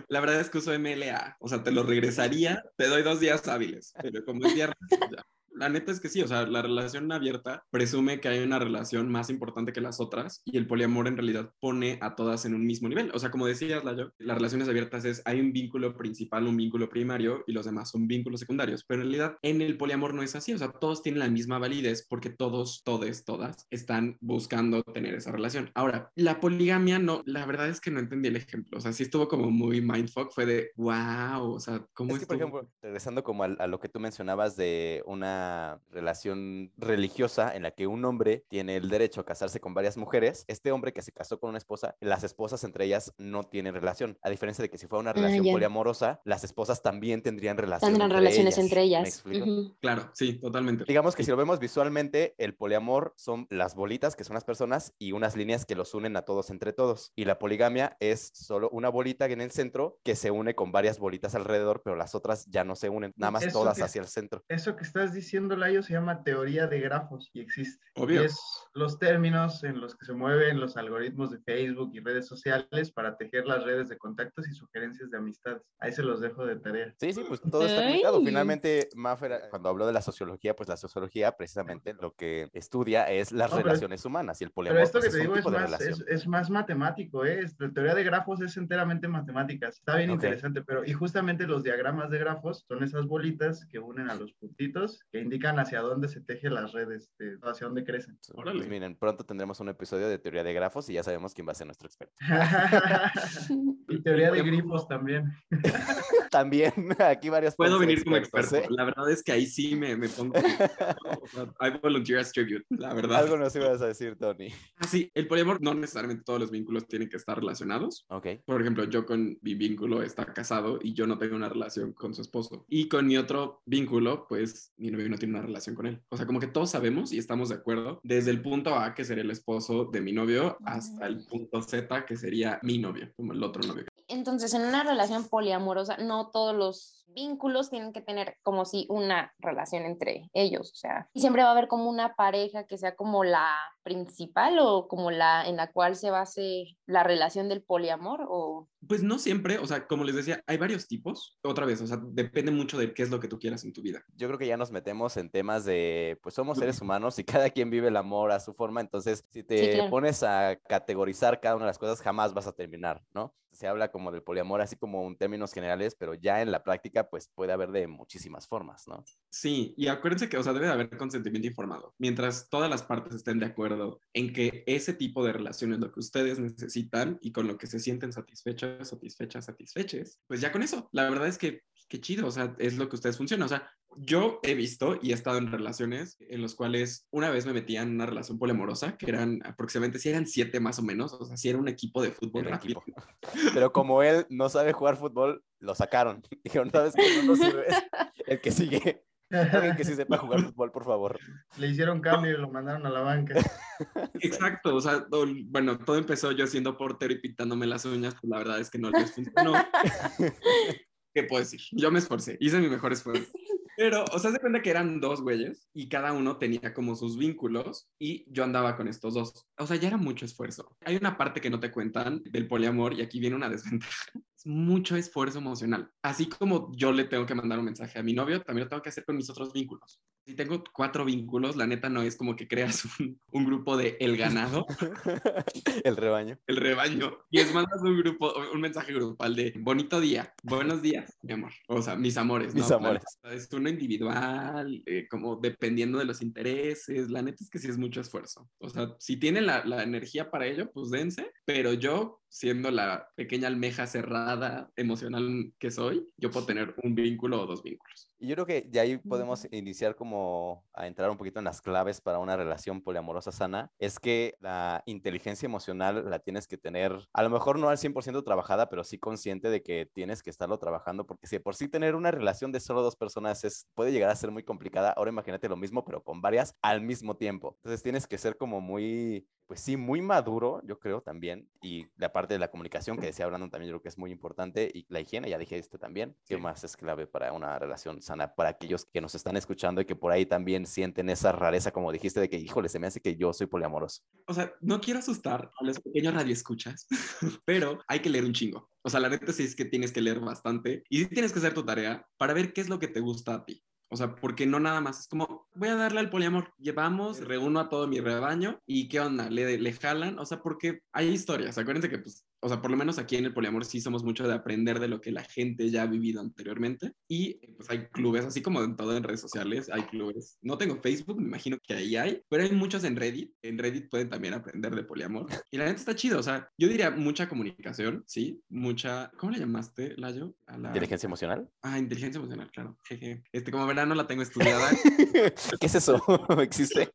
La 0.09 0.21
verdad 0.21 0.41
es 0.41 0.51
que 0.51 0.59
uso 0.59 0.79
MLA, 0.79 1.37
o 1.41 1.49
sea, 1.49 1.63
te 1.63 1.73
lo 1.73 1.83
regresaría, 1.83 2.63
te 2.77 2.87
doy 2.87 3.03
dos 3.03 3.21
días 3.21 3.47
hábiles, 3.49 3.93
pero 4.01 4.25
como 4.25 4.47
es 4.47 4.55
viernes, 4.55 4.77
ya. 4.91 5.25
La 5.57 5.69
neta 5.71 5.91
es 5.91 6.01
que 6.01 6.09
sí, 6.09 6.21
o 6.21 6.29
sea, 6.29 6.47
la 6.47 6.61
relación 6.61 7.11
abierta 7.11 7.65
presume 7.71 8.21
que 8.21 8.29
hay 8.29 8.41
una 8.41 8.59
relación 8.59 9.11
más 9.11 9.31
importante 9.31 9.73
que 9.73 9.81
las 9.81 10.01
otras 10.01 10.43
y 10.45 10.59
el 10.59 10.67
poliamor 10.67 11.09
en 11.09 11.17
realidad 11.17 11.51
pone 11.61 11.99
a 12.03 12.15
todas 12.15 12.45
en 12.45 12.55
un 12.55 12.67
mismo 12.67 12.89
nivel. 12.89 13.11
O 13.15 13.19
sea, 13.19 13.31
como 13.31 13.47
decías, 13.47 13.83
Layo, 13.83 14.13
las 14.19 14.37
relaciones 14.37 14.69
abiertas 14.69 15.05
es, 15.07 15.23
hay 15.25 15.41
un 15.41 15.53
vínculo 15.53 15.97
principal, 15.97 16.47
un 16.47 16.57
vínculo 16.57 16.89
primario 16.91 17.43
y 17.47 17.53
los 17.53 17.65
demás 17.65 17.91
son 17.91 18.07
vínculos 18.07 18.41
secundarios, 18.41 18.85
pero 18.87 19.01
en 19.03 19.09
realidad 19.09 19.37
en 19.43 19.63
el 19.63 19.79
poliamor 19.79 20.13
no 20.13 20.23
es 20.23 20.37
así, 20.37 20.53
o 20.53 20.59
sea, 20.59 20.73
todos 20.73 21.03
tienen 21.03 21.21
la 21.21 21.29
misma 21.31 21.59
validez 21.59 22.07
porque 22.09 22.29
todos, 22.31 22.83
todes, 22.85 23.25
todas 23.25 23.67
están 23.71 24.19
buscando 24.21 24.83
tener 24.83 25.15
esa 25.15 25.33
relación. 25.33 25.71
Ahora, 25.75 26.11
la 26.17 26.39
poligamia 26.41 26.99
no, 26.99 27.23
la 27.25 27.47
verdad 27.47 27.69
es 27.69 27.81
que 27.81 27.91
no 27.91 28.01
entendí 28.01 28.29
el 28.29 28.37
ejemplo, 28.37 28.79
o 28.79 28.81
sea, 28.81 28.93
sí 28.93 29.05
estuvo 29.05 29.27
como 29.29 29.51
muy 29.51 29.81
mindfuck, 29.81 30.33
fue 30.33 30.45
de, 30.45 30.71
wow, 30.77 31.53
o 31.55 31.61
sea, 31.61 31.85
¿cómo 31.95 32.15
Es 32.15 32.21
que, 32.21 32.27
por 32.27 32.37
ejemplo, 32.37 32.69
regresando 32.83 33.25
como 33.25 33.45
al- 33.45 33.57
a, 33.59 33.67
lo 33.67 33.81
que 33.81 33.89
tú 33.89 34.01
mencionabas 34.01 34.57
de 34.57 35.03
una 35.07 35.46
relación 35.91 36.73
religiosa 36.77 37.55
en 37.55 37.63
la 37.63 37.71
que 37.73 37.87
un 37.87 38.05
hombre 38.05 38.45
tiene 38.49 38.77
el 38.77 38.89
derecho 38.89 39.21
a 39.21 39.25
casarse 39.25 39.61
con 39.61 39.75
varias 39.75 39.97
mujeres, 39.97 40.45
este 40.49 40.73
hombre 40.73 40.93
que 40.93 41.03
se 41.03 41.13
casó 41.13 41.39
con 41.41 41.51
una 41.51 41.59
esposa, 41.59 41.97
las 42.01 42.25
esposas 42.25 42.63
entre 42.65 42.85
ellas 42.85 43.13
no 43.19 43.45
tienen 43.45 43.75
relación. 43.75 44.19
A 44.23 44.31
diferencia 44.31 44.63
de 44.63 44.71
que 44.71 44.79
si 44.79 44.87
fuera 44.87 45.01
una 45.01 45.13
relación 45.13 45.45
ya. 45.45 45.53
poliamorosa, 45.53 46.21
las 46.25 46.45
esposas 46.45 46.83
también 46.83 47.23
tendrían 47.23 47.57
relación 47.57 47.93
Tendrán 47.93 48.11
entre 48.11 48.21
relaciones 48.21 48.55
ellas. 48.59 48.65
entre 48.65 48.81
¿Me 48.81 48.87
ellas. 48.87 49.23
Ujú. 49.27 49.77
Claro, 49.81 50.11
sí, 50.15 50.35
totalmente. 50.41 50.85
Digamos 50.87 51.15
que 51.17 51.25
si 51.25 51.31
lo 51.31 51.37
vemos 51.37 51.59
visualmente, 51.59 52.35
el 52.39 52.55
poliamor 52.55 53.15
son 53.17 53.47
las 53.51 53.75
bolitas, 53.75 54.17
que 54.17 54.25
son 54.25 54.35
las 54.35 54.45
personas, 54.45 54.95
y 54.99 55.13
unas 55.13 55.37
líneas 55.37 55.65
que 55.67 55.75
los 55.75 55.95
unen 55.95 56.17
a 56.17 56.23
todos 56.23 56.51
entre 56.51 56.73
todos. 56.73 57.13
Y 57.17 57.25
la 57.25 57.39
poligamia 57.39 57.97
es 58.01 58.31
solo 58.35 58.69
una 58.71 58.89
bolita 58.89 59.27
en 59.27 59.41
el 59.41 59.51
centro 59.51 59.99
que 60.05 60.17
se 60.17 60.31
une 60.31 60.55
con 60.55 60.73
varias 60.73 60.99
bolitas 60.99 61.35
alrededor, 61.35 61.83
pero 61.85 61.97
las 61.97 62.15
otras 62.15 62.47
ya 62.47 62.65
no 62.65 62.77
se 62.77 62.89
unen, 62.89 63.13
nada 63.17 63.31
más 63.31 63.45
Eso 63.45 63.59
todas 63.61 63.77
que- 63.77 63.85
hacia 63.85 64.01
el 64.01 64.09
centro. 64.09 64.45
Eso 64.49 64.77
que 64.77 64.85
estás 64.85 65.13
diciendo, 65.13 65.36
Layo, 65.41 65.83
se 65.83 65.93
llama 65.93 66.23
teoría 66.25 66.67
de 66.67 66.81
grafos 66.81 67.31
y 67.33 67.41
existe. 67.41 67.85
Obvio. 67.95 68.23
Y 68.23 68.25
es 68.25 68.39
los 68.75 68.99
términos 68.99 69.63
en 69.65 69.81
los 69.81 69.95
que 69.97 70.07
se 70.07 70.13
mueven 70.13 70.59
los 70.61 70.77
algoritmos 70.77 71.31
de 71.31 71.39
Facebook 71.41 71.91
y 71.95 72.01
redes 72.01 72.27
sociales 72.27 72.91
para 72.93 73.17
tejer 73.17 73.47
las 73.47 73.65
redes 73.65 73.89
de 73.89 73.97
contactos 73.99 74.49
y 74.49 74.53
sugerencias 74.55 75.11
de 75.11 75.19
amistades. 75.19 75.63
Ahí 75.79 75.93
se 75.93 76.03
los 76.03 76.21
dejo 76.21 76.45
de 76.47 76.57
tarea. 76.57 76.95
Sí, 76.99 77.13
sí, 77.13 77.25
pues 77.29 77.41
todo 77.41 77.67
está 77.67 77.83
conectado. 77.83 78.21
Finalmente, 78.23 78.89
Maffer, 78.95 79.43
cuando 79.51 79.69
habló 79.69 79.87
de 79.87 79.93
la 79.93 80.03
sociología, 80.03 80.55
pues 80.57 80.69
la 80.69 80.77
sociología 80.77 81.33
precisamente 81.33 81.95
lo 81.95 82.13
que 82.15 82.49
estudia 82.53 83.11
es 83.11 83.33
las 83.33 83.51
No, 83.51 83.57
pero- 83.57 83.69
relaciones 83.69 84.05
humanas 84.05 84.41
y 84.41 84.45
el 84.45 84.51
Pero 84.51 84.55
poliamor 84.55 84.83
esto 84.83 84.99
pues, 84.99 85.07
que 85.07 85.11
te 85.13 85.17
es 85.19 85.23
digo 85.23 85.37
es 85.37 85.47
más, 85.47 85.81
es, 85.81 86.05
es 86.09 86.27
más 86.27 86.51
matemático, 86.51 87.25
¿eh? 87.25 87.41
Es- 87.43 87.57
La 87.59 87.71
teoría 87.71 87.95
de 87.95 88.05
grafos 88.05 88.41
es 88.41 88.57
enteramente 88.57 89.09
matemáticas. 89.09 89.77
Está 89.79 89.97
bien 89.97 90.11
Ok. 90.11 90.15
interesante, 90.17 90.63
pero 90.63 90.85
y 90.85 90.93
justamente 90.93 91.47
los 91.47 91.63
diagramas 91.63 92.11
de 92.11 92.19
grafos 92.19 92.65
son 92.69 92.83
esas 92.83 93.07
bolitas 93.07 93.67
que 93.67 93.79
unen 93.79 94.09
a 94.11 94.15
los 94.15 94.33
puntitos 94.35 95.01
que 95.11 95.21
indican 95.27 95.59
hacia 95.59 95.81
dónde 95.81 96.09
se 96.09 96.21
tejen 96.21 96.55
las 96.55 96.73
redes, 96.73 97.11
de- 97.19 97.39
hacia 97.43 97.67
dónde 97.67 97.85
crecen. 97.85 98.17
Pues 98.17 98.31
Órale. 98.39 98.67
miren, 98.67 98.97
pronto 98.97 99.25
tendremos 99.25 99.61
un 99.61 99.69
episodio 99.69 100.09
de 100.09 100.19
teoría 100.19 100.43
de 100.45 100.53
grafos 100.55 100.89
y 100.89 100.95
ya 100.95 101.03
sabemos 101.03 101.35
quién 101.35 101.47
va 101.47 101.53
a 101.53 101.55
ser 101.55 101.67
nuestro 101.67 101.87
experto. 101.89 102.15
y 103.89 104.03
teoría 104.03 104.31
de 104.31 104.43
grifos 104.43 104.89
también. 104.89 105.33
También 106.31 106.73
aquí 106.99 107.29
varios 107.31 107.55
Puedo 107.55 107.79
venir 107.79 108.05
como 108.05 108.17
experto. 108.17 108.57
¿eh? 108.57 108.67
La 108.71 108.85
verdad 108.85 109.09
es 109.11 109.23
que 109.23 109.33
ahí 109.33 109.47
sí 109.47 109.75
me, 109.77 109.97
me 109.97 110.09
pongo. 110.09 110.35
I 111.61 111.71
volunteer 111.83 112.19
as 112.19 112.33
tribute, 112.33 112.65
la 112.69 112.93
verdad. 112.93 113.19
Algo 113.19 113.37
nos 113.39 113.55
ibas 113.57 113.81
a 113.81 113.87
decir, 113.87 114.17
Tony. 114.19 114.49
Ah, 114.77 114.87
sí, 114.87 115.11
el 115.15 115.29
poliamor 115.29 115.63
no 115.63 115.73
necesariamente 115.73 116.25
todos 116.25 116.41
los 116.41 116.51
vínculos 116.51 116.87
tienen 116.89 117.09
que 117.09 117.17
estar 117.17 117.39
relacionados. 117.39 118.05
Ok. 118.09 118.27
Por 118.45 118.61
ejemplo, 118.61 118.85
yo 118.85 119.07
con 119.07 119.39
mi 119.41 119.55
vínculo 119.55 120.03
está 120.03 120.27
casado 120.27 120.79
y 120.83 120.93
yo 120.95 121.07
no 121.07 121.17
tengo 121.17 121.37
una 121.37 121.49
relación 121.49 121.93
con 121.93 122.13
su 122.13 122.23
esposo. 122.23 122.67
Y 122.69 122.89
con 122.89 123.07
mi 123.07 123.17
otro 123.17 123.63
vínculo, 123.65 124.27
pues 124.29 124.73
mi 124.77 124.91
novio 125.07 125.11
no 125.11 125.19
tiene 125.19 125.35
una 125.35 125.47
relación 125.47 125.75
con 125.75 125.87
él. 125.87 126.03
O 126.09 126.17
sea, 126.17 126.27
como 126.27 126.41
que 126.41 126.47
todos 126.47 126.71
sabemos 126.71 127.13
y 127.13 127.19
estamos 127.19 127.49
de 127.49 127.57
acuerdo 127.57 128.01
desde 128.03 128.31
el 128.31 128.43
punto 128.43 128.75
A, 128.75 128.95
que 128.95 129.05
sería 129.05 129.25
el 129.25 129.31
esposo 129.31 129.85
de 129.87 130.01
mi 130.01 130.13
novio, 130.13 130.57
hasta 130.65 131.07
el 131.07 131.25
punto 131.27 131.63
Z, 131.63 132.05
que 132.07 132.17
sería 132.17 132.59
mi 132.63 132.79
novio, 132.79 133.13
como 133.17 133.33
el 133.33 133.43
otro 133.43 133.63
novio. 133.67 133.85
Entonces, 134.09 134.55
en 134.55 134.63
una 134.63 134.85
relación 134.85 135.29
poliamorosa, 135.29 135.97
no 135.97 136.31
todos 136.31 136.55
los 136.55 137.05
vínculos 137.09 137.71
tienen 137.71 137.93
que 137.93 138.03
tener 138.03 138.37
como 138.43 138.65
si 138.65 138.87
una 138.91 139.33
relación 139.39 139.85
entre 139.85 140.31
ellos, 140.35 140.71
o 140.73 140.75
sea, 140.75 141.09
y 141.15 141.21
siempre 141.21 141.43
va 141.43 141.49
a 141.49 141.53
haber 141.53 141.67
como 141.67 141.89
una 141.89 142.15
pareja 142.15 142.67
que 142.67 142.77
sea 142.77 142.95
como 142.95 143.25
la 143.25 143.57
principal 143.83 144.59
o 144.61 144.87
como 144.87 145.11
la 145.11 145.47
en 145.47 145.57
la 145.57 145.73
cual 145.73 145.97
se 145.97 146.11
base 146.11 146.76
la 146.87 147.03
relación 147.03 147.49
del 147.49 147.63
poliamor 147.63 148.25
o 148.29 148.69
Pues 148.87 149.03
no 149.03 149.19
siempre, 149.19 149.59
o 149.59 149.67
sea, 149.67 149.87
como 149.87 150.05
les 150.05 150.15
decía, 150.15 150.43
hay 150.47 150.57
varios 150.57 150.87
tipos. 150.87 151.39
Otra 151.43 151.67
vez, 151.67 151.81
o 151.81 151.87
sea, 151.87 152.01
depende 152.03 152.53
mucho 152.53 152.79
de 152.79 152.95
qué 152.95 153.03
es 153.03 153.11
lo 153.11 153.21
que 153.21 153.29
tú 153.29 153.39
quieras 153.39 153.65
en 153.65 153.73
tu 153.73 153.83
vida. 153.83 154.05
Yo 154.15 154.29
creo 154.29 154.39
que 154.39 154.47
ya 154.47 154.57
nos 154.57 154.71
metemos 154.71 155.17
en 155.17 155.31
temas 155.31 155.65
de, 155.65 156.19
pues 156.23 156.35
somos 156.35 156.59
seres 156.59 156.81
humanos 156.81 157.19
y 157.19 157.25
cada 157.25 157.51
quien 157.51 157.71
vive 157.71 157.89
el 157.89 157.97
amor 157.97 158.31
a 158.31 158.41
su 158.41 158.55
forma, 158.55 158.81
entonces 158.81 159.25
si 159.31 159.43
te 159.43 159.73
claro. 159.73 159.91
pones 159.91 160.23
a 160.23 160.57
categorizar 160.69 161.41
cada 161.41 161.57
una 161.57 161.65
de 161.65 161.71
las 161.71 161.79
cosas, 161.79 162.01
jamás 162.01 162.33
vas 162.33 162.47
a 162.47 162.53
terminar, 162.53 163.03
¿no? 163.13 163.35
Se 163.51 163.67
habla 163.67 163.91
como 163.91 164.13
del 164.13 164.23
poliamor 164.23 164.61
así 164.61 164.77
como 164.77 165.07
en 165.07 165.17
términos 165.17 165.53
generales, 165.55 165.97
pero 165.99 166.13
ya 166.13 166.43
en 166.43 166.53
la 166.53 166.63
práctica 166.63 167.09
pues 167.09 167.31
puede 167.35 167.55
haber 167.55 167.71
de 167.71 167.89
muchísimas 167.89 168.47
formas, 168.47 168.87
¿no? 168.87 169.03
Sí, 169.31 169.73
y 169.79 169.89
acuérdense 169.89 170.29
que, 170.29 170.37
o 170.37 170.43
sea, 170.43 170.53
debe 170.53 170.67
de 170.67 170.73
haber 170.73 170.91
consentimiento 170.91 171.49
informado. 171.49 171.95
Mientras 171.97 172.51
todas 172.51 172.69
las 172.69 172.83
partes 172.83 173.15
estén 173.15 173.39
de 173.39 173.47
acuerdo 173.47 174.01
en 174.13 174.35
que 174.35 174.63
ese 174.67 174.93
tipo 174.93 175.25
de 175.25 175.33
relación 175.33 175.73
es 175.73 175.79
lo 175.79 175.91
que 175.91 176.01
ustedes 176.01 176.39
necesitan 176.39 176.76
y 177.21 177.33
con 177.33 177.47
lo 177.47 177.57
que 177.57 177.67
se 177.67 177.81
sienten 177.81 178.13
satisfechas, 178.13 178.89
satisfechas, 178.89 179.45
satisfeches, 179.47 180.21
pues 180.27 180.41
ya 180.41 180.53
con 180.53 180.63
eso. 180.63 180.89
La 180.93 181.09
verdad 181.09 181.29
es 181.29 181.39
que, 181.39 181.63
qué 181.89 182.01
chido, 182.01 182.27
o 182.27 182.31
sea, 182.31 182.55
es 182.59 182.77
lo 182.77 182.89
que 182.89 182.97
ustedes 182.97 183.17
funcionan. 183.17 183.47
O 183.47 183.49
sea, 183.49 183.71
yo 183.97 184.41
he 184.43 184.55
visto 184.55 184.99
y 185.01 185.11
he 185.11 185.15
estado 185.15 185.39
en 185.39 185.51
relaciones 185.51 186.17
en 186.21 186.43
los 186.43 186.55
cuales 186.55 187.07
una 187.11 187.31
vez 187.31 187.47
me 187.47 187.53
metía 187.53 187.83
en 187.83 187.91
una 187.93 188.07
relación 188.07 188.39
poliamorosa, 188.39 188.97
que 188.97 189.09
eran 189.09 189.41
aproximadamente, 189.45 189.99
si 189.99 190.11
eran 190.11 190.27
siete 190.27 190.61
más 190.61 190.79
o 190.79 190.83
menos, 190.83 191.13
o 191.15 191.25
sea, 191.25 191.37
si 191.37 191.49
era 191.49 191.59
un 191.59 191.69
equipo 191.69 192.03
de 192.03 192.11
fútbol 192.11 192.45
rápido. 192.45 192.83
equipo. 192.83 193.03
Pero 193.55 193.73
como 193.73 194.03
él 194.03 194.27
no 194.29 194.49
sabe 194.49 194.73
jugar 194.73 194.97
fútbol, 194.97 195.43
lo 195.61 195.75
sacaron. 195.75 196.23
Dijeron, 196.45 196.71
¿sabes 196.71 196.95
qué? 196.95 197.17
No 197.17 197.23
nos 197.25 197.39
sirves. 197.39 197.75
El 198.27 198.41
que 198.41 198.51
sigue. 198.51 199.06
Alguien 199.31 199.77
que 199.77 199.85
sí 199.85 199.95
sepa 199.97 200.19
jugar 200.19 200.41
fútbol, 200.43 200.71
por 200.71 200.85
favor. 200.85 201.19
Le 201.59 201.69
hicieron 201.69 202.01
cambio 202.01 202.33
y 202.33 202.41
lo 202.41 202.49
mandaron 202.51 202.87
a 202.87 202.91
la 202.91 203.01
banca. 203.01 203.35
Exacto, 204.21 204.75
o 204.75 204.81
sea, 204.81 205.07
todo- 205.09 205.27
bueno, 205.47 205.79
todo 205.79 205.97
empezó 205.97 206.33
yo 206.33 206.47
siendo 206.47 206.77
portero 206.77 207.13
y 207.13 207.21
pintándome 207.21 207.67
las 207.67 207.85
uñas, 207.85 208.15
pues 208.15 208.31
la 208.31 208.39
verdad 208.39 208.61
es 208.61 208.71
que 208.71 208.79
no 208.79 208.91
les 208.91 209.13
funcionó. 209.13 209.53
¿Qué 211.15 211.23
puedo 211.25 211.43
decir? 211.43 211.61
Yo 211.73 211.91
me 211.91 211.99
esforcé, 211.99 212.37
hice 212.41 212.59
mi 212.59 212.69
mejor 212.69 212.93
esfuerzo. 212.93 213.31
Pero, 213.77 214.05
o 214.13 214.19
sea, 214.19 214.33
se 214.33 214.39
cuenta 214.39 214.63
que 214.63 214.71
eran 214.71 215.01
dos 215.01 215.21
güeyes 215.21 215.69
y 215.75 215.89
cada 215.89 216.13
uno 216.13 216.39
tenía 216.39 216.73
como 216.73 216.97
sus 216.97 217.19
vínculos 217.19 217.89
y 217.99 218.25
yo 218.33 218.45
andaba 218.45 218.77
con 218.77 218.89
estos 218.89 219.15
dos. 219.15 219.47
O 219.59 219.67
sea, 219.67 219.77
ya 219.77 219.89
era 219.89 219.97
mucho 219.97 220.25
esfuerzo. 220.25 220.77
Hay 220.85 220.97
una 220.97 221.19
parte 221.19 221.41
que 221.41 221.51
no 221.51 221.61
te 221.61 221.71
cuentan 221.71 222.23
del 222.25 222.49
poliamor 222.49 222.95
y 222.95 223.03
aquí 223.03 223.21
viene 223.21 223.37
una 223.37 223.51
desventaja. 223.51 223.93
mucho 224.47 224.97
esfuerzo 224.97 225.39
emocional. 225.39 225.91
Así 226.03 226.29
como 226.29 226.71
yo 226.77 226.93
le 226.93 227.05
tengo 227.05 227.27
que 227.27 227.35
mandar 227.35 227.59
un 227.59 227.65
mensaje 227.65 227.99
a 227.99 228.03
mi 228.03 228.13
novio, 228.13 228.43
también 228.43 228.65
lo 228.65 228.69
tengo 228.69 228.83
que 228.83 228.91
hacer 228.91 229.05
con 229.05 229.17
mis 229.17 229.29
otros 229.29 229.53
vínculos. 229.53 230.01
Si 230.27 230.35
tengo 230.35 230.65
cuatro 230.73 231.05
vínculos, 231.05 231.55
la 231.55 231.69
neta 231.69 231.89
no 231.89 232.03
es 232.03 232.17
como 232.17 232.35
que 232.35 232.49
creas 232.49 232.85
un, 233.01 233.21
un 233.31 233.45
grupo 233.45 233.77
de 233.77 233.97
el 234.01 234.17
ganado, 234.17 234.67
el 235.85 235.97
rebaño. 235.97 236.37
el 236.49 236.57
rebaño, 236.57 237.19
y 237.31 237.39
es 237.39 237.55
mandas 237.55 237.81
un 237.83 237.97
grupo, 237.97 238.35
un 238.53 238.61
mensaje 238.61 238.93
grupal 238.93 239.37
de 239.37 239.55
bonito 239.57 240.01
día, 240.01 240.35
buenos 240.43 240.83
días, 240.83 241.17
mi 241.23 241.35
amor. 241.35 241.53
O 241.69 241.81
sea, 241.81 241.95
mis 241.95 242.17
amores, 242.17 242.57
¿no? 242.57 242.63
Mis 242.63 242.71
amores. 242.73 243.05
La 243.23 243.31
neta, 243.31 243.41
Es 243.41 243.53
uno 243.53 243.69
individual, 243.69 244.83
eh, 244.85 245.07
como 245.09 245.37
dependiendo 245.37 245.99
de 245.99 246.07
los 246.07 246.21
intereses. 246.21 247.09
La 247.09 247.23
neta 247.23 247.45
es 247.45 247.49
que 247.49 247.61
sí 247.61 247.69
es 247.69 247.79
mucho 247.79 248.01
esfuerzo. 248.01 248.51
O 248.59 248.69
sea, 248.69 248.97
si 248.99 249.19
tienen 249.19 249.47
la, 249.47 249.65
la 249.65 249.85
energía 249.85 250.29
para 250.33 250.47
ello, 250.47 250.73
pues 250.73 250.91
dense, 250.91 251.31
pero 251.45 251.73
yo 251.73 252.21
siendo 252.29 252.71
la 252.71 253.09
pequeña 253.15 253.49
almeja 253.49 253.87
cerrada 253.87 254.71
emocional 254.77 255.53
que 255.59 255.71
soy, 255.71 256.07
yo 256.17 256.31
puedo 256.31 256.47
tener 256.47 256.75
un 256.83 256.95
vínculo 256.95 257.43
o 257.43 257.47
dos 257.47 257.63
vínculos. 257.63 258.06
Y 258.19 258.29
yo 258.29 258.35
creo 258.35 258.47
que 258.47 258.63
de 258.63 258.81
ahí 258.81 258.97
podemos 258.97 259.47
iniciar 259.51 259.95
como 259.95 260.65
a 260.73 260.87
entrar 260.87 261.11
un 261.11 261.19
poquito 261.19 261.39
en 261.39 261.45
las 261.45 261.61
claves 261.61 262.01
para 262.01 262.19
una 262.19 262.37
relación 262.37 262.81
poliamorosa 262.81 263.31
sana. 263.31 263.71
Es 263.79 263.99
que 263.99 264.37
la 264.41 264.83
inteligencia 264.87 265.47
emocional 265.47 266.09
la 266.09 266.19
tienes 266.19 266.47
que 266.47 266.57
tener, 266.57 267.09
a 267.13 267.23
lo 267.23 267.31
mejor 267.31 267.59
no 267.59 267.69
al 267.69 267.77
100% 267.79 268.25
trabajada, 268.25 268.69
pero 268.69 268.85
sí 268.85 268.99
consciente 268.99 269.51
de 269.51 269.63
que 269.63 269.87
tienes 269.87 270.23
que 270.23 270.31
estarlo 270.31 270.59
trabajando, 270.59 271.07
porque 271.07 271.27
si 271.27 271.37
de 271.37 271.41
por 271.41 271.55
sí 271.55 271.69
tener 271.69 271.95
una 271.95 272.11
relación 272.11 272.53
de 272.53 272.61
solo 272.61 272.83
dos 272.83 272.97
personas 272.97 273.45
es, 273.45 273.67
puede 273.75 273.93
llegar 273.93 274.11
a 274.11 274.17
ser 274.17 274.31
muy 274.31 274.43
complicada, 274.43 274.93
ahora 274.93 275.11
imagínate 275.11 275.49
lo 275.49 275.57
mismo, 275.57 275.85
pero 275.85 276.03
con 276.03 276.23
varias 276.23 276.57
al 276.63 276.81
mismo 276.81 277.17
tiempo. 277.17 277.57
Entonces 277.59 277.83
tienes 277.83 278.07
que 278.07 278.19
ser 278.19 278.37
como 278.37 278.61
muy, 278.61 279.29
pues 279.47 279.61
sí, 279.61 279.77
muy 279.77 280.03
maduro, 280.03 280.61
yo 280.65 280.79
creo 280.79 281.01
también. 281.01 281.49
Y 281.63 281.87
la 281.97 282.13
parte 282.13 282.35
de 282.35 282.41
la 282.41 282.51
comunicación 282.51 282.99
que 282.99 283.07
decía 283.07 283.27
Brandon 283.27 283.51
también 283.51 283.71
yo 283.71 283.75
creo 283.77 283.83
que 283.83 283.89
es 283.89 283.99
muy 283.99 284.11
importante. 284.11 284.71
Y 284.73 284.87
la 284.89 285.01
higiene, 285.01 285.31
ya 285.31 285.39
dije 285.39 285.57
este 285.57 285.79
también, 285.79 286.17
que 286.27 286.35
Sí. 286.37 286.41
más 286.41 286.65
es 286.65 286.77
clave 286.77 287.07
para 287.07 287.33
una 287.33 287.59
relación 287.59 288.03
sana, 288.03 288.35
para 288.35 288.51
aquellos 288.51 288.85
que 288.87 289.01
nos 289.01 289.15
están 289.15 289.37
escuchando 289.37 289.81
y 289.81 289.85
que 289.85 289.97
por 289.97 290.13
ahí 290.13 290.27
también 290.27 290.67
sienten 290.67 291.09
esa 291.11 291.33
rareza, 291.33 291.71
como 291.73 291.93
dijiste, 291.93 292.21
de 292.21 292.29
que, 292.29 292.39
híjole, 292.39 292.69
se 292.69 292.79
me 292.79 292.87
hace 292.89 293.01
que 293.01 293.17
yo 293.17 293.33
soy 293.33 293.47
poliamoroso. 293.47 294.03
O 294.27 294.35
sea, 294.35 294.53
no 294.61 294.81
quiero 294.81 294.99
asustar 294.99 295.51
a 295.61 295.65
los 295.65 295.81
pequeños 295.81 296.15
radioescuchas, 296.15 296.87
pero 297.45 297.79
hay 297.89 298.01
que 298.01 298.11
leer 298.11 298.25
un 298.25 298.33
chingo. 298.33 298.71
O 298.83 298.91
sea, 298.91 299.01
la 299.01 299.09
neta 299.09 299.33
sí 299.33 299.43
es 299.45 299.57
que 299.57 299.65
tienes 299.65 299.93
que 299.93 300.01
leer 300.01 300.21
bastante 300.21 300.85
y 300.89 300.99
sí 300.99 301.07
tienes 301.07 301.33
que 301.33 301.39
hacer 301.41 301.55
tu 301.55 301.65
tarea 301.65 302.07
para 302.19 302.35
ver 302.35 302.53
qué 302.53 302.61
es 302.61 302.69
lo 302.69 302.79
que 302.79 302.89
te 302.89 303.01
gusta 303.01 303.35
a 303.35 303.45
ti. 303.45 303.63
O 303.89 303.97
sea, 303.97 304.17
porque 304.17 304.47
no 304.47 304.59
nada 304.59 304.81
más 304.81 305.01
es 305.01 305.09
como, 305.09 305.49
voy 305.55 305.69
a 305.69 305.77
darle 305.77 306.01
al 306.01 306.11
poliamor, 306.11 306.53
llevamos, 306.59 307.21
reúno 307.21 307.61
a 307.61 307.69
todo 307.69 307.87
mi 307.87 308.01
rebaño 308.01 308.61
y 308.67 308.89
qué 308.89 309.01
onda, 309.01 309.31
le, 309.31 309.59
le 309.59 309.73
jalan, 309.73 310.19
o 310.19 310.27
sea, 310.27 310.43
porque 310.43 310.81
hay 310.93 311.09
historias, 311.09 311.57
acuérdense 311.57 311.89
que 311.89 311.99
pues, 311.99 312.27
o 312.47 312.49
sea, 312.49 312.63
por 312.63 312.71
lo 312.71 312.77
menos 312.77 312.97
aquí 313.01 313.17
en 313.17 313.25
el 313.25 313.35
poliamor 313.35 313.65
sí 313.65 313.81
somos 313.81 314.05
mucho 314.05 314.29
de 314.29 314.33
aprender 314.33 314.79
de 314.79 314.87
lo 314.87 315.01
que 315.01 315.11
la 315.11 315.25
gente 315.25 315.69
ya 315.69 315.83
ha 315.83 315.87
vivido 315.87 316.21
anteriormente 316.21 316.93
y 317.09 317.35
pues 317.57 317.69
hay 317.71 317.89
clubes, 317.89 318.25
así 318.25 318.41
como 318.41 318.63
en 318.63 318.77
todo 318.77 318.97
en 318.97 319.03
redes 319.03 319.21
sociales, 319.21 319.69
hay 319.69 319.83
clubes. 319.83 320.39
No 320.43 320.57
tengo 320.57 320.81
Facebook, 320.81 321.21
me 321.21 321.27
imagino 321.27 321.59
que 321.61 321.75
ahí 321.75 321.97
hay, 321.97 322.23
pero 322.29 322.45
hay 322.45 322.53
muchos 322.53 322.85
en 322.85 322.95
Reddit. 322.95 323.33
En 323.43 323.59
Reddit 323.59 323.91
pueden 323.91 324.09
también 324.09 324.33
aprender 324.35 324.77
de 324.77 324.85
poliamor 324.85 325.27
y 325.51 325.57
la 325.57 325.65
gente 325.65 325.81
está 325.81 325.97
chido, 325.97 326.21
o 326.21 326.23
sea, 326.23 326.49
yo 326.57 326.69
diría 326.69 326.93
mucha 326.93 327.29
comunicación, 327.29 328.05
sí, 328.07 328.41
mucha, 328.49 329.11
¿cómo 329.19 329.33
le 329.33 329.41
llamaste, 329.41 329.95
Layo? 329.97 330.37
A 330.47 330.57
la... 330.57 330.69
¿Inteligencia 330.69 331.09
emocional? 331.09 331.51
Ah, 331.63 331.81
inteligencia 331.81 332.21
emocional, 332.21 332.49
claro. 332.53 332.79
Jeje. 332.85 333.25
Este, 333.33 333.51
como 333.51 333.67
verano 333.67 333.97
la 333.97 334.07
tengo 334.07 334.23
estudiada. 334.23 334.71
¿Qué 335.61 335.67
es 335.67 335.75
eso? 335.75 336.01
¿Existe? 336.41 336.93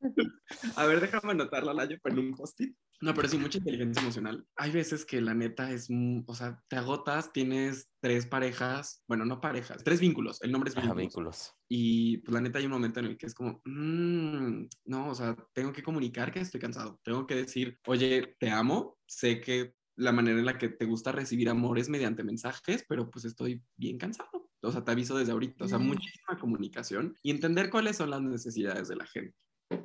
A 0.77 0.85
ver, 0.85 1.01
déjame 1.01 1.31
anotarla, 1.33 1.73
Layo, 1.73 1.97
en 2.05 2.19
un 2.19 2.35
post-it. 2.35 2.73
No, 3.01 3.13
pero 3.15 3.27
sí, 3.27 3.37
mucha 3.37 3.57
inteligencia 3.57 3.99
emocional. 4.01 4.47
Hay 4.55 4.71
veces 4.71 5.05
que 5.05 5.21
la 5.21 5.33
neta 5.33 5.71
es, 5.71 5.87
o 6.27 6.35
sea, 6.35 6.63
te 6.69 6.75
agotas, 6.75 7.33
tienes 7.33 7.89
tres 7.99 8.27
parejas, 8.27 9.03
bueno, 9.07 9.25
no 9.25 9.41
parejas, 9.41 9.83
tres 9.83 9.99
vínculos, 9.99 10.39
el 10.43 10.51
nombre 10.51 10.69
es 10.69 10.75
Ajá, 10.75 10.93
vínculos. 10.93 11.13
vínculos. 11.13 11.53
Y 11.67 12.17
pues 12.19 12.33
la 12.33 12.41
neta 12.41 12.59
hay 12.59 12.65
un 12.65 12.71
momento 12.71 12.99
en 12.99 13.07
el 13.07 13.17
que 13.17 13.25
es 13.27 13.33
como, 13.33 13.61
"Mm, 13.65 14.67
no, 14.85 15.09
o 15.09 15.15
sea, 15.15 15.35
tengo 15.53 15.73
que 15.73 15.83
comunicar 15.83 16.31
que 16.31 16.41
estoy 16.41 16.59
cansado. 16.61 16.99
Tengo 17.03 17.25
que 17.25 17.35
decir, 17.35 17.79
oye, 17.87 18.35
te 18.39 18.49
amo, 18.51 18.99
sé 19.07 19.41
que 19.41 19.73
la 19.95 20.11
manera 20.11 20.39
en 20.39 20.45
la 20.45 20.57
que 20.57 20.69
te 20.69 20.85
gusta 20.85 21.11
recibir 21.11 21.49
amor 21.49 21.79
es 21.79 21.89
mediante 21.89 22.23
mensajes, 22.23 22.85
pero 22.87 23.09
pues 23.09 23.25
estoy 23.25 23.63
bien 23.77 23.97
cansado. 23.97 24.29
O 24.61 24.71
sea, 24.71 24.83
te 24.83 24.91
aviso 24.91 25.17
desde 25.17 25.31
ahorita. 25.31 25.65
O 25.65 25.67
sea, 25.67 25.79
Mm. 25.79 25.87
muchísima 25.87 26.37
comunicación 26.39 27.15
y 27.23 27.31
entender 27.31 27.69
cuáles 27.71 27.97
son 27.97 28.09
las 28.11 28.21
necesidades 28.21 28.87
de 28.89 28.95
la 28.97 29.05
gente. 29.07 29.35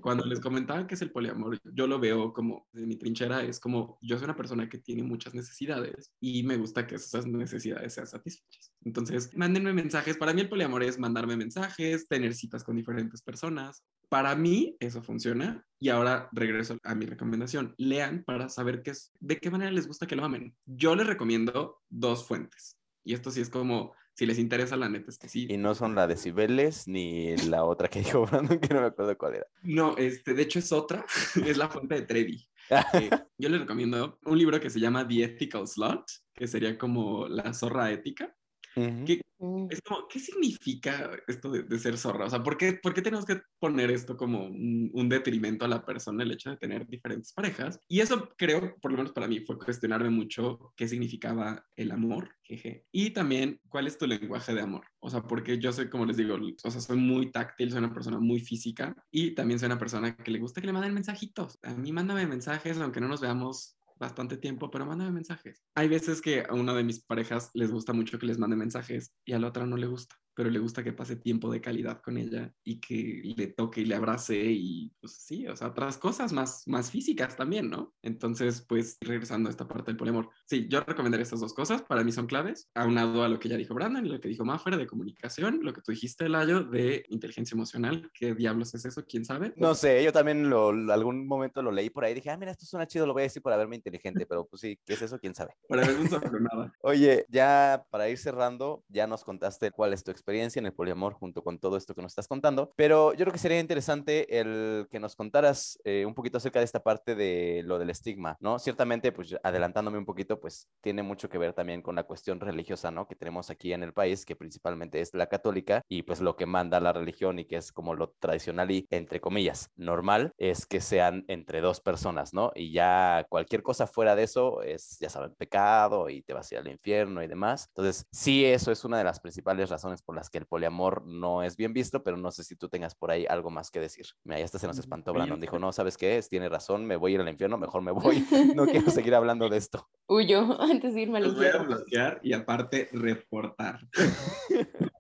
Cuando 0.01 0.25
les 0.25 0.41
comentaba 0.41 0.87
que 0.87 0.95
es 0.95 1.03
el 1.03 1.11
poliamor, 1.11 1.59
yo 1.65 1.87
lo 1.87 1.99
veo 1.99 2.33
como, 2.33 2.69
de 2.73 2.87
mi 2.87 2.97
trinchera, 2.97 3.43
es 3.43 3.61
como, 3.61 3.99
yo 4.01 4.17
soy 4.17 4.25
una 4.25 4.37
persona 4.37 4.69
que 4.69 4.79
tiene 4.79 5.03
muchas 5.03 5.35
necesidades 5.35 6.13
y 6.21 6.43
me 6.43 6.57
gusta 6.57 6.87
que 6.87 6.97
esas 6.97 7.27
necesidades 7.27 7.95
sean 7.95 8.07
satisfechas. 8.07 8.73
Entonces, 8.85 9.31
mándenme 9.37 9.73
mensajes. 9.73 10.17
Para 10.17 10.33
mí 10.33 10.41
el 10.41 10.49
poliamor 10.49 10.83
es 10.83 10.99
mandarme 10.99 11.37
mensajes, 11.37 12.09
tener 12.09 12.35
citas 12.35 12.65
con 12.65 12.77
diferentes 12.77 13.23
personas. 13.23 13.85
Para 14.09 14.37
mí 14.37 14.77
eso 14.81 15.03
funciona 15.03 15.67
y 15.81 15.89
ahora 15.89 16.29
regreso 16.33 16.79
a 16.85 16.95
mi 16.95 17.07
recomendación. 17.07 17.75
Lean 17.77 18.23
para 18.25 18.49
saber 18.49 18.83
qué 18.83 18.93
es, 18.93 19.13
de 19.19 19.39
qué 19.39 19.51
manera 19.51 19.71
les 19.73 19.87
gusta 19.87 20.07
que 20.07 20.17
lo 20.17 20.25
amen. 20.25 20.55
Yo 20.65 20.95
les 20.95 21.07
recomiendo 21.07 21.83
dos 21.89 22.27
fuentes 22.27 22.79
y 23.07 23.15
esto 23.15 23.31
sí 23.31 23.41
es 23.41 23.49
como, 23.49 23.95
si 24.17 24.25
les 24.25 24.39
interesa, 24.39 24.77
la 24.77 24.89
neta 24.89 25.11
es 25.11 25.19
que 25.19 25.29
sí. 25.29 25.47
Y 25.51 25.59
no 25.59 25.75
son 25.75 25.95
la 25.95 26.07
de 26.07 26.17
Cibeles 26.17 26.89
ni 26.89 27.37
la 27.37 27.65
otra 27.65 27.89
que 27.89 28.01
dijo 28.03 28.25
Brandon, 28.25 28.59
que 28.59 28.73
no 28.73 28.81
me 28.81 28.87
acuerdo 28.87 29.17
cuál 29.19 29.35
era. 29.35 29.47
No, 29.63 29.97
este, 29.99 30.33
de 30.33 30.43
hecho 30.43 30.59
es 30.59 30.73
otra, 30.73 31.05
es 31.47 31.57
la 31.57 31.69
fuente 31.69 31.95
de 31.95 32.03
Trevi. 32.03 32.49
Eh, 32.95 33.11
yo 33.39 33.49
les 33.49 33.61
recomiendo 33.61 34.19
un 34.25 34.37
libro 34.37 34.59
que 34.59 34.71
se 34.71 34.81
llama 34.81 35.07
The 35.07 35.23
Ethical 35.23 35.69
Slut, 35.69 36.03
que 36.35 36.49
sería 36.49 36.77
como 36.77 37.29
la 37.29 37.55
zorra 37.55 37.93
ética. 37.93 38.36
¿Qué, 38.77 39.23
es 39.71 39.81
como, 39.81 40.07
¿qué 40.07 40.19
significa 40.19 41.11
esto 41.27 41.51
de, 41.51 41.63
de 41.63 41.79
ser 41.79 41.97
zorra? 41.97 42.27
O 42.27 42.31
sea, 42.31 42.43
¿por 42.43 42.59
qué, 42.59 42.75
por 42.75 42.93
qué 42.93 43.01
tenemos 43.01 43.25
que 43.25 43.41
poner 43.59 43.91
esto 43.91 44.19
como 44.19 44.45
un, 44.45 44.91
un 44.93 45.09
detrimento 45.09 45.65
a 45.65 45.69
la 45.69 45.83
persona, 45.83 46.23
el 46.23 46.33
hecho 46.33 46.51
de 46.51 46.59
tener 46.59 46.87
diferentes 46.87 47.33
parejas? 47.33 47.81
Y 47.89 48.01
eso 48.01 48.29
creo, 48.37 48.77
por 48.83 48.91
lo 48.91 48.99
menos 48.99 49.13
para 49.13 49.29
mí, 49.29 49.41
fue 49.41 49.59
cuestionarme 49.59 50.11
mucho 50.11 50.75
qué 50.77 50.87
significaba 50.87 51.65
el 51.75 51.91
amor, 51.91 52.37
jeje. 52.43 52.85
Y 52.93 53.11
también, 53.11 53.61
¿cuál 53.71 53.87
es 53.87 53.97
tu 53.97 54.07
lenguaje 54.07 54.55
de 54.55 54.61
amor? 54.61 54.85
O 55.01 55.09
sea, 55.09 55.23
porque 55.23 55.59
yo 55.59 55.73
soy, 55.73 55.89
como 55.89 56.05
les 56.05 56.19
digo, 56.19 56.37
o 56.63 56.71
sea, 56.71 56.81
soy 56.83 56.99
muy 56.99 57.33
táctil, 57.33 57.71
soy 57.71 57.79
una 57.79 57.95
persona 57.95 58.19
muy 58.19 58.41
física 58.41 58.95
y 59.11 59.35
también 59.35 59.59
soy 59.59 59.67
una 59.67 59.79
persona 59.79 60.15
que 60.15 60.31
le 60.31 60.39
gusta 60.39 60.61
que 60.61 60.67
le 60.67 60.75
manden 60.75 60.93
mensajitos. 60.93 61.59
A 61.63 61.73
mí 61.73 61.93
mándame 61.93 62.27
mensajes, 62.27 62.77
aunque 62.79 63.01
no 63.01 63.09
nos 63.09 63.23
veamos 63.23 63.79
bastante 63.99 64.37
tiempo, 64.37 64.71
pero 64.71 64.87
mándame 64.87 65.11
mensajes. 65.11 65.63
Hay 65.75 65.89
veces 65.89 66.21
que 66.21 66.45
a 66.49 66.55
una 66.55 66.75
de 66.75 66.85
mis 66.85 67.05
parejas 67.05 67.51
les 67.55 67.71
gusta 67.71 67.93
mucho 67.93 68.19
que 68.19 68.27
les 68.27 68.39
mande 68.39 68.57
mensajes 68.57 69.15
y 69.25 69.33
a 69.33 69.39
la 69.39 69.49
otra 69.49 69.67
no 69.67 69.77
le 69.77 69.87
gusta, 69.87 70.17
pero 70.37 70.51
le 70.51 70.59
gusta 70.59 70.85
que 70.85 70.93
pase 70.93 71.17
tiempo 71.17 71.51
de 71.51 71.63
calidad 71.63 72.03
con 72.03 72.19
ella 72.19 72.53
y 72.63 72.79
que 72.79 73.23
le 73.37 73.47
toque 73.47 73.81
y 73.81 73.87
le 73.87 73.95
abrace 73.95 74.37
y 74.37 74.93
pues 75.01 75.15
sí, 75.15 75.47
o 75.49 75.57
sea, 75.57 75.69
otras 75.69 75.97
cosas 75.97 76.33
más, 76.33 76.63
más 76.69 76.91
físicas 76.91 77.37
también, 77.37 77.71
¿no? 77.71 77.95
Entonces, 78.03 78.61
pues 78.69 78.99
regresando 79.01 79.49
a 79.49 79.51
esta 79.51 79.67
parte 79.67 79.91
del 79.91 79.97
poliamor, 79.97 80.29
sí, 80.45 80.69
yo 80.69 80.81
recomendaría 80.81 81.23
estas 81.23 81.41
dos 81.41 81.55
cosas, 81.55 81.83
para 81.83 82.05
mí 82.05 82.13
son 82.13 82.27
claves, 82.27 82.71
aunado 82.75 83.25
a 83.25 83.29
lo 83.29 83.41
que 83.41 83.49
ya 83.49 83.57
dijo 83.57 83.75
Brandon 83.75 84.05
y 84.05 84.11
lo 84.11 84.21
que 84.21 84.29
dijo 84.29 84.45
Maffer 84.45 84.77
de 84.77 84.87
comunicación, 84.87 85.61
lo 85.63 85.73
que 85.73 85.81
tú 85.81 85.93
dijiste, 85.93 86.29
Layo, 86.29 86.65
de 86.65 87.07
inteligencia 87.09 87.55
emocional, 87.55 88.11
¿qué 88.13 88.35
diablos 88.35 88.75
es 88.75 88.85
eso? 88.85 89.07
¿Quién 89.09 89.25
sabe? 89.25 89.55
No 89.57 89.75
sé, 89.75 90.05
yo 90.05 90.13
también 90.13 90.51
lo, 90.51 90.69
algún 90.93 91.27
momento 91.27 91.63
lo 91.63 91.73
leí 91.73 91.89
por 91.89 92.05
ahí. 92.05 92.13
Dije, 92.13 92.29
ah, 92.29 92.37
mira, 92.37 92.53
esto 92.53 92.67
suena 92.67 92.87
chido, 92.87 93.07
lo 93.07 93.15
voy 93.15 93.23
a 93.23 93.25
decir 93.25 93.41
para 93.41 93.57
verme 93.57 93.77
inteligente, 93.77 94.27
pero 94.27 94.45
pues 94.45 94.61
sí, 94.61 94.79
¿qué 94.85 94.93
es 94.93 95.03
eso? 95.03 95.19
¿Quién 95.19 95.35
sabe? 95.35 95.55
Para 95.67 95.87
ver 95.87 95.97
un 95.97 96.11
sobre 96.11 96.41
nada. 96.41 96.75
Oye, 96.83 97.25
ya 97.31 97.87
para 97.91 98.11
ir 98.11 98.19
cerrando, 98.19 98.85
ya 98.89 99.07
nos 99.07 99.25
contaste 99.25 99.71
cuál 99.71 99.95
es 99.95 100.05
tu 100.05 100.11
experiencia 100.11 100.26
en 100.29 100.67
el 100.67 100.73
poliamor 100.73 101.15
junto 101.15 101.43
con 101.43 101.59
todo 101.59 101.77
esto 101.77 101.95
que 101.95 102.03
nos 102.03 102.13
estás 102.13 102.27
contando, 102.27 102.73
pero 102.75 103.13
yo 103.13 103.21
creo 103.21 103.33
que 103.33 103.39
sería 103.39 103.61
interesante 103.61 104.41
el 104.41 104.89
que 104.91 104.99
nos 104.99 105.15
contaras 105.15 105.79
eh, 105.85 106.05
un 106.05 106.15
poquito 106.15 106.39
acerca 106.39 106.59
de 106.59 106.65
esta 106.65 106.83
parte 106.83 107.15
de 107.15 107.63
lo 107.65 107.79
del 107.79 107.91
estigma, 107.91 108.37
¿no? 108.41 108.59
Ciertamente, 108.59 109.13
pues 109.13 109.37
adelantándome 109.45 109.99
un 109.99 110.05
poquito, 110.05 110.41
pues 110.41 110.69
tiene 110.81 111.05
mucho 111.05 111.29
que 111.29 111.39
ver 111.39 111.53
también 111.53 111.81
con 111.81 111.95
la 111.95 112.03
cuestión 112.03 112.41
religiosa, 112.41 112.91
¿no? 112.91 113.07
Que 113.07 113.15
tenemos 113.15 113.51
aquí 113.51 113.73
en 113.73 113.85
el 113.85 113.93
país, 113.93 114.27
que 114.27 114.35
principalmente 114.35 115.01
es 115.01 115.15
la 115.15 115.29
católica 115.29 115.83
y 115.89 116.03
pues 116.03 116.21
lo 116.21 116.35
que 116.37 116.47
manda 116.47 116.81
la 116.81 116.93
religión 116.93 117.39
y 117.39 117.45
que 117.45 117.57
es 117.57 117.71
como 117.71 117.95
lo 117.95 118.11
tradicional 118.19 118.71
y 118.73 118.87
entre 118.91 119.21
comillas 119.21 119.71
normal 119.77 120.33
es 120.39 120.67
que 120.67 120.81
sean 120.81 121.25
entre 121.29 121.61
dos 121.61 121.81
personas, 121.81 122.35
¿no? 122.35 122.51
Y 122.55 122.73
ya 122.73 123.27
cualquier 123.29 123.63
cosa 123.63 123.87
fuera 123.87 124.17
de 124.17 124.25
eso 124.25 124.63
es, 124.63 124.99
ya 124.99 125.09
saben, 125.09 125.35
pecado 125.37 126.11
y 126.11 126.23
te 126.23 126.35
vas 126.35 126.51
a 126.51 126.57
ir 126.57 126.61
al 126.61 126.69
infierno 126.69 127.23
y 127.23 127.29
demás. 127.29 127.67
Entonces, 127.69 128.07
sí, 128.11 128.45
eso 128.45 128.73
es 128.73 128.85
una 128.85 128.99
de 128.99 129.05
las 129.05 129.21
principales 129.21 129.71
razones 129.71 130.03
por 130.03 130.16
las 130.17 130.31
que 130.31 130.39
el 130.39 130.47
poliamor 130.47 131.07
no 131.07 131.43
es 131.43 131.57
bien 131.57 131.73
visto, 131.73 132.03
pero 132.03 132.17
no 132.17 132.31
sé 132.33 132.43
si 132.43 132.57
tú 132.57 132.69
tengas 132.69 132.95
por 132.95 133.11
ahí 133.11 133.27
algo 133.29 133.51
más 133.51 133.71
que 133.71 133.79
decir. 133.81 134.07
Mira, 134.25 134.39
ya 134.39 134.45
hasta 134.45 134.59
se 134.59 134.67
nos 134.67 134.79
espantó 134.79 135.13
Oye, 135.13 135.19
Brandon. 135.19 135.41
Dijo, 135.41 135.59
no, 135.59 135.73
¿sabes 135.73 135.97
qué? 135.97 136.19
Es, 136.19 136.29
tiene 136.29 136.49
razón, 136.49 136.85
me 136.87 136.97
voy 136.97 137.13
a 137.13 137.15
ir 137.15 137.21
al 137.21 137.29
infierno, 137.29 137.59
mejor 137.59 137.83
me 137.83 137.93
voy. 137.93 138.25
No 138.57 138.67
quiero 138.67 138.91
seguir 138.91 139.15
hablando 139.15 139.49
de 139.49 139.59
esto. 139.59 139.89
Huyo 140.09 140.41
antes 140.61 140.95
de 140.95 141.03
irme 141.03 141.19
al 141.19 141.25
Los 141.25 141.37
voy 141.37 141.45
a 141.45 141.49
infierno. 141.49 141.77
bloquear 141.77 142.21
y 142.23 142.33
aparte 142.33 142.89
reportar. 142.93 143.81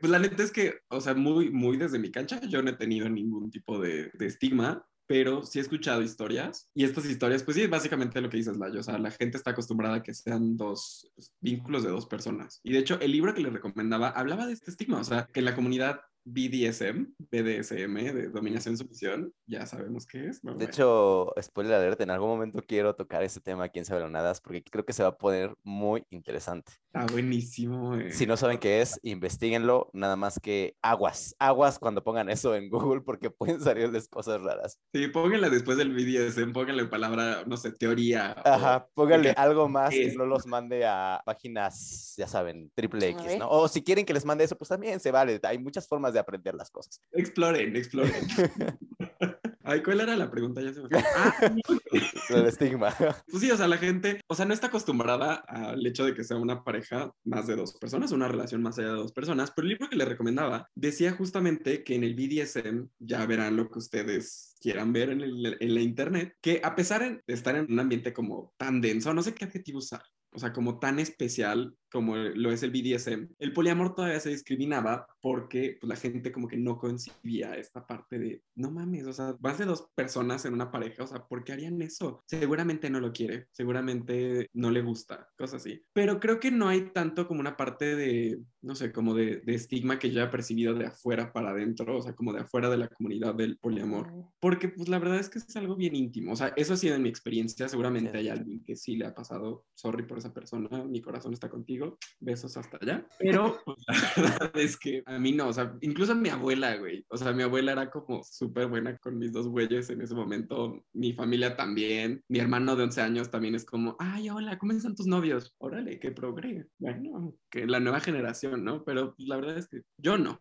Pues 0.00 0.12
la 0.12 0.20
neta 0.20 0.44
es 0.44 0.52
que, 0.52 0.74
o 0.90 1.00
sea, 1.00 1.14
muy, 1.14 1.50
muy 1.50 1.76
desde 1.76 1.98
mi 1.98 2.12
cancha, 2.12 2.40
yo 2.48 2.62
no 2.62 2.70
he 2.70 2.74
tenido 2.74 3.08
ningún 3.08 3.50
tipo 3.50 3.80
de, 3.80 4.10
de 4.14 4.26
estigma. 4.26 4.86
Pero 5.08 5.42
sí 5.42 5.58
he 5.58 5.62
escuchado 5.62 6.02
historias 6.02 6.68
y 6.74 6.84
estas 6.84 7.06
historias, 7.06 7.42
pues 7.42 7.56
sí, 7.56 7.66
básicamente 7.66 8.20
lo 8.20 8.28
que 8.28 8.36
dices, 8.36 8.58
Layo, 8.58 8.80
o 8.80 8.82
sea, 8.82 8.98
la 8.98 9.10
gente 9.10 9.38
está 9.38 9.52
acostumbrada 9.52 9.96
a 9.96 10.02
que 10.02 10.12
sean 10.12 10.56
dos 10.56 11.10
vínculos 11.40 11.82
de 11.82 11.88
dos 11.88 12.06
personas. 12.06 12.60
Y 12.62 12.74
de 12.74 12.80
hecho, 12.80 13.00
el 13.00 13.12
libro 13.12 13.34
que 13.34 13.40
le 13.40 13.48
recomendaba 13.48 14.10
hablaba 14.10 14.46
de 14.46 14.52
este 14.52 14.70
estigma, 14.70 15.00
o 15.00 15.04
sea, 15.04 15.26
que 15.32 15.40
en 15.40 15.46
la 15.46 15.54
comunidad 15.54 16.02
BDSM, 16.32 17.06
BDSM, 17.30 17.94
de 18.14 18.28
dominación 18.28 18.74
y 18.74 18.78
sumisión, 18.78 19.32
ya 19.46 19.66
sabemos 19.66 20.06
qué 20.06 20.28
es. 20.28 20.40
de 20.42 20.64
hecho, 20.64 21.32
spoiler 21.40 21.74
alert, 21.74 22.00
en 22.00 22.10
algún 22.10 22.28
momento 22.28 22.62
quiero 22.66 22.94
tocar 22.94 23.22
ese 23.22 23.40
tema 23.40 23.64
aquí 23.64 23.78
en 23.78 23.84
Sabelonadas 23.84 24.40
porque 24.40 24.62
creo 24.62 24.84
que 24.84 24.92
se 24.92 25.02
va 25.02 25.10
a 25.10 25.18
poner 25.18 25.54
muy 25.62 26.04
interesante. 26.10 26.72
Está 26.86 27.06
buenísimo. 27.12 27.96
Eh. 27.96 28.12
Si 28.12 28.26
no 28.26 28.36
saben 28.36 28.58
qué 28.58 28.80
es, 28.80 28.98
investiguenlo, 29.02 29.90
nada 29.92 30.16
más 30.16 30.38
que 30.40 30.76
aguas, 30.82 31.34
aguas 31.38 31.78
cuando 31.78 32.02
pongan 32.02 32.28
eso 32.30 32.54
en 32.54 32.68
Google 32.68 33.02
porque 33.02 33.30
pueden 33.30 33.60
salirles 33.60 34.08
cosas 34.08 34.40
raras. 34.42 34.78
Sí, 34.92 35.08
pónganle 35.08 35.50
después 35.50 35.78
del 35.78 35.94
BDSM, 35.94 36.52
pónganle 36.52 36.86
palabra, 36.86 37.44
no 37.46 37.56
sé, 37.56 37.72
teoría. 37.72 38.32
Ajá, 38.44 38.88
pónganle 38.94 39.30
algo 39.30 39.68
más 39.68 39.90
que 39.90 40.14
no 40.14 40.26
los 40.26 40.46
mande 40.46 40.84
a 40.86 41.22
páginas, 41.24 42.14
ya 42.16 42.26
saben, 42.26 42.70
triple 42.74 43.08
X, 43.10 43.38
¿no? 43.38 43.48
O 43.48 43.68
si 43.68 43.82
quieren 43.82 44.04
que 44.04 44.12
les 44.12 44.24
mande 44.24 44.44
eso, 44.44 44.56
pues 44.56 44.68
también 44.68 45.00
se 45.00 45.10
vale. 45.10 45.40
Hay 45.42 45.58
muchas 45.58 45.86
formas 45.86 46.12
de 46.12 46.17
aprender 46.18 46.54
las 46.54 46.70
cosas. 46.70 47.00
Exploren, 47.12 47.76
exploren. 47.76 48.26
Ay, 49.68 49.82
¿cuál 49.82 50.00
era 50.00 50.16
la 50.16 50.30
pregunta? 50.30 50.62
Ya 50.62 50.72
se 50.72 50.80
me 50.80 50.88
fue. 50.88 51.04
Ah, 51.14 51.34
el 52.30 52.46
estigma. 52.46 52.88
Pues 53.30 53.42
sí, 53.42 53.50
o 53.50 53.56
sea, 53.56 53.68
la 53.68 53.76
gente, 53.76 54.22
o 54.26 54.34
sea, 54.34 54.46
no 54.46 54.54
está 54.54 54.68
acostumbrada 54.68 55.34
al 55.46 55.86
hecho 55.86 56.06
de 56.06 56.14
que 56.14 56.24
sea 56.24 56.38
una 56.38 56.64
pareja 56.64 57.12
más 57.24 57.46
de 57.46 57.54
dos 57.54 57.74
personas, 57.74 58.12
una 58.12 58.28
relación 58.28 58.62
más 58.62 58.78
allá 58.78 58.88
de 58.88 58.94
dos 58.94 59.12
personas, 59.12 59.52
pero 59.54 59.66
el 59.66 59.74
libro 59.74 59.90
que 59.90 59.96
le 59.96 60.06
recomendaba 60.06 60.70
decía 60.74 61.12
justamente 61.12 61.84
que 61.84 61.96
en 61.96 62.04
el 62.04 62.14
BDSM, 62.14 62.88
ya 62.98 63.26
verán 63.26 63.56
lo 63.56 63.68
que 63.68 63.78
ustedes 63.78 64.56
quieran 64.58 64.94
ver 64.94 65.10
en, 65.10 65.20
en 65.20 65.74
la 65.74 65.80
internet, 65.82 66.34
que 66.40 66.62
a 66.64 66.74
pesar 66.74 67.22
de 67.26 67.34
estar 67.34 67.54
en 67.54 67.70
un 67.70 67.78
ambiente 67.78 68.14
como 68.14 68.54
tan 68.56 68.80
denso, 68.80 69.12
no 69.12 69.22
sé 69.22 69.34
qué 69.34 69.44
adjetivo 69.44 69.78
usar, 69.78 70.02
o 70.32 70.38
sea, 70.38 70.52
como 70.52 70.78
tan 70.78 70.98
especial 70.98 71.74
como 71.90 72.16
lo 72.16 72.52
es 72.52 72.62
el 72.62 72.70
BDSM, 72.70 73.28
el 73.38 73.52
poliamor 73.52 73.94
todavía 73.94 74.20
se 74.20 74.30
discriminaba 74.30 75.06
porque 75.20 75.78
pues, 75.80 75.88
la 75.88 75.96
gente 75.96 76.32
como 76.32 76.48
que 76.48 76.56
no 76.56 76.78
concibía 76.78 77.54
esta 77.54 77.86
parte 77.86 78.18
de, 78.18 78.42
no 78.54 78.70
mames, 78.70 79.06
o 79.06 79.12
sea, 79.12 79.36
más 79.40 79.58
de 79.58 79.64
dos 79.64 79.88
personas 79.94 80.44
en 80.44 80.54
una 80.54 80.70
pareja, 80.70 81.04
o 81.04 81.06
sea, 81.06 81.26
¿por 81.26 81.44
qué 81.44 81.52
harían 81.52 81.80
eso? 81.82 82.22
Seguramente 82.26 82.90
no 82.90 83.00
lo 83.00 83.12
quiere, 83.12 83.46
seguramente 83.52 84.48
no 84.52 84.70
le 84.70 84.82
gusta, 84.82 85.28
cosas 85.36 85.62
así. 85.62 85.82
Pero 85.92 86.20
creo 86.20 86.40
que 86.40 86.50
no 86.50 86.68
hay 86.68 86.90
tanto 86.90 87.26
como 87.26 87.40
una 87.40 87.56
parte 87.56 87.96
de, 87.96 88.40
no 88.62 88.74
sé, 88.74 88.92
como 88.92 89.14
de, 89.14 89.40
de 89.40 89.54
estigma 89.54 89.98
que 89.98 90.10
yo 90.10 90.20
haya 90.20 90.30
percibido 90.30 90.74
de 90.74 90.86
afuera 90.86 91.32
para 91.32 91.50
adentro, 91.50 91.98
o 91.98 92.02
sea, 92.02 92.14
como 92.14 92.32
de 92.32 92.40
afuera 92.40 92.68
de 92.68 92.78
la 92.78 92.88
comunidad 92.88 93.34
del 93.34 93.58
poliamor, 93.58 94.12
porque 94.40 94.68
pues 94.68 94.88
la 94.88 94.98
verdad 94.98 95.18
es 95.18 95.28
que 95.28 95.38
es 95.38 95.56
algo 95.56 95.76
bien 95.76 95.94
íntimo, 95.94 96.32
o 96.32 96.36
sea, 96.36 96.52
eso 96.56 96.74
ha 96.74 96.76
sido 96.76 96.94
en 96.94 97.02
mi 97.02 97.08
experiencia, 97.08 97.68
seguramente 97.68 98.16
hay 98.16 98.28
alguien 98.28 98.62
que 98.62 98.76
sí 98.76 98.96
le 98.96 99.06
ha 99.06 99.14
pasado, 99.14 99.64
sorry 99.74 100.04
por 100.04 100.18
esa 100.18 100.32
persona, 100.32 100.84
mi 100.84 101.00
corazón 101.00 101.32
está 101.32 101.48
contigo 101.48 101.77
besos 102.20 102.56
hasta 102.56 102.78
allá. 102.80 103.06
Pero 103.18 103.58
pues, 103.64 103.78
la 104.16 104.38
verdad 104.38 104.50
es 104.54 104.76
que 104.76 105.02
a 105.06 105.18
mí 105.18 105.32
no, 105.32 105.48
o 105.48 105.52
sea, 105.52 105.74
incluso 105.80 106.14
mi 106.14 106.28
abuela, 106.28 106.76
güey, 106.76 107.04
o 107.08 107.16
sea, 107.16 107.32
mi 107.32 107.42
abuela 107.42 107.72
era 107.72 107.90
como 107.90 108.22
súper 108.22 108.68
buena 108.68 108.96
con 108.98 109.18
mis 109.18 109.32
dos 109.32 109.48
güeyes 109.48 109.90
en 109.90 110.00
ese 110.00 110.14
momento, 110.14 110.84
mi 110.92 111.12
familia 111.12 111.56
también, 111.56 112.22
mi 112.28 112.38
hermano 112.38 112.76
de 112.76 112.84
11 112.84 113.00
años 113.00 113.30
también 113.30 113.54
es 113.54 113.64
como, 113.64 113.96
ay, 113.98 114.30
hola, 114.30 114.58
¿cómo 114.58 114.72
están 114.72 114.94
tus 114.94 115.06
novios? 115.06 115.54
Órale, 115.58 115.98
que 115.98 116.10
progre. 116.10 116.66
Bueno, 116.78 117.34
que 117.50 117.66
la 117.66 117.80
nueva 117.80 118.00
generación, 118.00 118.64
¿no? 118.64 118.84
Pero 118.84 119.14
la 119.18 119.36
verdad 119.36 119.58
es 119.58 119.68
que 119.68 119.82
yo 119.98 120.18
no. 120.18 120.40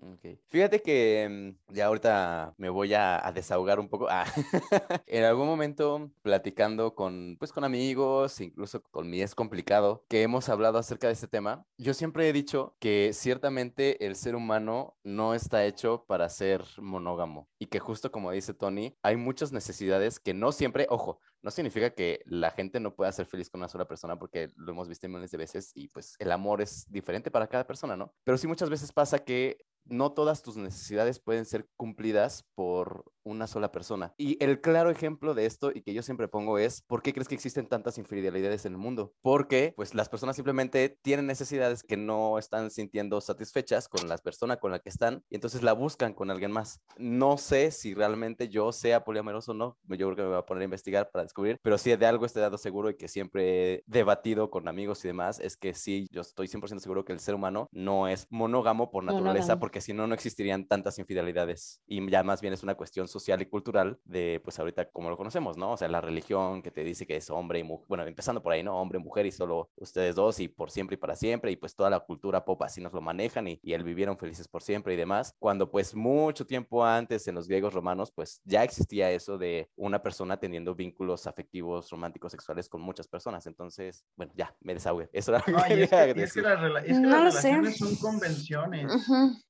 Okay. 0.00 0.38
Fíjate 0.46 0.80
que 0.80 1.54
mm, 1.68 1.74
ya 1.74 1.86
ahorita 1.86 2.54
me 2.56 2.68
voy 2.68 2.94
a, 2.94 3.30
desahogar 3.34 3.80
un 3.80 3.88
poco. 3.88 4.06
Ah, 4.08 4.24
en 5.06 5.24
algún 5.24 5.46
momento 5.46 6.10
platicando 6.22 6.94
con, 6.94 7.36
pues, 7.38 7.52
con 7.52 7.64
amigos, 7.64 8.40
incluso 8.40 8.82
con 8.82 9.10
mi 9.10 9.22
es 9.22 9.34
complicado, 9.34 10.04
que 10.08 10.22
hemos 10.22 10.48
hablado 10.48 10.78
acerca 10.78 11.08
de 11.08 11.14
este 11.14 11.26
tema, 11.26 11.66
yo 11.76 11.94
siempre 11.94 12.28
he 12.28 12.32
dicho 12.32 12.76
que 12.78 13.10
ciertamente 13.12 14.06
el 14.06 14.14
ser 14.14 14.36
humano 14.36 14.96
no 15.02 15.34
está 15.34 15.64
hecho 15.64 16.04
para 16.06 16.28
ser 16.28 16.64
monógamo 16.78 17.48
y 17.58 17.66
que 17.66 17.80
justo 17.80 18.12
como 18.12 18.30
dice 18.30 18.54
Tony, 18.54 18.96
hay 19.02 19.16
muchas 19.16 19.52
necesidades 19.52 20.20
que 20.20 20.34
no 20.34 20.52
siempre, 20.52 20.86
ojo, 20.90 21.18
no 21.42 21.50
significa 21.50 21.90
que 21.90 22.22
la 22.26 22.50
gente 22.50 22.80
no 22.80 22.94
pueda 22.94 23.12
ser 23.12 23.26
feliz 23.26 23.48
con 23.50 23.60
una 23.60 23.68
sola 23.68 23.86
persona 23.86 24.18
porque 24.18 24.50
lo 24.56 24.72
hemos 24.72 24.88
visto 24.88 25.08
miles 25.08 25.30
de 25.30 25.38
veces 25.38 25.72
y 25.74 25.88
pues 25.88 26.16
el 26.18 26.32
amor 26.32 26.60
es 26.60 26.86
diferente 26.90 27.30
para 27.30 27.46
cada 27.46 27.66
persona, 27.66 27.96
¿no? 27.96 28.12
Pero 28.24 28.38
sí 28.38 28.46
muchas 28.46 28.70
veces 28.70 28.92
pasa 28.92 29.20
que 29.20 29.64
no 29.88 30.12
todas 30.12 30.42
tus 30.42 30.56
necesidades 30.56 31.18
pueden 31.18 31.44
ser 31.44 31.68
cumplidas 31.76 32.44
por 32.54 33.04
una 33.28 33.46
sola 33.46 33.70
persona. 33.70 34.14
Y 34.16 34.42
el 34.42 34.60
claro 34.60 34.90
ejemplo 34.90 35.34
de 35.34 35.46
esto 35.46 35.70
y 35.74 35.82
que 35.82 35.94
yo 35.94 36.02
siempre 36.02 36.28
pongo 36.28 36.58
es, 36.58 36.82
¿por 36.82 37.02
qué 37.02 37.12
crees 37.12 37.28
que 37.28 37.34
existen 37.34 37.68
tantas 37.68 37.98
infidelidades 37.98 38.64
en 38.64 38.72
el 38.72 38.78
mundo? 38.78 39.12
Porque 39.22 39.74
pues 39.76 39.94
las 39.94 40.08
personas 40.08 40.36
simplemente 40.36 40.98
tienen 41.02 41.26
necesidades 41.26 41.82
que 41.82 41.96
no 41.96 42.38
están 42.38 42.70
sintiendo 42.70 43.20
satisfechas 43.20 43.88
con 43.88 44.08
la 44.08 44.16
persona 44.18 44.56
con 44.56 44.70
la 44.70 44.78
que 44.78 44.88
están 44.88 45.24
y 45.28 45.34
entonces 45.34 45.62
la 45.62 45.72
buscan 45.72 46.14
con 46.14 46.30
alguien 46.30 46.50
más. 46.50 46.80
No 46.96 47.36
sé 47.36 47.70
si 47.70 47.94
realmente 47.94 48.48
yo 48.48 48.72
sea 48.72 49.04
poliamoroso 49.04 49.52
o 49.52 49.54
no, 49.54 49.78
yo 49.88 49.96
creo 49.96 50.16
que 50.16 50.22
me 50.22 50.28
voy 50.28 50.38
a 50.38 50.46
poner 50.46 50.62
a 50.62 50.64
investigar 50.64 51.10
para 51.10 51.24
descubrir, 51.24 51.58
pero 51.62 51.78
sí 51.78 51.94
de 51.94 52.06
algo 52.06 52.24
estoy 52.24 52.42
dado 52.42 52.58
seguro 52.58 52.90
y 52.90 52.96
que 52.96 53.08
siempre 53.08 53.74
he 53.74 53.84
debatido 53.86 54.50
con 54.50 54.68
amigos 54.68 55.04
y 55.04 55.08
demás, 55.08 55.38
es 55.40 55.56
que 55.56 55.74
sí, 55.74 56.06
yo 56.10 56.22
estoy 56.22 56.48
100% 56.48 56.78
seguro 56.78 57.04
que 57.04 57.12
el 57.12 57.20
ser 57.20 57.34
humano 57.34 57.68
no 57.72 58.08
es 58.08 58.26
monógamo 58.30 58.90
por 58.90 59.04
naturaleza, 59.04 59.58
porque 59.58 59.80
si 59.80 59.92
no, 59.92 60.06
no 60.06 60.14
existirían 60.14 60.66
tantas 60.66 60.98
infidelidades 60.98 61.82
y 61.86 62.08
ya 62.10 62.22
más 62.22 62.40
bien 62.40 62.54
es 62.54 62.62
una 62.62 62.74
cuestión 62.74 63.06
social 63.06 63.17
y 63.26 63.46
cultural 63.46 63.98
de, 64.04 64.40
pues 64.42 64.58
ahorita 64.58 64.90
como 64.90 65.10
lo 65.10 65.16
conocemos, 65.16 65.56
¿no? 65.56 65.72
O 65.72 65.76
sea, 65.76 65.88
la 65.88 66.00
religión 66.00 66.62
que 66.62 66.70
te 66.70 66.84
dice 66.84 67.06
que 67.06 67.16
es 67.16 67.30
hombre 67.30 67.58
y 67.58 67.64
mujer, 67.64 67.86
bueno, 67.88 68.04
empezando 68.04 68.42
por 68.42 68.52
ahí, 68.52 68.62
¿no? 68.62 68.80
Hombre, 68.80 68.98
mujer 68.98 69.26
y 69.26 69.30
solo 69.30 69.70
ustedes 69.76 70.14
dos 70.14 70.40
y 70.40 70.48
por 70.48 70.70
siempre 70.70 70.94
y 70.94 70.98
para 70.98 71.16
siempre 71.16 71.50
y 71.50 71.56
pues 71.56 71.74
toda 71.74 71.90
la 71.90 72.00
cultura 72.00 72.44
pop 72.44 72.62
así 72.62 72.80
nos 72.80 72.92
lo 72.92 73.00
manejan 73.00 73.48
y, 73.48 73.60
y 73.62 73.72
él 73.72 73.84
vivieron 73.84 74.16
felices 74.16 74.48
por 74.48 74.62
siempre 74.62 74.94
y 74.94 74.96
demás, 74.96 75.34
cuando 75.38 75.70
pues 75.70 75.94
mucho 75.94 76.46
tiempo 76.46 76.84
antes 76.84 77.26
en 77.28 77.34
los 77.34 77.48
griegos 77.48 77.74
romanos 77.74 78.12
pues 78.12 78.40
ya 78.44 78.62
existía 78.64 79.10
eso 79.10 79.38
de 79.38 79.70
una 79.76 80.02
persona 80.02 80.38
teniendo 80.38 80.74
vínculos 80.74 81.26
afectivos, 81.26 81.90
románticos, 81.90 82.32
sexuales 82.32 82.68
con 82.68 82.80
muchas 82.80 83.08
personas, 83.08 83.46
entonces, 83.46 84.04
bueno, 84.16 84.32
ya, 84.34 84.54
me 84.60 84.74
desahogué. 84.74 85.08
Eso 85.12 85.34
era 85.34 85.44
lo 85.46 85.62
que, 85.64 85.82
es 85.82 85.90
que, 85.90 86.22
es 86.22 86.32
que, 86.32 86.42
las 86.42 86.60
relaciones 86.60 87.78
son 87.78 87.96
convenciones. 87.96 88.92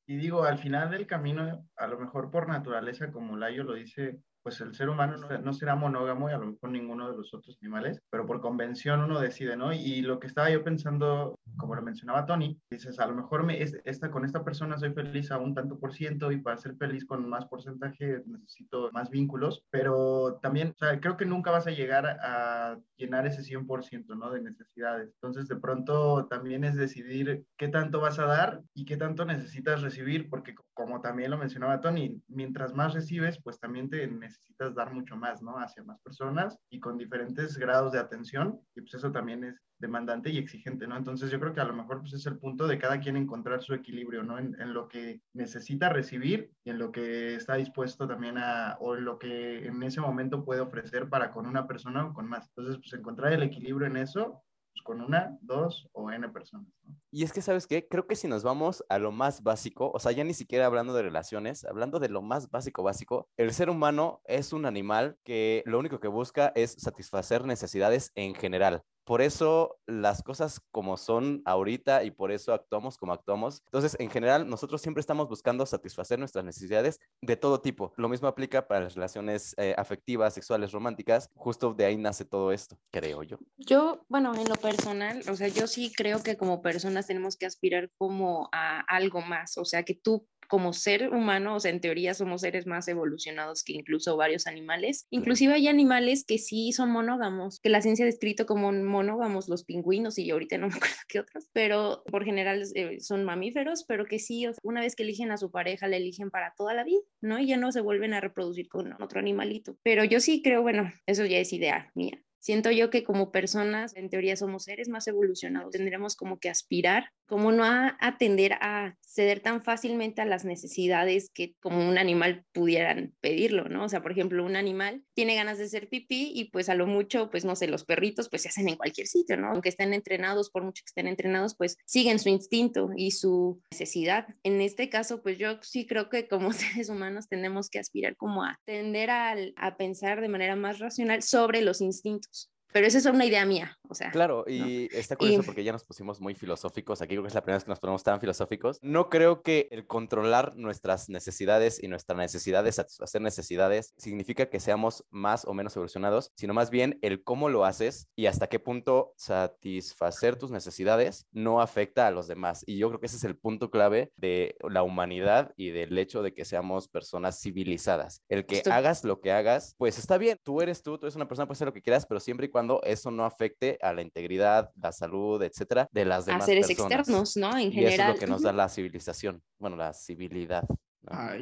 Y 0.07 0.16
digo, 0.16 0.45
al 0.45 0.59
final 0.59 0.91
del 0.91 1.07
camino, 1.07 1.69
a 1.77 1.87
lo 1.87 1.99
mejor 1.99 2.31
por 2.31 2.49
naturaleza, 2.49 3.12
como 3.12 3.37
Layo 3.59 3.70
lo 3.70 3.74
dice, 3.74 4.20
pues 4.49 4.62
el 4.62 4.74
ser 4.74 4.88
humano 4.88 5.18
no, 5.42 5.53
será 5.53 5.76
monógamo 5.76 6.30
y 6.30 6.32
a 6.32 6.38
lo 6.38 6.46
mejor 6.46 6.70
ninguno 6.70 7.11
de 7.11 7.18
los 7.18 7.34
otros 7.34 7.59
animales, 7.61 8.01
pero 8.09 8.24
por 8.24 8.40
convención 8.40 9.03
uno 9.03 9.20
decide, 9.20 9.59
¿no? 9.59 9.74
Y 9.74 10.01
lo 10.01 10.18
que 10.18 10.26
estaba 10.26 10.49
yo 10.49 10.64
pensando, 10.64 11.38
como 11.59 11.74
lo 11.74 11.82
mencionaba 11.82 12.24
Tony, 12.24 12.59
dices, 12.70 12.99
a 12.99 13.07
lo 13.07 13.14
mejor 13.14 13.44
me, 13.44 13.62
esta, 13.62 14.11
con 14.11 14.24
esta 14.24 14.44
persona 14.44 14.78
soy 14.78 14.94
feliz 14.94 15.30
a 15.30 15.36
un 15.36 15.55
tanto 15.55 15.78
por 15.78 15.92
ciento 15.92 16.32
y 16.32 16.40
para 16.40 16.57
ser 16.57 16.76
feliz 16.76 17.05
con 17.05 17.28
más 17.28 17.44
porcentaje 17.44 18.22
necesito 18.24 18.90
más 18.92 19.11
vínculos, 19.11 19.62
pero 19.68 20.38
también, 20.40 20.68
o 20.68 20.78
sea, 20.78 20.99
creo 20.99 21.18
que 21.18 21.26
nunca 21.26 21.51
vas 21.51 21.66
a 21.66 21.72
llegar 21.72 22.07
a 22.07 22.78
llenar 22.96 23.26
ese 23.26 23.42
100%, 23.42 24.16
¿no? 24.16 24.30
De 24.30 24.40
necesidades. 24.40 25.12
Entonces, 25.16 25.46
de 25.46 25.57
pronto 25.57 26.26
también 26.30 26.64
es 26.64 26.74
decidir 26.74 27.44
qué 27.59 27.68
tanto 27.68 28.01
vas 28.01 28.18
a 28.18 28.24
dar 28.24 28.62
y 28.72 28.86
qué 28.86 28.96
tanto 28.96 29.26
necesitas 29.26 29.82
recibir, 29.82 30.30
porque 30.30 30.55
como 30.72 31.03
también 31.03 31.30
lo 31.30 31.36
mencionaba 31.36 31.82
Tony, 31.82 32.22
mientras 32.28 32.72
más 32.72 32.94
recibes, 32.94 33.38
pues 33.42 33.61
también 33.61 33.90
te 33.90 34.07
necesitas 34.07 34.38
dar 34.74 34.93
mucho 34.93 35.16
más, 35.16 35.43
¿no? 35.43 35.59
Hacia 35.59 35.84
más 35.84 36.01
personas 36.01 36.59
y 36.70 36.80
con 36.80 36.99
diferentes 36.99 37.57
grados 37.57 37.93
de 37.93 37.99
atención, 37.99 38.61
y 38.74 38.80
pues 38.80 38.95
eso 38.95 39.12
también 39.12 39.45
es 39.45 39.62
demandante 39.78 40.30
y 40.30 40.39
exigente, 40.39 40.86
¿no? 40.86 40.97
Entonces 40.97 41.30
yo 41.30 41.39
creo 41.39 41.53
que 41.53 41.61
a 41.61 41.64
lo 41.64 41.74
mejor 41.74 42.01
pues 42.01 42.12
es 42.12 42.26
el 42.26 42.39
punto 42.39 42.66
de 42.66 42.78
cada 42.78 42.99
quien 42.99 43.16
encontrar 43.16 43.62
su 43.62 43.74
equilibrio, 43.74 44.24
¿no? 44.24 44.39
En, 44.39 44.61
en, 44.61 44.74
lo 44.74 44.89
que 44.89 45.22
necesita 45.32 45.89
recibir 45.89 46.51
y 46.64 46.70
en 46.70 46.78
lo 46.78 46.91
que 46.91 47.36
está 47.36 47.55
dispuesto 47.55 48.09
también 48.09 48.39
a, 48.39 48.76
o 48.80 48.97
en 48.97 49.05
lo 49.05 49.18
que 49.18 49.66
en 49.66 49.82
ese 49.82 50.01
momento 50.01 50.45
puede 50.45 50.61
ofrecer 50.61 51.09
para 51.09 51.30
con 51.30 51.47
una 51.47 51.66
persona 51.66 52.07
o 52.07 52.12
con 52.12 52.28
más. 52.28 52.49
Entonces 52.49 52.78
pues 52.78 52.93
encontrar 52.93 53.32
el 53.32 53.43
equilibrio 53.43 53.86
en 53.86 53.97
eso 53.97 54.43
pues, 54.79 54.83
con 54.83 55.05
una, 55.05 55.39
dos 55.41 55.89
o 55.93 56.11
n 56.11 56.29
personas. 56.31 56.66
Y 57.11 57.24
es 57.24 57.33
que, 57.33 57.43
¿sabes 57.43 57.66
qué? 57.66 57.89
Creo 57.89 58.07
que 58.07 58.16
si 58.16 58.29
nos 58.29 58.43
vamos 58.43 58.85
a 58.89 58.99
lo 58.99 59.12
más 59.12 59.43
básico, 59.43 59.91
o 59.93 59.99
sea, 59.99 60.12
ya 60.12 60.24
ni 60.24 60.35
siquiera 60.35 60.66
hablando 60.66 60.93
de 60.93 61.03
relaciones, 61.03 61.64
hablando 61.64 61.99
de 61.99 62.09
lo 62.09 62.22
más 62.22 62.51
básico, 62.51 62.83
básico, 62.83 63.29
el 63.37 63.53
ser 63.53 63.70
humano 63.70 64.20
es 64.24 64.53
un 64.53 64.66
animal 64.66 65.16
que 65.24 65.62
lo 65.66 65.79
único 65.79 66.01
que 66.01 66.09
busca 66.09 66.53
es 66.55 66.72
satisfacer 66.72 67.45
necesidades 67.45 68.12
en 68.14 68.35
general. 68.35 68.83
Por 69.09 69.22
eso 69.22 69.80
las 69.86 70.22
cosas 70.22 70.61
como 70.70 70.98
son 70.98 71.40
ahorita 71.46 72.04
y 72.04 72.11
por 72.11 72.30
eso 72.30 72.52
actuamos 72.52 72.98
como 72.98 73.14
actuamos. 73.14 73.62
Entonces, 73.64 73.96
en 73.98 74.11
general, 74.11 74.46
nosotros 74.46 74.82
siempre 74.82 75.00
estamos 75.00 75.30
buscando 75.30 75.64
satisfacer 75.64 76.18
nuestras 76.18 76.44
necesidades 76.44 77.00
de 77.22 77.34
todo 77.34 77.62
tipo. 77.62 77.94
Lo 77.96 78.11
mismo 78.11 78.28
aplica 78.28 78.68
para 78.68 78.80
las 78.80 78.96
relaciones 78.96 79.54
eh, 79.56 79.74
afectivas, 79.78 80.34
sexuales, 80.34 80.72
románticas. 80.72 81.30
Justo 81.34 81.72
de 81.72 81.86
ahí 81.86 81.96
nace 81.96 82.26
todo 82.26 82.52
esto, 82.52 82.78
creo 82.90 83.22
yo. 83.22 83.38
Yo, 83.56 84.04
bueno, 84.11 84.34
en 84.34 84.46
lo 84.46 84.56
personal, 84.56 85.22
o 85.26 85.34
sea, 85.34 85.48
yo 85.48 85.66
sí 85.68 85.90
creo 85.96 86.22
que 86.22 86.36
como 86.36 86.61
personas 86.61 87.06
tenemos 87.06 87.38
que 87.38 87.46
aspirar 87.46 87.90
como 87.96 88.50
a 88.52 88.80
algo 88.80 89.22
más. 89.22 89.56
O 89.56 89.64
sea, 89.64 89.84
que 89.84 89.94
tú 89.94 90.28
como 90.49 90.72
ser 90.72 91.11
humano, 91.11 91.57
o 91.57 91.61
sea, 91.61 91.70
en 91.70 91.80
teoría 91.80 92.14
somos 92.14 92.40
seres 92.40 92.66
más 92.66 92.88
evolucionados 92.88 93.62
que 93.62 93.74
incluso 93.74 94.16
varios 94.16 94.46
animales. 94.46 95.07
Inclusive 95.11 95.55
hay 95.55 95.68
animales 95.68 96.24
que 96.26 96.38
sí 96.38 96.72
son 96.72 96.90
monógamos, 96.90 97.61
que 97.61 97.68
la 97.68 97.82
ciencia 97.82 98.05
ha 98.05 98.07
descrito 98.07 98.46
como 98.46 98.72
monógamos, 98.72 99.49
los 99.49 99.64
pingüinos 99.64 100.18
y 100.18 100.30
ahorita 100.30 100.59
no 100.59 100.68
me 100.68 100.74
acuerdo 100.76 100.96
qué 101.09 101.20
otros, 101.20 101.49
pero 101.53 102.03
por 102.11 102.24
general 102.24 102.64
eh, 102.74 103.01
son 103.01 103.24
mamíferos, 103.24 103.84
pero 103.86 104.07
que 104.07 104.18
sí, 104.18 104.46
una 104.62 104.80
vez 104.80 104.96
que 104.96 105.03
eligen 105.03 105.30
a 105.30 105.36
su 105.36 105.51
pareja, 105.51 105.86
la 105.86 105.96
eligen 105.96 106.30
para 106.30 106.55
toda 106.57 106.74
la 106.74 106.84
vida, 106.84 107.01
¿no? 107.20 107.38
Y 107.38 107.46
ya 107.46 107.57
no 107.57 107.70
se 107.70 107.80
vuelven 107.80 108.14
a 108.14 108.20
reproducir 108.20 108.68
con 108.68 109.01
otro 109.03 109.20
animalito. 109.20 109.76
Pero 109.82 110.05
yo 110.05 110.20
sí 110.20 110.42
creo, 110.42 110.62
bueno, 110.62 110.90
eso 111.07 111.24
ya 111.24 111.38
es 111.38 111.53
idea 111.53 111.90
mía. 111.94 112.22
Siento 112.40 112.70
yo 112.70 112.88
que 112.88 113.05
como 113.05 113.32
personas, 113.32 113.96
en 113.96 114.09
teoría 114.09 114.36
somos 114.36 114.64
seres 114.64 114.88
más 114.88 115.07
evolucionados, 115.09 115.72
tendremos 115.72 116.16
como 116.16 116.38
que 116.38 116.49
aspirar 116.49 117.11
como 117.26 117.53
no 117.53 117.64
a 117.64 117.96
atender 118.01 118.55
a 118.55 118.96
ceder 119.19 119.41
tan 119.41 119.64
fácilmente 119.64 120.23
a 120.23 120.25
las 120.25 120.45
necesidades 120.45 121.29
que 121.35 121.57
como 121.59 121.89
un 121.89 121.99
animal 121.99 122.45
pudieran 122.53 123.16
pedirlo, 123.21 123.69
¿no? 123.69 123.87
O 123.87 123.89
sea, 123.89 124.01
por 124.01 124.12
ejemplo, 124.12 124.45
un 124.45 124.55
animal 124.55 125.03
tiene 125.12 125.35
ganas 125.35 125.59
de 125.59 125.64
hacer 125.64 125.89
pipí 125.89 126.31
y 126.33 126.51
pues 126.51 126.69
a 126.69 126.77
lo 126.77 126.87
mucho, 126.87 127.29
pues 127.29 127.45
no 127.45 127.57
sé, 127.57 127.66
los 127.66 127.85
perritos 127.85 128.29
pues 128.29 128.43
se 128.43 128.49
hacen 128.49 128.69
en 128.69 128.77
cualquier 128.77 129.09
sitio, 129.09 129.37
¿no? 129.37 129.49
Aunque 129.49 129.71
estén 129.71 129.93
entrenados, 129.93 130.51
por 130.51 130.62
mucho 130.62 130.85
que 130.85 130.91
estén 130.91 131.09
entrenados, 131.09 131.57
pues 131.57 131.79
siguen 131.85 132.21
su 132.21 132.29
instinto 132.29 132.91
y 132.97 133.11
su 133.11 133.61
necesidad. 133.73 134.29
En 134.45 134.61
este 134.61 134.89
caso, 134.89 135.21
pues 135.21 135.37
yo 135.37 135.59
sí 135.62 135.85
creo 135.85 136.09
que 136.09 136.29
como 136.29 136.53
seres 136.53 136.89
humanos 136.89 137.29
tenemos 137.29 137.71
que 137.71 137.81
aspirar 137.81 138.16
como 138.16 138.45
a 138.45 138.61
tender 138.66 139.11
a, 139.11 139.35
a 139.57 139.77
pensar 139.77 140.21
de 140.21 140.29
manera 140.29 140.55
más 140.55 140.79
racional 140.79 141.25
sobre 141.25 141.61
los 141.61 141.81
instintos. 141.81 142.53
Pero 142.73 142.87
esa 142.87 142.99
es 142.99 143.07
una 143.07 143.25
idea 143.25 143.45
mía, 143.47 143.79
o 143.89 143.95
sea. 143.95 144.11
Claro, 144.11 144.45
y 144.47 144.89
está 144.93 145.16
curioso 145.16 145.43
porque 145.45 145.64
ya 145.64 145.73
nos 145.73 145.85
pusimos 145.85 146.21
muy 146.21 146.35
filosóficos. 146.35 147.01
Aquí 147.01 147.14
creo 147.14 147.23
que 147.23 147.29
es 147.29 147.35
la 147.35 147.43
primera 147.43 147.57
vez 147.57 147.64
que 147.64 147.71
nos 147.71 147.81
ponemos 147.81 148.03
tan 148.03 148.21
filosóficos. 148.21 148.79
No 148.83 149.09
creo 149.09 149.43
que 149.43 149.69
el 149.71 149.87
controlar 149.87 150.57
nuestras 150.57 151.09
necesidades 151.09 151.83
y 151.83 151.89
nuestra 151.89 152.16
necesidad 152.16 152.64
de 152.64 152.73
satisfacer 152.73 153.23
necesidades 153.23 153.95
significa 153.97 154.51
que 154.51 154.61
seamos 154.61 155.05
más 155.11 155.45
o 155.47 155.55
menos 155.55 155.75
evolucionados, 155.77 156.31
sino 156.37 156.53
más 156.53 156.71
bien 156.71 156.99
el 157.03 157.23
cómo 157.23 157.49
lo 157.49 157.64
haces 157.64 158.09
y 158.14 158.27
hasta 158.27 158.49
qué 158.49 158.59
punto 158.59 159.14
satisfacer 159.16 160.37
tus 160.37 160.51
necesidades 160.51 161.27
no 161.33 161.61
afecta 161.61 162.07
a 162.07 162.11
los 162.11 162.29
demás. 162.29 162.64
Y 162.66 162.77
yo 162.77 162.89
creo 162.89 163.01
que 163.01 163.07
ese 163.07 163.16
es 163.16 163.25
el 163.25 163.37
punto 163.37 163.71
clave 163.71 164.12
de 164.16 164.57
la 164.69 164.83
humanidad 164.83 165.53
y 165.57 165.71
del 165.71 165.97
hecho 165.97 166.23
de 166.23 166.35
que 166.35 166.45
seamos 166.45 166.89
personas 166.89 167.41
civilizadas. 167.41 168.23
El 168.29 168.45
que 168.45 168.62
hagas 168.71 169.05
lo 169.05 169.21
que 169.21 169.33
hagas, 169.33 169.75
pues 169.79 169.99
está 169.99 170.19
bien. 170.19 170.39
Tú 170.43 170.61
eres 170.61 170.83
tú, 170.83 170.99
tú 170.99 171.07
eres 171.07 171.16
una 171.16 171.29
persona, 171.29 171.47
puedes 171.47 171.59
hacer 171.59 171.69
lo 171.69 171.75
que 171.75 171.83
quieras, 171.83 172.05
pero 172.07 172.21
siempre 172.21 172.47
y 172.47 172.51
cuando 172.51 172.57
cuando 172.59 172.82
eso 172.82 173.12
no 173.12 173.24
afecte 173.24 173.78
a 173.80 173.92
la 173.92 174.02
integridad, 174.02 174.72
la 174.74 174.90
salud, 174.90 175.40
etcétera, 175.44 175.88
de 175.92 176.04
las 176.04 176.26
demás 176.26 176.42
a 176.42 176.46
seres 176.46 176.66
personas. 176.66 176.90
externos, 176.92 177.36
¿no? 177.36 177.56
En 177.56 177.68
y 177.68 177.72
general. 177.72 177.92
eso 177.92 178.02
es 178.02 178.09
lo 178.09 178.18
que 178.18 178.26
nos 178.26 178.42
da 178.42 178.52
la 178.52 178.68
civilización, 178.68 179.40
bueno, 179.61 179.76
la 179.76 179.92
civilidad. 179.92 180.64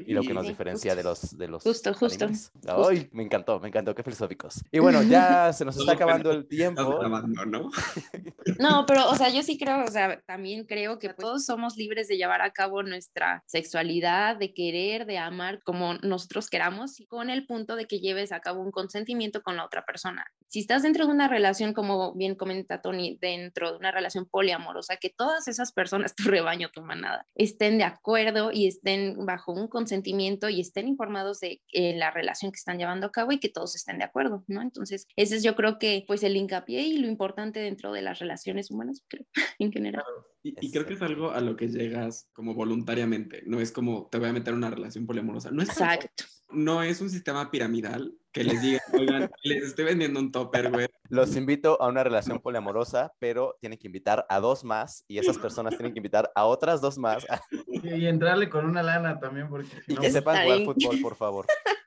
Y 0.06 0.12
lo 0.12 0.22
que 0.22 0.34
nos 0.34 0.46
diferencia 0.46 0.94
de 0.94 1.02
los 1.02 1.36
de 1.36 1.48
los 1.48 1.62
justo 1.62 1.94
justo, 1.94 2.26
ay 2.68 3.08
me 3.12 3.22
encantó 3.22 3.58
me 3.60 3.68
encantó 3.68 3.94
qué 3.94 4.02
filosóficos. 4.02 4.64
Y 4.70 4.78
bueno 4.78 5.02
ya 5.02 5.52
se 5.52 5.64
nos 5.64 5.76
está 5.78 5.92
acabando 5.92 6.30
el 6.30 6.46
tiempo. 6.46 7.00
¿no? 7.46 7.70
no 8.58 8.86
pero 8.86 9.08
o 9.08 9.14
sea 9.16 9.28
yo 9.28 9.42
sí 9.42 9.58
creo 9.58 9.84
o 9.84 9.90
sea 9.90 10.20
también 10.26 10.64
creo 10.64 10.98
que 10.98 11.12
todos 11.14 11.44
somos 11.44 11.76
libres 11.76 12.08
de 12.08 12.16
llevar 12.16 12.42
a 12.42 12.50
cabo 12.50 12.82
nuestra 12.82 13.42
sexualidad 13.46 14.36
de 14.36 14.52
querer 14.54 15.06
de 15.06 15.18
amar 15.18 15.62
como 15.62 15.94
nosotros 15.94 16.48
queramos 16.48 17.00
y 17.00 17.06
con 17.06 17.30
el 17.30 17.46
punto 17.46 17.76
de 17.76 17.86
que 17.86 18.00
lleves 18.00 18.32
a 18.32 18.40
cabo 18.40 18.62
un 18.62 18.70
consentimiento 18.70 19.42
con 19.42 19.56
la 19.56 19.64
otra 19.64 19.84
persona. 19.84 20.24
Si 20.48 20.60
estás 20.60 20.82
dentro 20.82 21.06
de 21.06 21.12
una 21.12 21.28
relación 21.28 21.72
como 21.72 22.14
bien 22.14 22.34
comenta 22.34 22.80
Tony 22.80 23.18
dentro 23.20 23.72
de 23.72 23.78
una 23.78 23.90
relación 23.90 24.26
poliamorosa 24.26 24.96
que 24.96 25.10
todas 25.10 25.48
esas 25.48 25.72
personas 25.72 26.14
tu 26.16 26.24
rebaño 26.24 26.70
tu 26.72 26.82
manada 26.82 27.26
estén 27.34 27.78
de 27.78 27.84
acuerdo 27.84 28.50
y 28.52 28.66
estén 28.66 29.26
bajo 29.26 29.52
un 29.57 29.68
consentimiento 29.68 30.48
y 30.48 30.61
estén 30.61 30.88
informados 30.88 31.40
de 31.40 31.62
eh, 31.72 31.96
la 31.96 32.11
relación 32.11 32.52
que 32.52 32.57
están 32.57 32.78
llevando 32.78 33.07
a 33.07 33.12
cabo 33.12 33.32
y 33.32 33.38
que 33.38 33.48
todos 33.48 33.74
estén 33.74 33.98
de 33.98 34.04
acuerdo, 34.04 34.44
¿no? 34.46 34.62
Entonces, 34.62 35.07
ese 35.16 35.36
es 35.36 35.42
yo 35.42 35.57
creo 35.57 35.78
que 35.78 36.04
pues 36.07 36.22
el 36.22 36.36
hincapié 36.36 36.82
y 36.82 36.98
lo 36.98 37.09
importante 37.09 37.61
dentro 37.61 37.92
de 37.92 38.02
las 38.02 38.18
relaciones 38.18 38.70
humanas, 38.70 39.04
creo, 39.09 39.26
en 39.59 39.72
general. 39.72 40.04
Y, 40.42 40.70
creo 40.70 40.86
que 40.86 40.94
es 40.94 41.02
algo 41.02 41.32
a 41.32 41.40
lo 41.40 41.57
que 41.57 41.68
llegas 41.68 42.28
como 42.32 42.54
voluntariamente, 42.54 43.42
no 43.46 43.61
es 43.61 43.72
como 43.72 44.09
te 44.11 44.18
voy 44.18 44.28
a 44.28 44.32
meter 44.32 44.52
en 44.52 44.59
una 44.59 44.70
relación 44.70 45.07
poliamorosa, 45.07 45.50
no 45.50 45.62
es 45.62 45.70
Exacto. 45.70 46.24
No 46.50 46.82
es 46.82 47.00
un 47.00 47.11
sistema 47.11 47.50
piramidal 47.50 48.14
que 48.37 48.45
les 48.45 48.61
diga, 48.61 48.82
oigan, 48.93 49.30
les 49.45 49.64
estoy 49.64 49.87
vendiendo 49.87 50.20
un 50.20 50.30
topper, 50.30 50.70
güey. 50.70 50.87
Los 51.09 51.34
invito 51.37 51.80
a 51.80 51.89
una 51.89 52.05
relación 52.05 52.39
poliamorosa, 52.39 53.14
pero 53.18 53.57
tienen 53.61 53.78
que 53.78 53.87
invitar 53.87 54.26
a 54.28 54.41
dos 54.41 54.62
más 54.62 55.05
y 55.09 55.16
esas 55.16 55.39
personas 55.39 55.74
tienen 55.74 55.95
que 55.95 56.01
invitar 56.01 56.30
a 56.34 56.45
otras 56.45 56.80
dos 56.80 56.99
más. 56.99 57.26
Y, 57.87 58.07
entrarle 58.07 58.51
con 58.51 58.64
una 58.64 58.82
lana 58.82 59.20
también, 59.20 59.49
porque... 59.49 59.68
y 59.87 59.95
que 59.95 60.11
sepan 60.11 60.43
jugar 60.43 60.64
fútbol, 60.64 61.01
por 61.01 61.14
favor. 61.14 61.47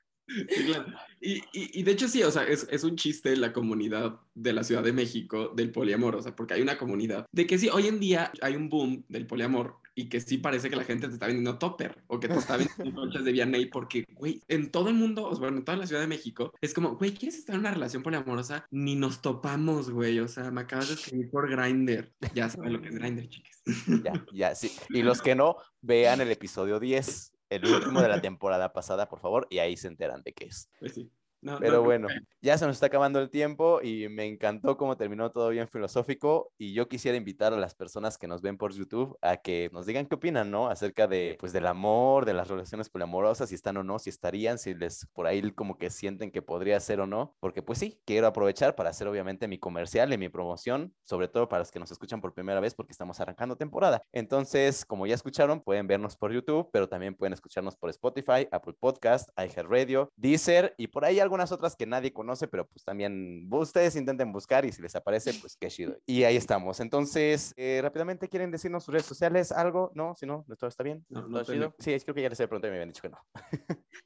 Y, 1.20 1.42
y, 1.52 1.82
de 1.82 1.90
hecho 1.90 2.06
sí, 2.06 2.22
o 2.22 2.30
sea, 2.30 2.44
es, 2.44 2.66
es, 2.70 2.84
un 2.84 2.94
chiste 2.94 3.36
la 3.36 3.52
comunidad 3.52 4.20
de 4.32 4.52
la 4.52 4.62
Ciudad 4.62 4.84
de 4.84 4.92
México 4.92 5.48
del 5.48 5.72
poliamor, 5.72 6.14
o 6.14 6.22
sea, 6.22 6.36
porque 6.36 6.54
hay 6.54 6.62
una 6.62 6.78
comunidad 6.78 7.26
de 7.32 7.48
que 7.48 7.58
sí, 7.58 7.68
hoy 7.68 7.88
en 7.88 7.98
día 7.98 8.30
hay 8.40 8.54
un 8.54 8.68
boom 8.68 9.04
del 9.08 9.26
poliamor 9.26 9.79
y 10.00 10.08
que 10.08 10.20
sí 10.20 10.38
parece 10.38 10.70
que 10.70 10.76
la 10.76 10.84
gente 10.84 11.08
te 11.08 11.14
está 11.14 11.26
vendiendo 11.26 11.58
topper 11.58 12.02
o 12.06 12.18
que 12.18 12.28
te 12.28 12.34
está 12.34 12.56
vendiendo 12.56 12.94
conchas 13.00 13.22
de 13.22 13.32
Vianney 13.32 13.66
porque, 13.66 14.04
güey, 14.12 14.42
en 14.48 14.70
todo 14.70 14.88
el 14.88 14.94
mundo, 14.94 15.26
o 15.26 15.32
sea, 15.32 15.40
bueno, 15.40 15.58
en 15.58 15.64
toda 15.64 15.76
la 15.76 15.86
Ciudad 15.86 16.00
de 16.00 16.08
México, 16.08 16.54
es 16.60 16.72
como, 16.72 16.96
güey, 16.96 17.12
¿quieres 17.12 17.38
estar 17.38 17.54
en 17.54 17.60
una 17.60 17.70
relación 17.70 18.02
poliamorosa? 18.02 18.66
Ni 18.70 18.96
nos 18.96 19.20
topamos, 19.20 19.90
güey, 19.90 20.18
o 20.20 20.28
sea, 20.28 20.50
me 20.50 20.62
acabas 20.62 20.88
de 20.88 20.94
escribir 20.94 21.30
por 21.30 21.50
Grindr. 21.50 22.12
Ya 22.34 22.48
saben 22.48 22.72
lo 22.72 22.80
que 22.80 22.88
es 22.88 22.94
Grindr, 22.94 23.28
chicas. 23.28 23.62
Ya, 24.04 24.24
ya, 24.32 24.54
sí. 24.54 24.72
Y 24.88 25.02
los 25.02 25.20
que 25.20 25.34
no, 25.34 25.56
vean 25.82 26.20
el 26.20 26.30
episodio 26.30 26.80
10 26.80 27.34
el 27.50 27.66
último 27.66 28.00
de 28.00 28.08
la 28.08 28.20
temporada 28.22 28.72
pasada, 28.72 29.08
por 29.08 29.20
favor, 29.20 29.46
y 29.50 29.58
ahí 29.58 29.76
se 29.76 29.88
enteran 29.88 30.22
de 30.22 30.32
qué 30.32 30.46
es. 30.46 30.70
Pues 30.78 30.94
sí. 30.94 31.10
Pero 31.58 31.82
bueno, 31.82 32.08
ya 32.42 32.58
se 32.58 32.66
nos 32.66 32.76
está 32.76 32.86
acabando 32.86 33.20
el 33.20 33.30
tiempo 33.30 33.80
y 33.82 34.08
me 34.08 34.26
encantó 34.26 34.76
cómo 34.76 34.96
terminó 34.96 35.30
todo 35.30 35.48
bien 35.48 35.68
filosófico 35.68 36.52
y 36.58 36.72
yo 36.72 36.88
quisiera 36.88 37.16
invitar 37.16 37.52
a 37.52 37.56
las 37.56 37.74
personas 37.74 38.18
que 38.18 38.26
nos 38.26 38.42
ven 38.42 38.56
por 38.56 38.72
YouTube 38.72 39.16
a 39.22 39.38
que 39.38 39.70
nos 39.72 39.86
digan 39.86 40.06
qué 40.06 40.16
opinan, 40.16 40.50
¿no? 40.50 40.68
Acerca 40.68 41.06
de, 41.06 41.36
pues, 41.40 41.52
del 41.52 41.66
amor, 41.66 42.24
de 42.24 42.34
las 42.34 42.48
relaciones 42.48 42.90
poliamorosas, 42.90 43.48
si 43.48 43.54
están 43.54 43.76
o 43.76 43.82
no, 43.82 43.98
si 43.98 44.10
estarían, 44.10 44.58
si 44.58 44.74
les 44.74 45.06
por 45.12 45.26
ahí 45.26 45.40
como 45.52 45.78
que 45.78 45.90
sienten 45.90 46.30
que 46.30 46.42
podría 46.42 46.78
ser 46.80 47.00
o 47.00 47.06
no, 47.06 47.34
porque 47.40 47.62
pues 47.62 47.78
sí, 47.78 48.00
quiero 48.04 48.26
aprovechar 48.26 48.74
para 48.74 48.90
hacer 48.90 49.08
obviamente 49.08 49.48
mi 49.48 49.58
comercial 49.58 50.12
y 50.12 50.18
mi 50.18 50.28
promoción, 50.28 50.94
sobre 51.04 51.28
todo 51.28 51.48
para 51.48 51.60
los 51.60 51.70
que 51.70 51.78
nos 51.78 51.90
escuchan 51.90 52.20
por 52.20 52.34
primera 52.34 52.60
vez 52.60 52.74
porque 52.74 52.92
estamos 52.92 53.20
arrancando 53.20 53.56
temporada. 53.56 54.02
Entonces, 54.12 54.84
como 54.84 55.06
ya 55.06 55.14
escucharon, 55.14 55.60
pueden 55.60 55.86
vernos 55.86 56.16
por 56.16 56.32
YouTube, 56.32 56.68
pero 56.72 56.88
también 56.88 57.14
pueden 57.14 57.32
escucharnos 57.32 57.76
por 57.76 57.90
Spotify, 57.90 58.48
Apple 58.50 58.74
Podcast, 58.78 59.30
iHeartRadio, 59.38 60.10
Deezer 60.16 60.74
y 60.76 60.88
por 60.88 61.04
ahí 61.04 61.20
algunas 61.30 61.52
otras 61.52 61.76
que 61.76 61.86
nadie 61.86 62.12
conoce, 62.12 62.48
pero 62.48 62.66
pues 62.66 62.84
también 62.84 63.46
ustedes 63.52 63.94
intenten 63.94 64.32
buscar 64.32 64.64
y 64.64 64.72
si 64.72 64.82
les 64.82 64.96
aparece, 64.96 65.32
pues 65.34 65.56
qué 65.56 65.68
chido. 65.68 65.96
Y 66.04 66.24
ahí 66.24 66.34
estamos. 66.34 66.80
Entonces, 66.80 67.54
eh, 67.56 67.78
rápidamente, 67.80 68.28
¿quieren 68.28 68.50
decirnos 68.50 68.82
sus 68.82 68.92
redes 68.92 69.06
sociales? 69.06 69.52
¿Algo? 69.52 69.92
¿No? 69.94 70.16
Si 70.16 70.26
no, 70.26 70.44
¿todo 70.58 70.66
está 70.66 70.82
bien? 70.82 71.06
No, 71.08 71.28
no 71.28 71.44
chido? 71.44 71.72
Sí, 71.78 71.96
creo 72.00 72.16
que 72.16 72.22
ya 72.22 72.28
les 72.28 72.40
he 72.40 72.48
preguntado 72.48 72.68
y 72.68 72.72
me 72.72 72.82
habían 72.82 72.88
dicho 72.88 73.02
que 73.02 73.10
no. 73.10 73.18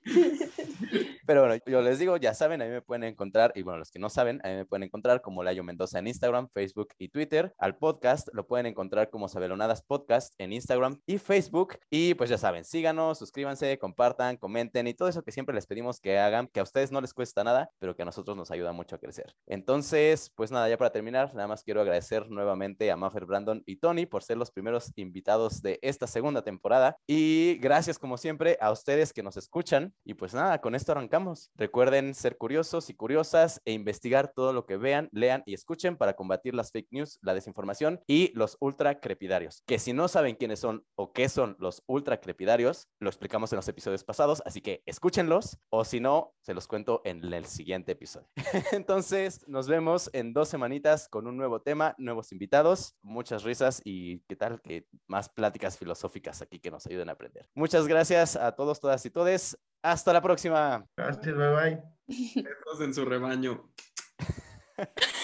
Pero 1.26 1.46
bueno, 1.46 1.62
yo 1.66 1.80
les 1.80 1.98
digo, 1.98 2.18
ya 2.18 2.34
saben, 2.34 2.60
a 2.60 2.66
mí 2.66 2.70
me 2.70 2.82
pueden 2.82 3.04
encontrar, 3.04 3.52
y 3.54 3.62
bueno, 3.62 3.78
los 3.78 3.90
que 3.90 3.98
no 3.98 4.10
saben, 4.10 4.42
a 4.44 4.48
mí 4.48 4.56
me 4.56 4.66
pueden 4.66 4.82
encontrar 4.82 5.22
como 5.22 5.42
Layo 5.42 5.64
Mendoza 5.64 5.98
en 5.98 6.06
Instagram, 6.06 6.50
Facebook 6.52 6.88
y 6.98 7.08
Twitter. 7.08 7.54
Al 7.56 7.78
podcast 7.78 8.28
lo 8.34 8.46
pueden 8.46 8.66
encontrar 8.66 9.08
como 9.08 9.28
Sabelonadas 9.28 9.80
Podcast 9.80 10.34
en 10.36 10.52
Instagram 10.52 11.00
y 11.06 11.16
Facebook. 11.16 11.78
Y 11.88 12.12
pues 12.12 12.28
ya 12.28 12.36
saben, 12.36 12.66
síganos, 12.66 13.18
suscríbanse, 13.18 13.78
compartan, 13.78 14.36
comenten 14.36 14.86
y 14.86 14.92
todo 14.92 15.08
eso 15.08 15.22
que 15.22 15.32
siempre 15.32 15.54
les 15.54 15.66
pedimos 15.66 15.98
que 15.98 16.18
hagan, 16.18 16.48
que 16.48 16.60
a 16.60 16.62
ustedes 16.62 16.92
no 16.92 17.00
les 17.00 17.13
cuesta 17.14 17.44
nada, 17.44 17.70
pero 17.78 17.96
que 17.96 18.02
a 18.02 18.04
nosotros 18.04 18.36
nos 18.36 18.50
ayuda 18.50 18.72
mucho 18.72 18.96
a 18.96 18.98
crecer. 18.98 19.34
Entonces, 19.46 20.30
pues 20.34 20.50
nada, 20.50 20.68
ya 20.68 20.76
para 20.76 20.90
terminar, 20.90 21.34
nada 21.34 21.48
más 21.48 21.62
quiero 21.62 21.80
agradecer 21.80 22.28
nuevamente 22.28 22.90
a 22.90 22.96
Maffer, 22.96 23.24
Brandon 23.24 23.62
y 23.66 23.76
Tony 23.76 24.06
por 24.06 24.22
ser 24.22 24.36
los 24.36 24.50
primeros 24.50 24.92
invitados 24.96 25.62
de 25.62 25.78
esta 25.82 26.06
segunda 26.06 26.42
temporada. 26.42 26.96
Y 27.06 27.58
gracias 27.60 27.98
como 27.98 28.18
siempre 28.18 28.58
a 28.60 28.70
ustedes 28.70 29.12
que 29.12 29.22
nos 29.22 29.36
escuchan. 29.36 29.94
Y 30.04 30.14
pues 30.14 30.34
nada, 30.34 30.60
con 30.60 30.74
esto 30.74 30.92
arrancamos. 30.92 31.50
Recuerden 31.54 32.14
ser 32.14 32.36
curiosos 32.36 32.90
y 32.90 32.94
curiosas 32.94 33.60
e 33.64 33.72
investigar 33.72 34.32
todo 34.34 34.52
lo 34.52 34.66
que 34.66 34.76
vean, 34.76 35.08
lean 35.12 35.42
y 35.46 35.54
escuchen 35.54 35.96
para 35.96 36.14
combatir 36.14 36.54
las 36.54 36.72
fake 36.72 36.88
news, 36.90 37.18
la 37.22 37.34
desinformación 37.34 38.00
y 38.06 38.32
los 38.34 38.56
ultra 38.60 39.00
crepidarios. 39.00 39.62
Que 39.66 39.78
si 39.78 39.92
no 39.92 40.08
saben 40.08 40.36
quiénes 40.36 40.60
son 40.60 40.84
o 40.96 41.12
qué 41.12 41.28
son 41.28 41.56
los 41.58 41.82
ultra 41.86 42.20
crepidarios, 42.20 42.88
lo 42.98 43.08
explicamos 43.08 43.52
en 43.52 43.56
los 43.56 43.68
episodios 43.68 44.04
pasados, 44.04 44.42
así 44.44 44.60
que 44.60 44.82
escúchenlos 44.86 45.58
o 45.70 45.84
si 45.84 46.00
no, 46.00 46.32
se 46.40 46.54
los 46.54 46.66
cuento 46.66 47.00
en 47.04 47.32
el 47.32 47.44
siguiente 47.44 47.92
episodio. 47.92 48.28
Entonces, 48.72 49.46
nos 49.46 49.68
vemos 49.68 50.10
en 50.12 50.32
dos 50.32 50.48
semanitas 50.48 51.08
con 51.08 51.26
un 51.26 51.36
nuevo 51.36 51.60
tema, 51.60 51.94
nuevos 51.98 52.32
invitados, 52.32 52.96
muchas 53.02 53.44
risas 53.44 53.80
y 53.84 54.20
qué 54.20 54.34
tal 54.34 54.60
que 54.62 54.88
más 55.06 55.28
pláticas 55.28 55.78
filosóficas 55.78 56.42
aquí 56.42 56.58
que 56.58 56.70
nos 56.70 56.86
ayuden 56.86 57.10
a 57.10 57.12
aprender. 57.12 57.48
Muchas 57.54 57.86
gracias 57.86 58.36
a 58.36 58.52
todos, 58.52 58.80
todas 58.80 59.04
y 59.06 59.10
todes. 59.10 59.58
Hasta 59.82 60.12
la 60.12 60.22
próxima. 60.22 60.84
Gracias, 60.96 61.36
bye 61.36 61.54
bye. 61.54 61.82
en 62.80 62.94
su 62.94 63.04
rebaño. 63.04 63.70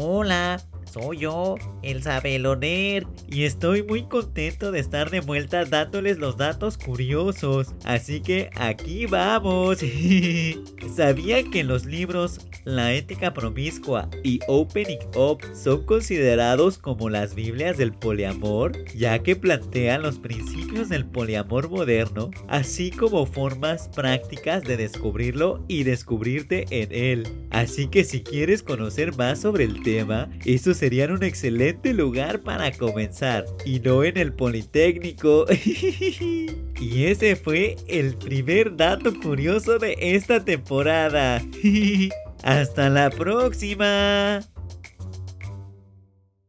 Hola, 0.00 0.62
soy 0.92 1.18
yo, 1.18 1.56
el 1.82 2.02
Sabeloner, 2.02 3.06
y 3.28 3.44
estoy 3.44 3.82
muy 3.82 4.04
contento 4.04 4.72
de 4.72 4.80
estar 4.80 5.10
de 5.10 5.20
vuelta 5.20 5.64
dándoles 5.64 6.18
los 6.18 6.36
datos 6.36 6.78
curiosos. 6.78 7.74
Así 7.84 8.20
que 8.20 8.50
aquí 8.56 9.06
vamos. 9.06 9.78
¿Sabían 10.96 11.50
que 11.50 11.64
los 11.64 11.84
libros 11.84 12.40
La 12.64 12.92
ética 12.92 13.34
promiscua 13.34 14.08
y 14.24 14.40
Opening 14.48 14.98
Up 15.14 15.40
son 15.54 15.84
considerados 15.84 16.78
como 16.78 17.10
las 17.10 17.34
Biblias 17.34 17.76
del 17.76 17.92
poliamor, 17.92 18.72
ya 18.94 19.18
que 19.20 19.36
plantean 19.36 20.02
los 20.02 20.18
principios 20.18 20.88
del 20.88 21.06
poliamor 21.06 21.70
moderno, 21.70 22.30
así 22.48 22.90
como 22.90 23.26
formas 23.26 23.88
prácticas 23.88 24.62
de 24.62 24.76
descubrirlo 24.76 25.64
y 25.68 25.84
descubrirte 25.84 26.66
en 26.70 26.92
él? 26.92 27.28
Así 27.50 27.88
que 27.88 28.04
si 28.04 28.22
quieres 28.22 28.62
conocer 28.62 29.16
más 29.16 29.40
sobre 29.40 29.64
el 29.64 29.82
tema, 29.88 30.28
estos 30.44 30.76
serían 30.76 31.12
un 31.12 31.22
excelente 31.22 31.94
lugar 31.94 32.40
para 32.40 32.70
comenzar 32.72 33.46
y 33.64 33.80
no 33.80 34.04
en 34.04 34.18
el 34.18 34.34
Politécnico. 34.34 35.46
y 36.80 37.04
ese 37.04 37.36
fue 37.36 37.76
el 37.88 38.14
primer 38.18 38.76
dato 38.76 39.18
curioso 39.18 39.78
de 39.78 39.96
esta 39.98 40.44
temporada. 40.44 41.42
Hasta 42.42 42.90
la 42.90 43.08
próxima. 43.08 44.40